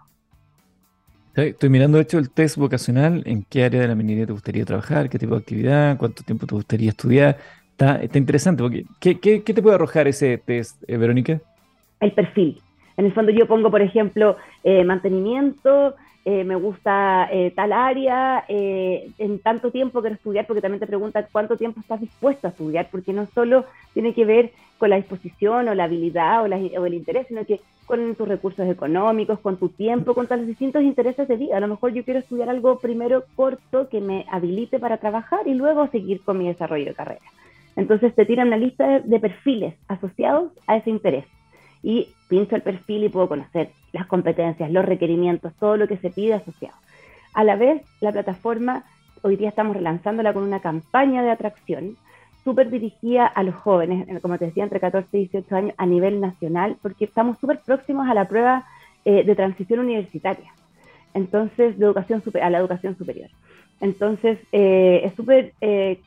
Estoy 1.35 1.69
mirando, 1.69 1.99
de 1.99 2.03
hecho, 2.03 2.19
el 2.19 2.31
test 2.31 2.57
vocacional, 2.57 3.23
en 3.27 3.45
qué 3.49 3.65
área 3.65 3.83
de 3.83 3.89
la 3.89 3.95
minería 3.95 4.27
te 4.27 4.33
gustaría 4.33 4.65
trabajar, 4.65 5.09
qué 5.09 5.19
tipo 5.19 5.35
de 5.35 5.41
actividad, 5.41 5.97
cuánto 5.97 6.25
tiempo 6.25 6.47
te 6.47 6.55
gustaría 6.55 6.89
estudiar. 6.89 7.37
Está, 7.71 8.03
está 8.03 8.19
interesante, 8.19 8.63
porque 8.63 8.85
¿qué, 8.99 9.21
qué, 9.21 9.43
qué 9.45 9.55
te 9.55 9.63
puede 9.63 9.77
arrojar 9.77 10.09
ese 10.09 10.39
test, 10.39 10.83
eh, 10.89 10.97
Verónica? 10.97 11.41
El 12.01 12.13
perfil. 12.13 12.61
En 12.97 13.05
el 13.05 13.13
fondo 13.13 13.31
yo 13.31 13.47
pongo, 13.47 13.71
por 13.71 13.83
ejemplo, 13.83 14.37
eh, 14.65 14.83
mantenimiento, 14.83 15.95
eh, 16.31 16.45
me 16.45 16.57
gusta 16.57 17.27
eh, 17.33 17.53
tal 17.57 17.73
área, 17.73 18.45
eh, 18.49 19.09
en 19.17 19.39
tanto 19.39 19.71
tiempo 19.71 20.03
quiero 20.03 20.17
estudiar, 20.17 20.47
porque 20.47 20.61
también 20.61 20.79
te 20.79 20.87
preguntan 20.87 21.25
cuánto 21.33 21.57
tiempo 21.57 21.81
estás 21.81 22.03
dispuesto 22.03 22.47
a 22.47 22.51
estudiar, 22.51 22.89
porque 22.91 23.15
no 23.15 23.25
solo 23.25 23.65
tiene 23.95 24.13
que 24.13 24.27
ver 24.27 24.53
con 24.77 24.91
la 24.91 24.97
disposición 24.97 25.69
o 25.69 25.75
la 25.75 25.85
habilidad 25.85 26.43
o, 26.43 26.85
el 26.85 26.93
interés, 26.93 27.29
sino 27.29 27.47
que 27.47 27.63
con 27.87 28.15
tus 28.15 28.29
recursos 28.29 28.69
económicos, 28.69 29.39
con 29.39 29.57
tu 29.57 29.71
tiempo, 29.71 30.13
con 30.13 30.27
los 30.29 30.47
distintos 30.47 30.83
intereses 30.83 31.27
de 31.29 31.37
vida. 31.39 31.57
A 31.57 31.61
lo 31.61 31.69
mejor 31.69 31.95
yo 31.95 32.05
quiero 32.05 32.21
estudiar 32.21 32.51
algo 32.51 32.79
primero 32.79 33.25
corto 33.35 33.89
que 33.89 34.03
me 34.03 34.27
habilite 34.31 34.79
para 34.79 34.99
trabajar 34.99 35.49
y 35.49 35.55
luego 35.55 35.87
seguir 35.87 36.21
con 36.21 36.37
mi 36.37 36.47
desarrollo 36.47 36.85
de 36.85 36.95
carrera. 36.95 37.25
Entonces 37.75 38.15
te 38.15 38.27
tiran 38.27 38.49
una 38.49 38.59
lista 38.59 39.01
de 39.01 39.19
perfiles 39.19 39.77
asociados 39.89 40.53
a 40.67 40.77
ese 40.77 40.91
interés 40.91 41.25
y 41.83 42.09
pincho 42.29 42.57
el 42.57 42.63
perfil 42.63 43.05
y 43.05 43.09
puedo 43.09 43.29
conocer 43.29 43.71
las 43.93 44.07
competencias, 44.07 44.71
los 44.71 44.85
requerimientos, 44.85 45.55
todo 45.55 45.77
lo 45.77 45.89
que 45.89 45.97
se 45.97 46.11
pide 46.11 46.35
asociado. 46.35 46.77
A 47.35 47.45
la 47.45 47.57
vez, 47.57 47.83
la 48.01 48.13
plataforma, 48.13 48.85
hoy 49.23 49.37
día 49.37 49.49
estamos 49.49 49.77
relanzándola 49.77 50.33
con 50.33 50.43
una 50.43 50.61
campaña 50.61 51.23
de 51.23 51.31
atracción 51.31 51.97
súper 52.45 52.71
dirigida 52.71 53.27
a 53.27 53.43
los 53.43 53.55
jóvenes, 53.55 54.09
eh, 54.09 54.21
como 54.21 54.39
te 54.39 54.47
decía, 54.47 54.65
entre 54.65 54.81
14 54.81 55.09
y 55.13 55.29
18 55.29 55.57
años 55.57 55.75
a 55.77 55.87
nivel 55.87 56.21
nacional, 56.21 56.77
porque 56.81 57.05
estamos 57.05 57.39
súper 57.39 57.61
próximos 57.61 58.09
a 58.09 58.15
la 58.15 58.27
prueba 58.27 58.67
eh, 59.05 59.25
de 59.25 59.35
transición 59.35 59.81
universitaria, 59.81 60.53
entonces, 61.15 61.79
de 61.79 61.85
educación 61.85 62.23
super, 62.23 62.43
a 62.43 62.51
la 62.51 62.59
educación 62.59 62.97
superior. 62.97 63.29
Entonces, 63.81 64.39
eh, 64.53 65.03
es 65.05 65.15
súper 65.15 65.53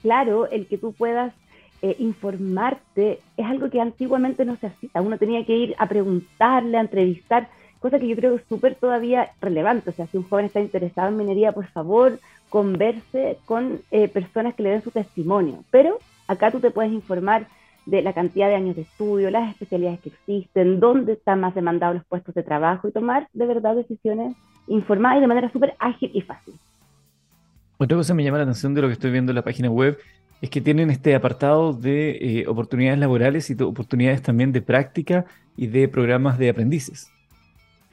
claro 0.01 0.49
el 0.49 0.67
que 0.67 0.77
tú 0.77 0.93
puedas 0.93 1.33
eh, 1.81 1.95
informarte 1.99 3.19
es 3.37 3.45
algo 3.45 3.69
que 3.69 3.81
antiguamente 3.81 4.45
no 4.45 4.55
se 4.57 4.67
hacía. 4.67 4.89
Uno 5.01 5.17
tenía 5.17 5.45
que 5.45 5.57
ir 5.57 5.75
a 5.77 5.87
preguntarle, 5.87 6.77
a 6.77 6.81
entrevistar, 6.81 7.49
cosa 7.79 7.99
que 7.99 8.07
yo 8.07 8.15
creo 8.15 8.35
es 8.35 8.43
súper 8.47 8.75
todavía 8.75 9.31
relevante. 9.41 9.89
O 9.89 9.93
sea, 9.93 10.07
si 10.07 10.17
un 10.17 10.27
joven 10.27 10.45
está 10.45 10.59
interesado 10.59 11.09
en 11.09 11.17
minería, 11.17 11.51
por 11.51 11.67
favor, 11.67 12.19
converse 12.49 13.37
con 13.45 13.79
eh, 13.91 14.07
personas 14.07 14.53
que 14.53 14.63
le 14.63 14.69
den 14.69 14.83
su 14.83 14.91
testimonio. 14.91 15.63
Pero 15.71 15.97
acá 16.27 16.51
tú 16.51 16.59
te 16.59 16.71
puedes 16.71 16.91
informar 16.91 17.47
de 17.85 18.01
la 18.01 18.13
cantidad 18.13 18.47
de 18.47 18.55
años 18.55 18.75
de 18.75 18.83
estudio, 18.83 19.31
las 19.31 19.49
especialidades 19.49 19.99
que 20.01 20.09
existen, 20.09 20.79
dónde 20.79 21.13
están 21.13 21.39
más 21.39 21.55
demandados 21.55 21.95
los 21.95 22.05
puestos 22.05 22.35
de 22.35 22.43
trabajo 22.43 22.87
y 22.87 22.91
tomar 22.91 23.27
de 23.33 23.45
verdad 23.47 23.75
decisiones 23.75 24.35
informadas 24.67 25.17
y 25.17 25.21
de 25.21 25.27
manera 25.27 25.51
súper 25.51 25.75
ágil 25.79 26.11
y 26.13 26.21
fácil. 26.21 26.53
Otra 27.77 27.97
cosa 27.97 28.13
me 28.13 28.23
llama 28.23 28.37
la 28.37 28.43
atención 28.43 28.75
de 28.75 28.81
lo 28.81 28.87
que 28.87 28.93
estoy 28.93 29.11
viendo 29.11 29.31
en 29.31 29.37
la 29.37 29.41
página 29.41 29.69
web 29.71 29.97
es 30.41 30.49
que 30.49 30.59
tienen 30.59 30.89
este 30.89 31.13
apartado 31.15 31.71
de 31.71 32.11
eh, 32.11 32.47
oportunidades 32.47 32.99
laborales 32.99 33.49
y 33.49 33.61
oportunidades 33.61 34.23
también 34.23 34.51
de 34.51 34.61
práctica 34.61 35.25
y 35.55 35.67
de 35.67 35.87
programas 35.87 36.39
de 36.39 36.49
aprendices. 36.49 37.11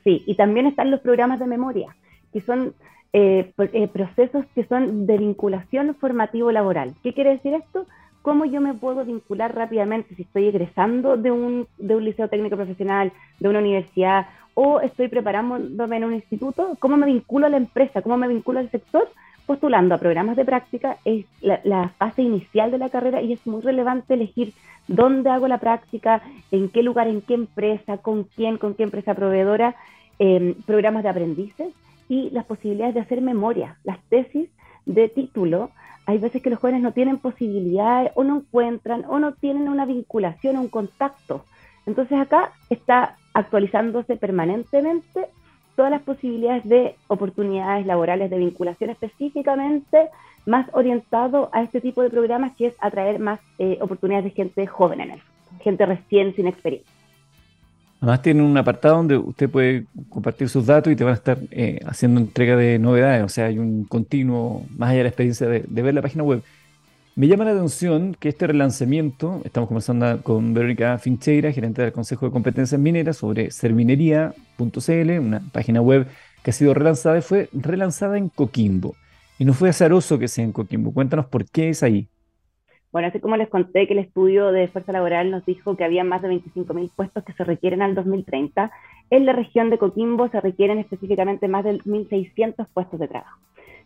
Sí, 0.02 0.22
y 0.26 0.34
también 0.34 0.66
están 0.66 0.90
los 0.90 1.00
programas 1.00 1.38
de 1.38 1.46
memoria, 1.46 1.94
que 2.32 2.40
son 2.40 2.74
eh, 3.12 3.52
eh, 3.58 3.88
procesos 3.88 4.46
que 4.54 4.64
son 4.64 5.06
de 5.06 5.18
vinculación 5.18 5.94
formativo 5.96 6.50
laboral. 6.50 6.94
¿Qué 7.02 7.12
quiere 7.12 7.30
decir 7.30 7.52
esto? 7.52 7.86
¿Cómo 8.22 8.46
yo 8.46 8.60
me 8.60 8.74
puedo 8.74 9.04
vincular 9.04 9.54
rápidamente 9.54 10.14
si 10.14 10.22
estoy 10.22 10.46
egresando 10.46 11.16
de 11.16 11.30
un, 11.30 11.66
de 11.78 11.96
un 11.96 12.04
liceo 12.04 12.28
técnico 12.28 12.56
profesional, 12.56 13.12
de 13.40 13.48
una 13.48 13.60
universidad 13.60 14.26
o 14.54 14.80
estoy 14.80 15.08
preparándome 15.08 15.96
en 15.96 16.04
un 16.04 16.14
instituto? 16.14 16.76
¿Cómo 16.80 16.96
me 16.96 17.06
vinculo 17.06 17.46
a 17.46 17.50
la 17.50 17.58
empresa? 17.58 18.02
¿Cómo 18.02 18.16
me 18.16 18.28
vinculo 18.28 18.58
al 18.58 18.70
sector? 18.70 19.08
Postulando 19.48 19.94
a 19.94 19.98
programas 19.98 20.36
de 20.36 20.44
práctica 20.44 20.98
es 21.06 21.24
la, 21.40 21.88
fase 21.96 22.20
inicial 22.20 22.70
de 22.70 22.76
la 22.76 22.90
carrera 22.90 23.22
y 23.22 23.32
es 23.32 23.46
muy 23.46 23.62
relevante 23.62 24.12
elegir 24.12 24.52
dónde 24.88 25.30
hago 25.30 25.48
la 25.48 25.56
práctica, 25.56 26.20
en 26.50 26.68
qué 26.68 26.82
lugar, 26.82 27.08
en 27.08 27.22
qué 27.22 27.32
empresa, 27.32 27.96
con 27.96 28.24
quién, 28.24 28.58
con 28.58 28.74
qué 28.74 28.82
empresa 28.82 29.14
proveedora, 29.14 29.74
em, 30.18 30.52
programas 30.66 31.02
de 31.02 31.08
aprendices 31.08 31.68
y 32.10 32.28
las 32.30 32.44
posibilidades 32.44 32.94
de 32.94 33.00
hacer 33.00 33.22
memoria, 33.22 33.78
las 33.84 33.98
tesis 34.10 34.50
de 34.84 35.08
título. 35.08 35.70
Hay 36.04 36.18
veces 36.18 36.42
que 36.42 36.50
los 36.50 36.58
jóvenes 36.58 36.82
no 36.82 36.92
tienen 36.92 37.16
posibilidades 37.16 38.12
o 38.16 38.24
no 38.24 38.36
encuentran 38.36 39.06
o 39.08 39.18
no 39.18 39.32
tienen 39.32 39.70
una 39.70 39.86
vinculación, 39.86 40.58
un 40.58 40.68
contacto. 40.68 41.46
Entonces 41.86 42.20
acá 42.20 42.52
está 42.68 43.16
actualizándose 43.32 44.16
permanentemente 44.16 45.28
todas 45.78 45.92
las 45.92 46.02
posibilidades 46.02 46.68
de 46.68 46.96
oportunidades 47.06 47.86
laborales 47.86 48.28
de 48.30 48.36
vinculación 48.36 48.90
específicamente 48.90 50.08
más 50.44 50.66
orientado 50.72 51.50
a 51.52 51.62
este 51.62 51.80
tipo 51.80 52.02
de 52.02 52.10
programas 52.10 52.50
que 52.56 52.66
es 52.66 52.74
atraer 52.80 53.20
más 53.20 53.38
eh, 53.60 53.78
oportunidades 53.80 54.24
de 54.24 54.30
gente 54.32 54.66
joven 54.66 55.00
en 55.02 55.12
él, 55.12 55.20
gente 55.60 55.86
recién 55.86 56.34
sin 56.34 56.48
experiencia. 56.48 56.92
Además 58.00 58.22
tienen 58.22 58.42
un 58.42 58.56
apartado 58.56 58.96
donde 58.96 59.18
usted 59.18 59.48
puede 59.48 59.84
compartir 60.08 60.48
sus 60.48 60.66
datos 60.66 60.92
y 60.92 60.96
te 60.96 61.04
van 61.04 61.12
a 61.12 61.16
estar 61.16 61.38
eh, 61.52 61.78
haciendo 61.86 62.18
entrega 62.18 62.56
de 62.56 62.80
novedades, 62.80 63.22
o 63.22 63.28
sea, 63.28 63.44
hay 63.44 63.60
un 63.60 63.84
continuo, 63.84 64.66
más 64.76 64.88
allá 64.88 64.98
de 64.98 65.02
la 65.04 65.08
experiencia 65.10 65.46
de 65.46 65.82
ver 65.82 65.94
la 65.94 66.02
página 66.02 66.24
web. 66.24 66.42
Me 67.18 67.26
llama 67.26 67.44
la 67.44 67.50
atención 67.50 68.14
que 68.14 68.28
este 68.28 68.46
relanzamiento, 68.46 69.40
estamos 69.44 69.66
conversando 69.66 70.22
con 70.22 70.54
Verónica 70.54 70.96
Fincheira, 70.98 71.50
gerente 71.50 71.82
del 71.82 71.90
Consejo 71.90 72.26
de 72.26 72.30
Competencias 72.30 72.80
Mineras, 72.80 73.16
sobre 73.16 73.50
serminería.cl, 73.50 75.18
una 75.18 75.42
página 75.52 75.82
web 75.82 76.06
que 76.44 76.50
ha 76.50 76.52
sido 76.52 76.74
relanzada 76.74 77.18
y 77.18 77.22
fue 77.22 77.48
relanzada 77.52 78.18
en 78.18 78.28
Coquimbo. 78.28 78.94
Y 79.36 79.44
no 79.44 79.52
fue 79.52 79.70
azaroso 79.70 80.16
que 80.20 80.28
sea 80.28 80.44
en 80.44 80.52
Coquimbo. 80.52 80.94
Cuéntanos 80.94 81.26
por 81.26 81.44
qué 81.44 81.70
es 81.70 81.82
ahí. 81.82 82.06
Bueno, 82.92 83.08
así 83.08 83.18
como 83.18 83.36
les 83.36 83.48
conté 83.48 83.88
que 83.88 83.94
el 83.94 83.98
estudio 83.98 84.52
de 84.52 84.68
fuerza 84.68 84.92
laboral 84.92 85.32
nos 85.32 85.44
dijo 85.44 85.76
que 85.76 85.82
había 85.82 86.04
más 86.04 86.22
de 86.22 86.28
25.000 86.28 86.88
puestos 86.94 87.24
que 87.24 87.32
se 87.32 87.42
requieren 87.42 87.82
al 87.82 87.96
2030, 87.96 88.70
en 89.10 89.26
la 89.26 89.32
región 89.32 89.70
de 89.70 89.78
Coquimbo 89.78 90.28
se 90.28 90.40
requieren 90.40 90.78
específicamente 90.78 91.48
más 91.48 91.64
de 91.64 91.80
1.600 91.80 92.68
puestos 92.72 93.00
de 93.00 93.08
trabajo. 93.08 93.40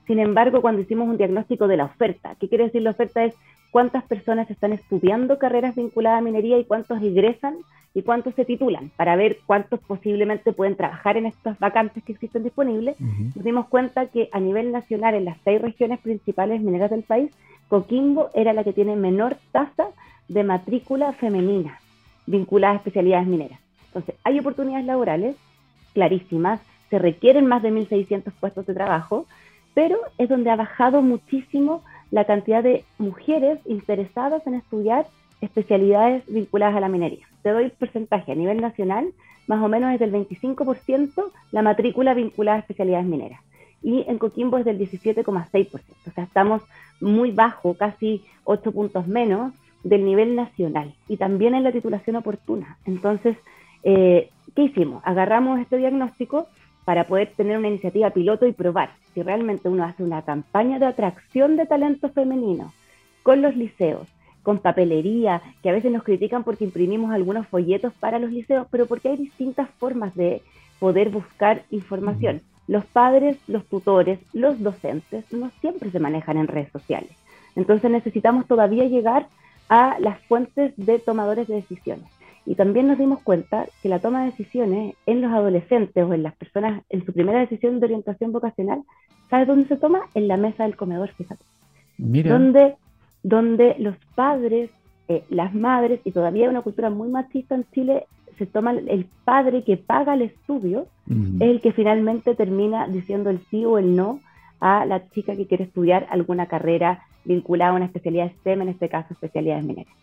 Sin 0.07 0.19
embargo, 0.19 0.61
cuando 0.61 0.83
hicimos 0.83 1.09
un 1.09 1.17
diagnóstico 1.17 1.69
de 1.69 1.77
la 1.77 1.85
oferta, 1.85 2.35
¿qué 2.41 2.49
quiere 2.49 2.65
decir 2.65 2.83
la 2.83 2.91
oferta? 2.91 3.25
Es 3.25 3.35
cuántas 3.71 4.05
personas 4.05 4.51
están 4.51 4.73
estudiando 4.73 5.39
carreras 5.39 5.77
vinculadas 5.77 6.19
a 6.19 6.23
minería 6.23 6.59
y 6.59 6.65
cuántos 6.65 7.03
ingresan 7.03 7.57
y 7.95 8.03
cuántos 8.03 8.35
se 8.35 8.45
titulan, 8.45 8.91
para 8.97 9.17
ver 9.17 9.39
cuántos 9.45 9.81
posiblemente 9.81 10.53
pueden 10.53 10.77
trabajar 10.77 11.17
en 11.17 11.27
estas 11.27 11.59
vacantes 11.59 12.03
que 12.03 12.13
existen 12.13 12.43
disponibles. 12.43 12.99
Nos 13.01 13.45
dimos 13.45 13.69
cuenta 13.69 14.07
que 14.07 14.29
a 14.33 14.41
nivel 14.41 14.73
nacional, 14.73 15.15
en 15.15 15.27
las 15.27 15.37
seis 15.45 15.61
regiones 15.61 16.01
principales 16.01 16.63
mineras 16.63 16.91
del 16.91 17.03
país, 17.03 17.31
Coquimbo 17.69 18.31
era 18.35 18.53
la 18.53 18.65
que 18.65 18.73
tiene 18.73 18.97
menor 18.97 19.37
tasa 19.51 19.89
de 20.29 20.45
matrícula 20.45 21.13
femenina 21.13 21.79
vinculada 22.27 22.75
a 22.75 22.77
especialidades 22.77 23.27
mineras. 23.27 23.61
Entonces, 23.89 24.15
hay 24.25 24.39
oportunidades 24.39 24.87
laborales 24.87 25.37
clarísimas, 25.93 26.61
se 26.89 26.99
requieren 26.99 27.47
más 27.47 27.63
de 27.63 27.73
1.600 27.73 28.33
puestos 28.41 28.67
de 28.67 28.75
trabajo, 28.75 29.27
pero 29.75 29.99
es 30.19 30.29
donde 30.29 30.51
ha 30.51 30.57
bajado 30.57 31.03
muchísimo 31.03 31.83
la 32.11 32.25
cantidad 32.25 32.63
de 32.63 32.85
mujeres 32.99 33.59
interesadas 33.65 34.47
en 34.47 34.55
estudiar 34.55 35.07
especialidades 35.41 36.23
vinculadas 36.27 36.77
a 36.77 36.81
la 36.81 36.89
minería. 36.89 37.27
Te 37.43 37.51
doy 37.51 37.71
porcentaje 37.71 38.33
a 38.33 38.37
nivel 38.37 38.61
nacional, 38.61 39.13
más 39.47 39.63
o 39.63 39.69
menos 39.69 39.93
es 39.93 40.01
del 40.01 40.13
25% 40.13 41.25
la 41.51 41.63
matrícula 41.63 42.15
vinculada 42.15 42.59
a 42.59 42.61
especialidades 42.61 43.07
mineras. 43.07 43.41
Y 43.83 44.05
en 44.07 44.19
Coquimbo 44.19 44.59
es 44.59 44.65
del 44.65 44.79
17,6%. 44.79 45.81
O 46.07 46.11
sea, 46.13 46.25
estamos 46.25 46.63
muy 47.01 47.33
bajo, 47.33 47.75
casi 47.75 48.23
8 48.45 48.71
puntos 48.71 49.09
menos 49.09 49.53
del 49.83 50.05
nivel 50.05 50.37
nacional. 50.37 50.95
Y 51.09 51.17
también 51.17 51.55
en 51.55 51.65
la 51.65 51.73
titulación 51.73 52.15
oportuna. 52.15 52.79
Entonces, 52.87 53.37
eh, 53.83 54.31
¿qué 54.55 54.63
hicimos? 54.63 55.03
Agarramos 55.05 55.59
este 55.59 55.79
diagnóstico 55.79 56.47
para 56.85 57.07
poder 57.07 57.33
tener 57.37 57.59
una 57.59 57.69
iniciativa 57.69 58.11
piloto 58.11 58.47
y 58.47 58.53
probar 58.53 58.91
si 59.15 59.23
realmente 59.23 59.69
uno 59.69 59.85
hace 59.85 60.03
una 60.03 60.23
campaña 60.23 60.79
de 60.79 60.87
atracción 60.87 61.57
de 61.57 61.67
talento 61.67 62.09
femenino 62.09 62.73
con 63.23 63.43
los 63.43 63.57
liceos, 63.57 64.09
con 64.43 64.59
papelería, 64.59 65.43
que 65.63 65.71
a 65.71 65.73
veces 65.73 65.93
nos 65.93 66.03
critican 66.03 66.43
porque 66.43 66.65
imprimimos 66.65 67.13
algunos 67.13 67.47
folletos 67.47 67.93
para 67.95 68.19
los 68.19 68.33
liceos, 68.33 68.67
pero 68.71 68.87
porque 68.87 69.11
hay 69.11 69.17
distintas 69.17 69.69
formas 69.79 70.15
de 70.17 70.43
poder 70.81 71.11
buscar 71.11 71.63
información. 71.71 72.43
Los 72.67 72.85
padres, 72.85 73.37
los 73.47 73.65
tutores, 73.67 74.19
los 74.33 74.61
docentes 74.61 75.33
no 75.33 75.51
siempre 75.61 75.91
se 75.91 76.01
manejan 76.01 76.37
en 76.39 76.49
redes 76.49 76.73
sociales. 76.73 77.13
Entonces 77.55 77.91
necesitamos 77.91 78.47
todavía 78.47 78.85
llegar 78.85 79.29
a 79.69 79.99
las 80.01 80.19
fuentes 80.23 80.73
de 80.77 80.99
tomadores 80.99 81.47
de 81.49 81.57
decisiones. 81.57 82.12
Y 82.45 82.55
también 82.57 82.89
nos 82.89 82.99
dimos 82.99 83.21
cuenta 83.23 83.67
que 83.83 83.89
la 83.89 84.01
toma 84.01 84.21
de 84.21 84.31
decisiones 84.31 84.95
en 85.07 85.21
los 85.21 85.33
adolescentes 85.33 86.05
o 86.05 86.13
en 86.13 86.23
las 86.23 86.35
personas 86.35 86.83
en 86.89 87.05
su 87.05 87.13
primera 87.13 87.41
decisión 87.41 87.79
de 87.79 87.87
orientación 87.87 88.33
vocacional, 88.33 88.83
¿sabes 89.31 89.47
dónde 89.47 89.69
se 89.69 89.77
toma? 89.77 90.03
En 90.15 90.29
la 90.29 90.37
mesa 90.37 90.65
del 90.65 90.77
comedor, 90.77 91.11
fíjate. 91.11 91.45
Mira. 91.99 92.33
Donde, 92.33 92.75
donde 93.23 93.77
los 93.79 93.97
padres, 94.15 94.71
eh, 95.09 95.25
las 95.31 95.55
madres, 95.55 96.01
y 96.05 96.11
todavía 96.11 96.45
hay 96.45 96.51
una 96.51 96.63
cultura 96.63 96.91
muy 96.91 97.09
machista 97.09 97.55
en 97.55 97.65
Chile, 97.73 98.07
se 98.39 98.47
toma 98.47 98.73
el 98.73 99.07
padre 99.25 99.63
que 99.63 99.77
paga 99.77 100.15
el 100.15 100.23
estudio, 100.23 100.87
es 101.09 101.43
el 101.43 101.61
que 101.61 101.73
finalmente 101.73 102.35
termina 102.35 102.89
diciendo 102.89 103.31
el 103.31 103.41
sí 103.51 103.65
o 103.65 103.79
el 103.79 103.95
no 103.95 104.21
a 104.59 104.87
la 104.87 105.09
chica 105.11 105.37
que 105.37 105.47
quiere 105.47 105.65
estudiar 105.65 106.07
alguna 106.11 106.47
carrera 106.47 107.03
vinculada 107.25 107.73
a 107.73 107.75
una 107.75 107.85
especialidad 107.85 108.33
STEM, 108.41 108.63
en 108.63 108.69
este 108.69 108.89
caso 108.89 109.13
especialidades 109.13 109.65
mineras. 109.65 109.95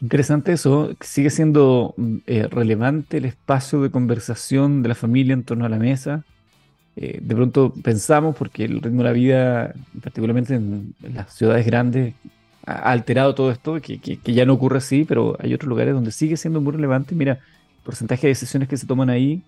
Interesante 0.00 0.52
eso. 0.52 0.90
Sigue 1.00 1.30
siendo 1.30 1.94
mm, 1.96 2.16
eh, 2.26 2.48
relevante 2.48 3.18
el 3.18 3.24
espacio 3.24 3.80
de 3.82 3.90
conversación 3.90 4.82
de 4.82 4.88
la 4.88 4.94
familia 4.94 5.34
en 5.34 5.44
torno 5.44 5.64
a 5.64 5.68
la 5.68 5.78
mesa. 5.78 6.24
Eh, 6.96 7.18
de 7.20 7.34
pronto 7.34 7.72
pensamos, 7.82 8.36
porque 8.36 8.64
el 8.64 8.80
ritmo 8.80 8.98
de 8.98 9.08
la 9.08 9.12
vida, 9.12 9.74
particularmente 10.02 10.54
en, 10.54 10.94
las 11.12 11.32
ciudades 11.32 11.66
grandes, 11.66 12.14
ha 12.66 12.92
alterado 12.92 13.34
todo 13.34 13.50
esto, 13.50 13.80
que, 13.80 13.98
ya 14.24 14.46
no 14.46 14.54
ocurre 14.54 14.78
así, 14.78 15.04
pero 15.04 15.36
hay 15.40 15.52
otros 15.52 15.68
lugares 15.68 15.94
donde 15.94 16.12
sigue 16.12 16.36
siendo 16.36 16.60
muy 16.60 16.72
relevante. 16.72 17.14
Mira, 17.14 17.32
el 17.32 17.84
porcentaje 17.84 18.22
de 18.22 18.28
decisiones 18.28 18.68
que 18.68 18.76
se 18.76 18.86
toman 18.86 19.10
ahí 19.10 19.42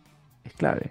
es 0.45 0.53
clave. 0.55 0.91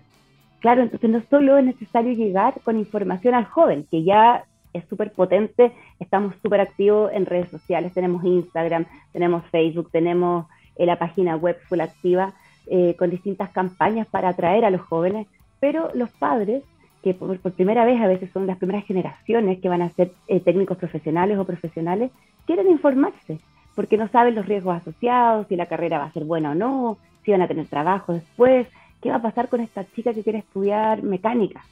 Claro, 0.60 0.82
entonces 0.82 1.10
no 1.10 1.22
solo 1.30 1.58
es 1.58 1.66
necesario 1.66 2.14
llegar 2.14 2.56
con 2.64 2.78
información 2.78 3.36
al 3.36 3.46
joven, 3.46 3.86
que 3.92 4.04
ya 4.04 4.46
es 4.76 4.86
súper 4.90 5.12
potente, 5.12 5.72
estamos 6.00 6.36
súper 6.42 6.62
activos 6.62 7.12
en 7.14 7.26
redes 7.26 7.50
sociales, 7.50 7.94
tenemos 7.94 8.24
Instagram, 8.24 8.86
tenemos 9.14 9.44
Facebook, 9.46 9.90
tenemos 9.92 10.46
eh, 10.76 10.86
la 10.86 11.00
página 11.00 11.36
web 11.38 11.58
full 11.68 11.80
activa 11.80 12.34
eh, 12.68 12.96
con 12.98 13.10
distintas 13.10 13.50
campañas 13.52 14.08
para 14.08 14.30
atraer 14.30 14.66
a 14.66 14.70
los 14.70 14.82
jóvenes, 14.82 15.28
pero 15.60 15.90
los 15.94 16.10
padres, 16.12 16.64
que 17.04 17.14
por, 17.14 17.40
primera 17.54 17.86
vez 17.86 18.02
a 18.02 18.08
veces 18.08 18.30
son 18.32 18.48
las 18.48 18.58
primeras 18.58 18.86
generaciones 18.86 19.60
que 19.60 19.70
van 19.70 19.82
a 19.82 19.90
ser 19.90 20.12
eh, 20.28 20.40
técnicos 20.40 20.78
profesionales 20.78 21.38
o 21.38 21.46
profesionales, 21.46 22.12
quieren 22.46 22.70
informarse, 22.70 23.40
porque 23.76 23.98
no 23.98 24.08
saben 24.10 24.36
los 24.36 24.46
riesgos 24.46 24.76
asociados, 24.76 25.48
si 25.48 25.56
la 25.56 25.68
carrera 25.68 26.00
va 26.00 26.06
a 26.06 26.14
ser 26.14 26.26
buena 26.26 26.52
o 26.52 26.56
no, 26.56 26.98
si 27.24 27.32
van 27.32 27.42
a 27.42 27.48
tener 27.48 27.68
trabajo 27.68 28.14
después, 28.14 28.68
qué 29.02 29.10
va 29.10 29.18
a 29.18 29.22
pasar 29.22 29.48
con 29.48 29.62
esta 29.62 29.86
chica 29.94 30.14
que 30.14 30.24
quiere 30.24 30.40
estudiar 30.40 31.02
mecánica 31.04 31.64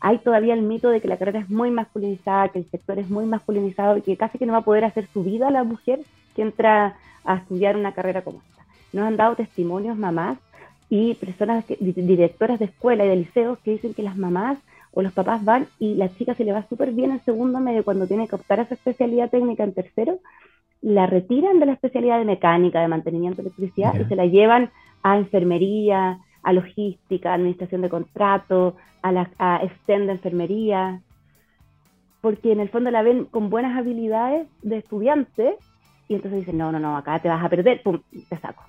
hay 0.00 0.18
todavía 0.18 0.54
el 0.54 0.62
mito 0.62 0.90
de 0.90 1.00
que 1.00 1.08
la 1.08 1.16
carrera 1.16 1.40
es 1.40 1.50
muy 1.50 1.70
masculinizada, 1.70 2.48
que 2.48 2.60
el 2.60 2.70
sector 2.70 2.98
es 2.98 3.08
muy 3.08 3.26
masculinizado 3.26 3.96
y 3.96 4.02
que 4.02 4.16
casi 4.16 4.38
que 4.38 4.46
no 4.46 4.52
va 4.52 4.60
a 4.60 4.64
poder 4.64 4.84
hacer 4.84 5.08
su 5.12 5.22
vida 5.22 5.50
la 5.50 5.64
mujer 5.64 6.00
que 6.34 6.42
entra 6.42 6.96
a 7.24 7.36
estudiar 7.36 7.76
una 7.76 7.92
carrera 7.92 8.22
como 8.22 8.40
esta. 8.48 8.66
Nos 8.92 9.06
han 9.06 9.16
dado 9.16 9.36
testimonios 9.36 9.96
mamás 9.96 10.38
y 10.88 11.14
personas, 11.14 11.64
directoras 11.80 12.58
de 12.58 12.66
escuela 12.66 13.04
y 13.04 13.08
de 13.08 13.16
liceos 13.16 13.58
que 13.60 13.72
dicen 13.72 13.94
que 13.94 14.02
las 14.02 14.16
mamás 14.16 14.58
o 14.92 15.02
los 15.02 15.12
papás 15.12 15.44
van 15.44 15.66
y 15.78 15.94
la 15.94 16.14
chica 16.14 16.34
se 16.34 16.44
le 16.44 16.52
va 16.52 16.66
súper 16.68 16.92
bien 16.92 17.10
en 17.10 17.24
segundo 17.24 17.60
medio 17.60 17.84
cuando 17.84 18.06
tiene 18.06 18.28
que 18.28 18.36
optar 18.36 18.60
a 18.60 18.62
esa 18.62 18.74
especialidad 18.74 19.30
técnica 19.30 19.64
en 19.64 19.74
tercero, 19.74 20.20
la 20.80 21.06
retiran 21.06 21.58
de 21.58 21.66
la 21.66 21.72
especialidad 21.72 22.18
de 22.18 22.24
mecánica, 22.24 22.80
de 22.80 22.88
mantenimiento 22.88 23.42
de 23.42 23.48
electricidad 23.48 23.94
y 23.98 24.04
se 24.04 24.16
la 24.16 24.26
llevan 24.26 24.70
a 25.02 25.18
enfermería, 25.18 26.20
a 26.46 26.52
logística, 26.52 27.34
administración 27.34 27.82
de 27.82 27.88
contratos, 27.88 28.74
a, 29.02 29.10
la, 29.10 29.28
a 29.38 29.60
de 29.88 30.12
enfermería, 30.12 31.02
porque 32.20 32.52
en 32.52 32.60
el 32.60 32.68
fondo 32.68 32.92
la 32.92 33.02
ven 33.02 33.24
con 33.24 33.50
buenas 33.50 33.76
habilidades 33.76 34.46
de 34.62 34.78
estudiante 34.78 35.56
y 36.06 36.14
entonces 36.14 36.40
dicen, 36.40 36.56
no, 36.56 36.70
no, 36.70 36.78
no, 36.78 36.96
acá 36.96 37.18
te 37.20 37.28
vas 37.28 37.44
a 37.44 37.48
perder, 37.48 37.82
pum, 37.82 38.00
te 38.28 38.38
saco. 38.38 38.62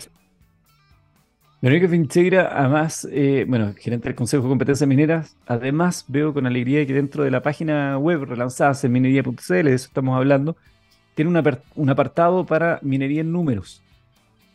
Verónica 1.62 1.88
Fincheira, 1.88 2.50
además, 2.52 3.08
eh, 3.12 3.46
bueno, 3.48 3.74
gerente 3.78 4.10
del 4.10 4.16
Consejo 4.16 4.42
de 4.42 4.50
Competencias 4.50 4.88
Mineras, 4.88 5.38
además 5.46 6.04
veo 6.08 6.34
con 6.34 6.48
alegría 6.48 6.84
que 6.88 6.94
dentro 6.94 7.24
de 7.24 7.30
la 7.30 7.44
página 7.44 8.00
web 8.00 8.24
relanzada 8.24 8.74
en 8.82 8.92
minería.cl, 8.92 9.54
de 9.54 9.74
eso 9.74 9.88
estamos 9.88 10.18
hablando, 10.18 10.58
tiene 11.14 11.30
un, 11.30 11.90
apartado 11.90 12.44
para 12.44 12.80
minería 12.82 13.22
en 13.22 13.32
números, 13.32 13.84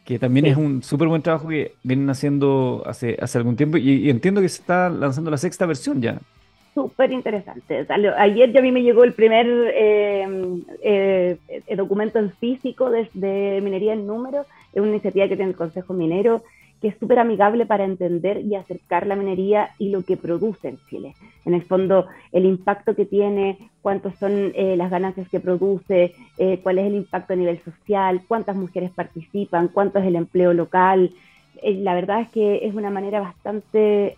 que 0.04 0.18
también 0.18 0.46
es 0.46 0.56
un 0.56 0.82
súper 0.82 1.08
buen 1.08 1.22
trabajo 1.22 1.48
que 1.48 1.74
vienen 1.82 2.10
haciendo 2.10 2.82
hace, 2.86 3.16
hace 3.20 3.38
algún 3.38 3.56
tiempo 3.56 3.76
y, 3.76 4.10
entiendo 4.10 4.40
que 4.40 4.48
se 4.48 4.60
está 4.60 4.90
lanzando 4.90 5.30
la 5.30 5.38
sexta 5.38 5.66
versión 5.66 6.00
ya. 6.00 6.18
Súper 6.74 7.12
interesante. 7.12 7.86
Ayer 8.16 8.50
ya 8.50 8.60
a 8.60 8.62
mí 8.62 8.72
me 8.72 8.82
llegó 8.82 9.04
el 9.04 9.12
primer 9.12 9.46
eh, 9.74 10.56
eh, 10.82 11.76
documento 11.76 12.18
en 12.18 12.32
físico 12.32 12.90
de, 12.90 13.08
de 13.12 13.60
minería 13.62 13.92
en 13.92 14.06
números, 14.06 14.46
es 14.72 14.80
una 14.80 14.90
iniciativa 14.90 15.28
que 15.28 15.36
tiene 15.36 15.50
el 15.50 15.56
Consejo 15.56 15.92
Minero 15.92 16.42
que 16.82 16.88
es 16.88 16.98
súper 16.98 17.20
amigable 17.20 17.64
para 17.64 17.84
entender 17.84 18.40
y 18.40 18.56
acercar 18.56 19.06
la 19.06 19.14
minería 19.14 19.70
y 19.78 19.90
lo 19.90 20.02
que 20.02 20.16
produce 20.16 20.68
en 20.68 20.78
Chile. 20.90 21.14
En 21.44 21.54
el 21.54 21.62
fondo, 21.62 22.06
el 22.32 22.44
impacto 22.44 22.96
que 22.96 23.06
tiene, 23.06 23.56
cuántas 23.82 24.18
son 24.18 24.50
eh, 24.56 24.74
las 24.76 24.90
ganancias 24.90 25.28
que 25.28 25.38
produce, 25.38 26.12
eh, 26.38 26.58
cuál 26.60 26.78
es 26.78 26.86
el 26.88 26.96
impacto 26.96 27.34
a 27.34 27.36
nivel 27.36 27.60
social, 27.60 28.22
cuántas 28.26 28.56
mujeres 28.56 28.90
participan, 28.90 29.68
cuánto 29.68 30.00
es 30.00 30.06
el 30.06 30.16
empleo 30.16 30.52
local. 30.52 31.12
Eh, 31.62 31.74
la 31.74 31.94
verdad 31.94 32.20
es 32.22 32.28
que 32.30 32.66
es 32.66 32.74
una 32.74 32.90
manera 32.90 33.20
bastante 33.20 34.16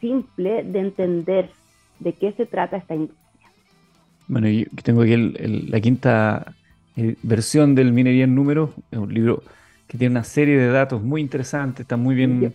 simple 0.00 0.64
de 0.64 0.78
entender 0.78 1.50
de 2.00 2.14
qué 2.14 2.32
se 2.32 2.46
trata 2.46 2.78
esta 2.78 2.94
industria. 2.94 3.50
Bueno, 4.26 4.48
yo 4.48 4.64
tengo 4.82 5.02
aquí 5.02 5.16
la 5.16 5.80
quinta 5.82 6.54
versión 7.22 7.74
del 7.74 7.92
Minería 7.92 8.24
en 8.24 8.34
Números, 8.34 8.70
es 8.90 8.98
un 8.98 9.12
libro 9.12 9.42
que 9.86 9.98
tiene 9.98 10.12
una 10.12 10.24
serie 10.24 10.56
de 10.56 10.68
datos 10.68 11.02
muy 11.02 11.20
interesantes, 11.20 11.80
está 11.80 11.96
muy 11.96 12.14
bien 12.14 12.54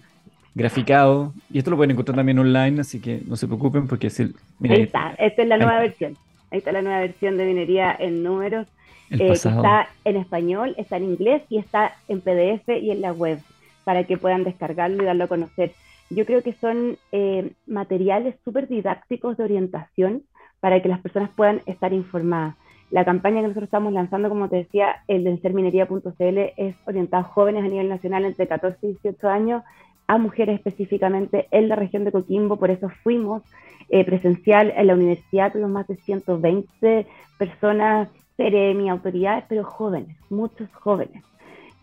graficado. 0.53 1.33
Y 1.49 1.59
esto 1.59 1.71
lo 1.71 1.77
pueden 1.77 1.91
encontrar 1.91 2.15
también 2.15 2.39
online, 2.39 2.81
así 2.81 2.99
que 2.99 3.21
no 3.25 3.35
se 3.35 3.47
preocupen 3.47 3.87
porque 3.87 4.07
es 4.07 4.19
el... 4.19 4.35
ahí 4.63 4.81
está, 4.81 5.15
esta 5.17 5.41
es 5.41 5.47
la 5.47 5.57
nueva 5.57 5.79
versión. 5.79 6.17
Ahí 6.51 6.59
está 6.59 6.71
la 6.71 6.81
nueva 6.81 6.99
versión 6.99 7.37
de 7.37 7.45
minería 7.45 7.95
en 7.97 8.23
números. 8.23 8.67
Eh, 9.09 9.31
está 9.31 9.89
en 10.05 10.15
español, 10.15 10.73
está 10.77 10.97
en 10.97 11.03
inglés 11.03 11.43
y 11.49 11.57
está 11.57 11.95
en 12.07 12.21
PDF 12.21 12.69
y 12.81 12.91
en 12.91 13.01
la 13.01 13.11
web 13.11 13.39
para 13.83 14.05
que 14.05 14.17
puedan 14.17 14.43
descargarlo 14.43 15.03
y 15.03 15.05
darlo 15.05 15.25
a 15.25 15.27
conocer. 15.27 15.73
Yo 16.09 16.25
creo 16.25 16.41
que 16.43 16.53
son 16.53 16.97
eh, 17.11 17.51
materiales 17.67 18.35
súper 18.43 18.67
didácticos 18.67 19.37
de 19.37 19.43
orientación 19.43 20.23
para 20.59 20.81
que 20.81 20.89
las 20.89 20.99
personas 20.99 21.29
puedan 21.35 21.61
estar 21.65 21.93
informadas. 21.93 22.55
La 22.91 23.05
campaña 23.05 23.37
que 23.37 23.47
nosotros 23.47 23.63
estamos 23.63 23.93
lanzando, 23.93 24.27
como 24.27 24.49
te 24.49 24.57
decía, 24.57 24.97
el 25.07 25.23
de 25.23 25.37
serminería.cl 25.37 26.37
es 26.57 26.75
orientado 26.85 27.23
a 27.23 27.27
jóvenes 27.27 27.63
a 27.63 27.67
nivel 27.67 27.87
nacional 27.87 28.25
entre 28.25 28.47
14 28.47 28.77
y 28.81 28.87
18 28.89 29.29
años, 29.29 29.63
a 30.07 30.17
mujeres 30.17 30.55
específicamente 30.55 31.47
en 31.51 31.69
la 31.69 31.77
región 31.77 32.03
de 32.03 32.11
Coquimbo, 32.11 32.57
por 32.57 32.69
eso 32.69 32.89
fuimos 33.01 33.43
eh, 33.87 34.03
presencial 34.03 34.73
en 34.75 34.87
la 34.87 34.95
universidad, 34.95 35.53
tuvimos 35.53 35.71
más 35.71 35.87
de 35.87 35.95
120 35.95 37.07
personas, 37.37 38.09
mi 38.37 38.89
autoridades, 38.89 39.45
pero 39.47 39.63
jóvenes, 39.63 40.17
muchos 40.29 40.67
jóvenes. 40.73 41.23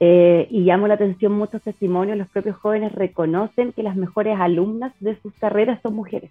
Eh, 0.00 0.46
y 0.50 0.60
llamo 0.60 0.88
la 0.88 0.94
atención 0.94 1.32
muchos 1.32 1.62
testimonios, 1.62 2.18
los 2.18 2.28
propios 2.28 2.56
jóvenes 2.56 2.92
reconocen 2.92 3.72
que 3.72 3.82
las 3.82 3.96
mejores 3.96 4.38
alumnas 4.38 4.92
de 5.00 5.16
sus 5.20 5.32
carreras 5.34 5.80
son 5.82 5.94
mujeres. 5.94 6.30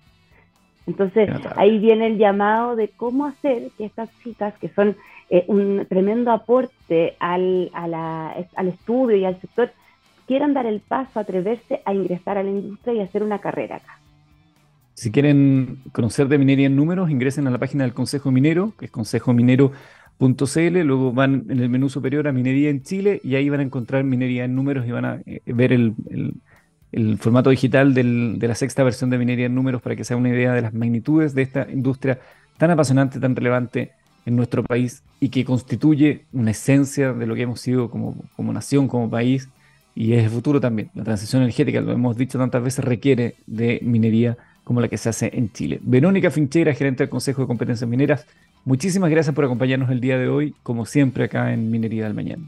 Entonces 0.88 1.30
ahí 1.58 1.80
viene 1.80 2.08
el 2.08 2.18
llamado 2.18 2.78
de 2.78 2.88
cómo 2.88 3.26
hacer 3.26 3.70
que 3.78 3.86
estas 3.86 4.10
chicas, 4.24 4.54
que 4.60 4.70
son 4.70 4.96
eh, 5.30 5.44
un 5.48 5.86
tremendo 5.88 6.32
aporte 6.32 7.16
al, 7.20 7.70
al 7.74 8.68
estudio 8.68 9.18
y 9.18 9.26
al 9.26 9.40
sector, 9.42 9.72
quieran 10.28 10.54
dar 10.54 10.66
el 10.66 10.80
paso, 10.80 11.20
atreverse 11.20 11.82
a 11.86 11.94
ingresar 11.94 12.38
a 12.38 12.44
la 12.44 12.50
industria 12.50 12.94
y 12.94 13.02
hacer 13.02 13.22
una 13.22 13.40
carrera 13.40 13.76
acá. 13.76 14.00
Si 14.94 15.12
quieren 15.12 15.80
conocer 15.92 16.30
de 16.30 16.38
minería 16.38 16.68
en 16.68 16.76
números, 16.76 17.12
ingresen 17.12 17.48
a 17.48 17.52
la 17.52 17.60
página 17.60 17.84
del 17.84 17.94
Consejo 17.94 18.32
Minero, 18.32 18.74
que 18.80 18.86
es 18.86 18.92
consejominero.cl, 18.92 20.80
luego 20.84 21.12
van 21.12 21.46
en 21.50 21.60
el 21.60 21.70
menú 21.70 21.90
superior 21.90 22.28
a 22.28 22.32
Minería 22.32 22.70
en 22.70 22.82
Chile 22.82 23.20
y 23.24 23.36
ahí 23.36 23.50
van 23.50 23.60
a 23.60 23.64
encontrar 23.64 24.04
minería 24.06 24.46
en 24.46 24.56
números 24.56 24.88
y 24.88 24.92
van 24.92 25.06
a 25.06 25.20
eh, 25.26 25.42
ver 25.46 25.74
el 25.74 25.94
el 26.10 26.34
formato 27.20 27.50
digital 27.50 27.94
de 27.94 28.48
la 28.48 28.56
sexta 28.56 28.84
versión 28.84 29.10
de 29.10 29.18
Minería 29.18 29.46
en 29.46 29.56
Números 29.56 29.82
para 29.82 29.96
que 29.96 30.04
se 30.04 30.14
haga 30.14 30.20
una 30.20 30.30
idea 30.30 30.54
de 30.54 30.62
las 30.62 30.74
magnitudes 30.74 31.34
de 31.34 31.42
esta 31.42 31.68
industria 31.72 32.20
tan 32.58 32.72
apasionante, 32.72 33.20
tan 33.20 33.36
relevante 33.36 33.92
en 34.26 34.36
nuestro 34.36 34.64
país 34.64 35.04
y 35.20 35.30
que 35.30 35.46
constituye 35.46 36.26
una 36.34 36.52
esencia 36.52 37.14
de 37.14 37.26
lo 37.26 37.36
que 37.36 37.44
hemos 37.44 37.62
sido 37.62 37.90
como, 37.90 38.16
como 38.36 38.52
nación, 38.52 38.88
como 38.88 39.10
país 39.10 39.50
y 39.96 40.14
es 40.14 40.26
el 40.26 40.30
futuro 40.30 40.60
también. 40.60 40.90
La 40.94 41.04
transición 41.04 41.42
energética, 41.42 41.82
lo 41.82 41.92
hemos 41.92 42.18
dicho 42.18 42.38
tantas 42.38 42.62
veces, 42.62 42.86
requiere 42.86 43.36
de 43.48 43.80
minería 43.82 44.38
como 44.64 44.82
la 44.82 44.90
que 44.90 44.98
se 44.98 45.10
hace 45.10 45.32
en 45.34 45.52
Chile. 45.54 45.80
Verónica 45.82 46.30
Finchera, 46.30 46.74
gerente 46.74 47.04
del 47.04 47.10
Consejo 47.10 47.42
de 47.42 47.48
Competencias 47.48 47.90
Mineras, 47.90 48.28
muchísimas 48.66 49.10
gracias 49.10 49.34
por 49.34 49.46
acompañarnos 49.46 49.90
el 49.90 50.02
día 50.02 50.18
de 50.18 50.28
hoy, 50.28 50.54
como 50.62 50.86
siempre 50.86 51.24
acá 51.24 51.54
en 51.54 51.72
Minería 51.72 52.04
del 52.04 52.14
Mañana. 52.14 52.44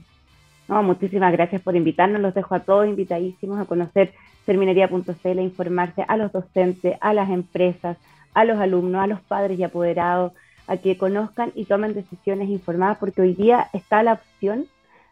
No, 0.67 0.83
muchísimas 0.83 1.31
gracias 1.31 1.61
por 1.61 1.75
invitarnos. 1.75 2.21
Los 2.21 2.35
dejo 2.35 2.53
a 2.53 2.59
todos 2.59 2.87
invitadísimos 2.87 3.59
a 3.59 3.65
conocer 3.65 4.13
terminería.cl, 4.49 5.39
informarse 5.41 6.03
a 6.07 6.17
los 6.17 6.31
docentes, 6.31 6.97
a 7.01 7.13
las 7.13 7.29
empresas, 7.29 7.97
a 8.33 8.45
los 8.45 8.57
alumnos, 8.57 9.03
a 9.03 9.05
los 9.05 9.21
padres 9.21 9.59
y 9.59 9.63
apoderados, 9.63 10.33
a 10.65 10.77
que 10.77 10.97
conozcan 10.97 11.51
y 11.53 11.65
tomen 11.65 11.93
decisiones 11.93 12.49
informadas, 12.49 12.97
porque 12.97 13.21
hoy 13.21 13.35
día 13.35 13.67
está 13.73 14.01
la 14.01 14.13
opción 14.13 14.65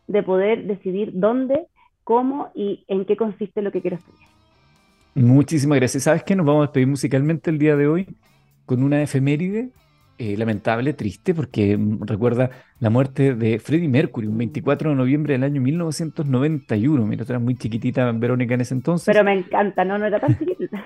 de 0.08 0.24
poder 0.24 0.64
decidir 0.64 1.12
dónde, 1.14 1.68
cómo 2.04 2.50
y 2.56 2.84
en 2.88 3.06
qué 3.06 3.16
consiste 3.16 3.62
lo 3.62 3.72
que 3.72 3.82
quiero 3.82 3.98
estudiar. 3.98 4.28
Muchísimas 5.14 5.78
gracias. 5.78 6.06
¿Sabes 6.06 6.24
qué? 6.24 6.36
Nos 6.36 6.48
vamos 6.48 6.62
a 6.62 6.66
despedir 6.66 6.88
musicalmente 6.88 7.52
el 7.52 7.60
día 7.60 7.76
de 7.76 7.88
hoy 7.88 8.08
con 8.66 8.82
una 8.82 9.04
efeméride 9.04 9.70
eh, 10.20 10.36
lamentable, 10.36 10.94
triste, 10.94 11.34
porque 11.36 11.78
mm, 11.78 12.02
recuerda 12.06 12.50
la 12.80 12.90
muerte 12.90 13.36
de 13.36 13.60
Freddie 13.60 13.88
Mercury, 13.88 14.28
un 14.28 14.38
24 14.38 14.90
de 14.90 14.96
noviembre 14.96 15.34
del 15.34 15.44
año 15.44 15.62
1991. 15.62 17.06
Mira, 17.06 17.24
tú 17.24 17.34
eras 17.34 17.42
muy 17.42 17.56
chiquitita, 17.56 18.12
Verónica, 18.14 18.56
en 18.56 18.62
ese 18.62 18.74
entonces. 18.74 19.06
Pero 19.06 19.24
me 19.24 19.34
encanta, 19.34 19.86
no, 19.86 19.98
no 19.98 20.06
era 20.06 20.20
tan 20.20 20.38
chiquitita. 20.38 20.84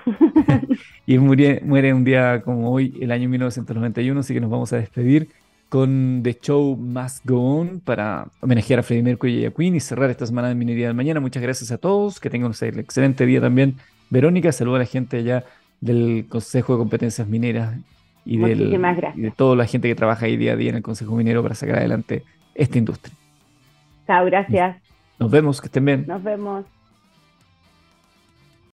y 1.06 1.18
muere, 1.18 1.62
muere 1.64 1.94
un 1.94 2.04
día 2.04 2.42
como 2.42 2.70
hoy, 2.70 2.98
el 3.00 3.10
año 3.10 3.28
1991, 3.28 4.20
así 4.20 4.34
que 4.34 4.40
nos 4.40 4.50
vamos 4.50 4.72
a 4.74 4.76
despedir 4.76 5.28
con 5.70 6.20
The 6.22 6.38
Show 6.38 6.76
Must 6.76 7.24
Go 7.24 7.60
On 7.60 7.80
para 7.80 8.28
homenajear 8.40 8.80
a 8.80 8.82
Freddie 8.82 9.02
Mercury 9.02 9.38
y 9.38 9.46
a 9.46 9.50
Queen 9.50 9.74
y 9.74 9.80
cerrar 9.80 10.10
esta 10.10 10.26
semana 10.26 10.48
de 10.48 10.54
Minería 10.54 10.88
del 10.88 10.94
Mañana. 10.94 11.20
Muchas 11.20 11.42
gracias 11.42 11.72
a 11.72 11.78
todos, 11.78 12.20
que 12.20 12.28
tengan 12.28 12.48
un 12.50 12.68
excelente 12.78 13.24
día 13.24 13.40
también. 13.40 13.76
Verónica, 14.10 14.52
saluda 14.52 14.76
a 14.76 14.80
la 14.80 14.84
gente 14.84 15.16
allá 15.16 15.44
del 15.80 16.26
Consejo 16.28 16.74
de 16.74 16.78
Competencias 16.80 17.26
Mineras 17.26 17.74
y, 18.24 18.36
de 18.36 19.32
toda 19.36 19.56
la 19.56 19.66
gente 19.66 19.88
que 19.88 19.94
trabaja 19.94 20.26
ahí 20.26 20.36
día 20.36 20.52
a 20.52 20.56
día 20.56 20.70
en 20.70 20.76
el 20.76 20.82
Consejo 20.82 21.16
Minero 21.16 21.42
para 21.42 21.54
sacar 21.54 21.76
adelante 21.76 22.24
esta 22.54 22.78
industria. 22.78 23.14
Chao, 24.06 24.24
gracias. 24.26 24.76
Nos 25.18 25.30
vemos, 25.30 25.60
que 25.60 25.66
estén 25.66 25.84
bien. 25.84 26.04
Nos 26.06 26.22
vemos. 26.22 26.64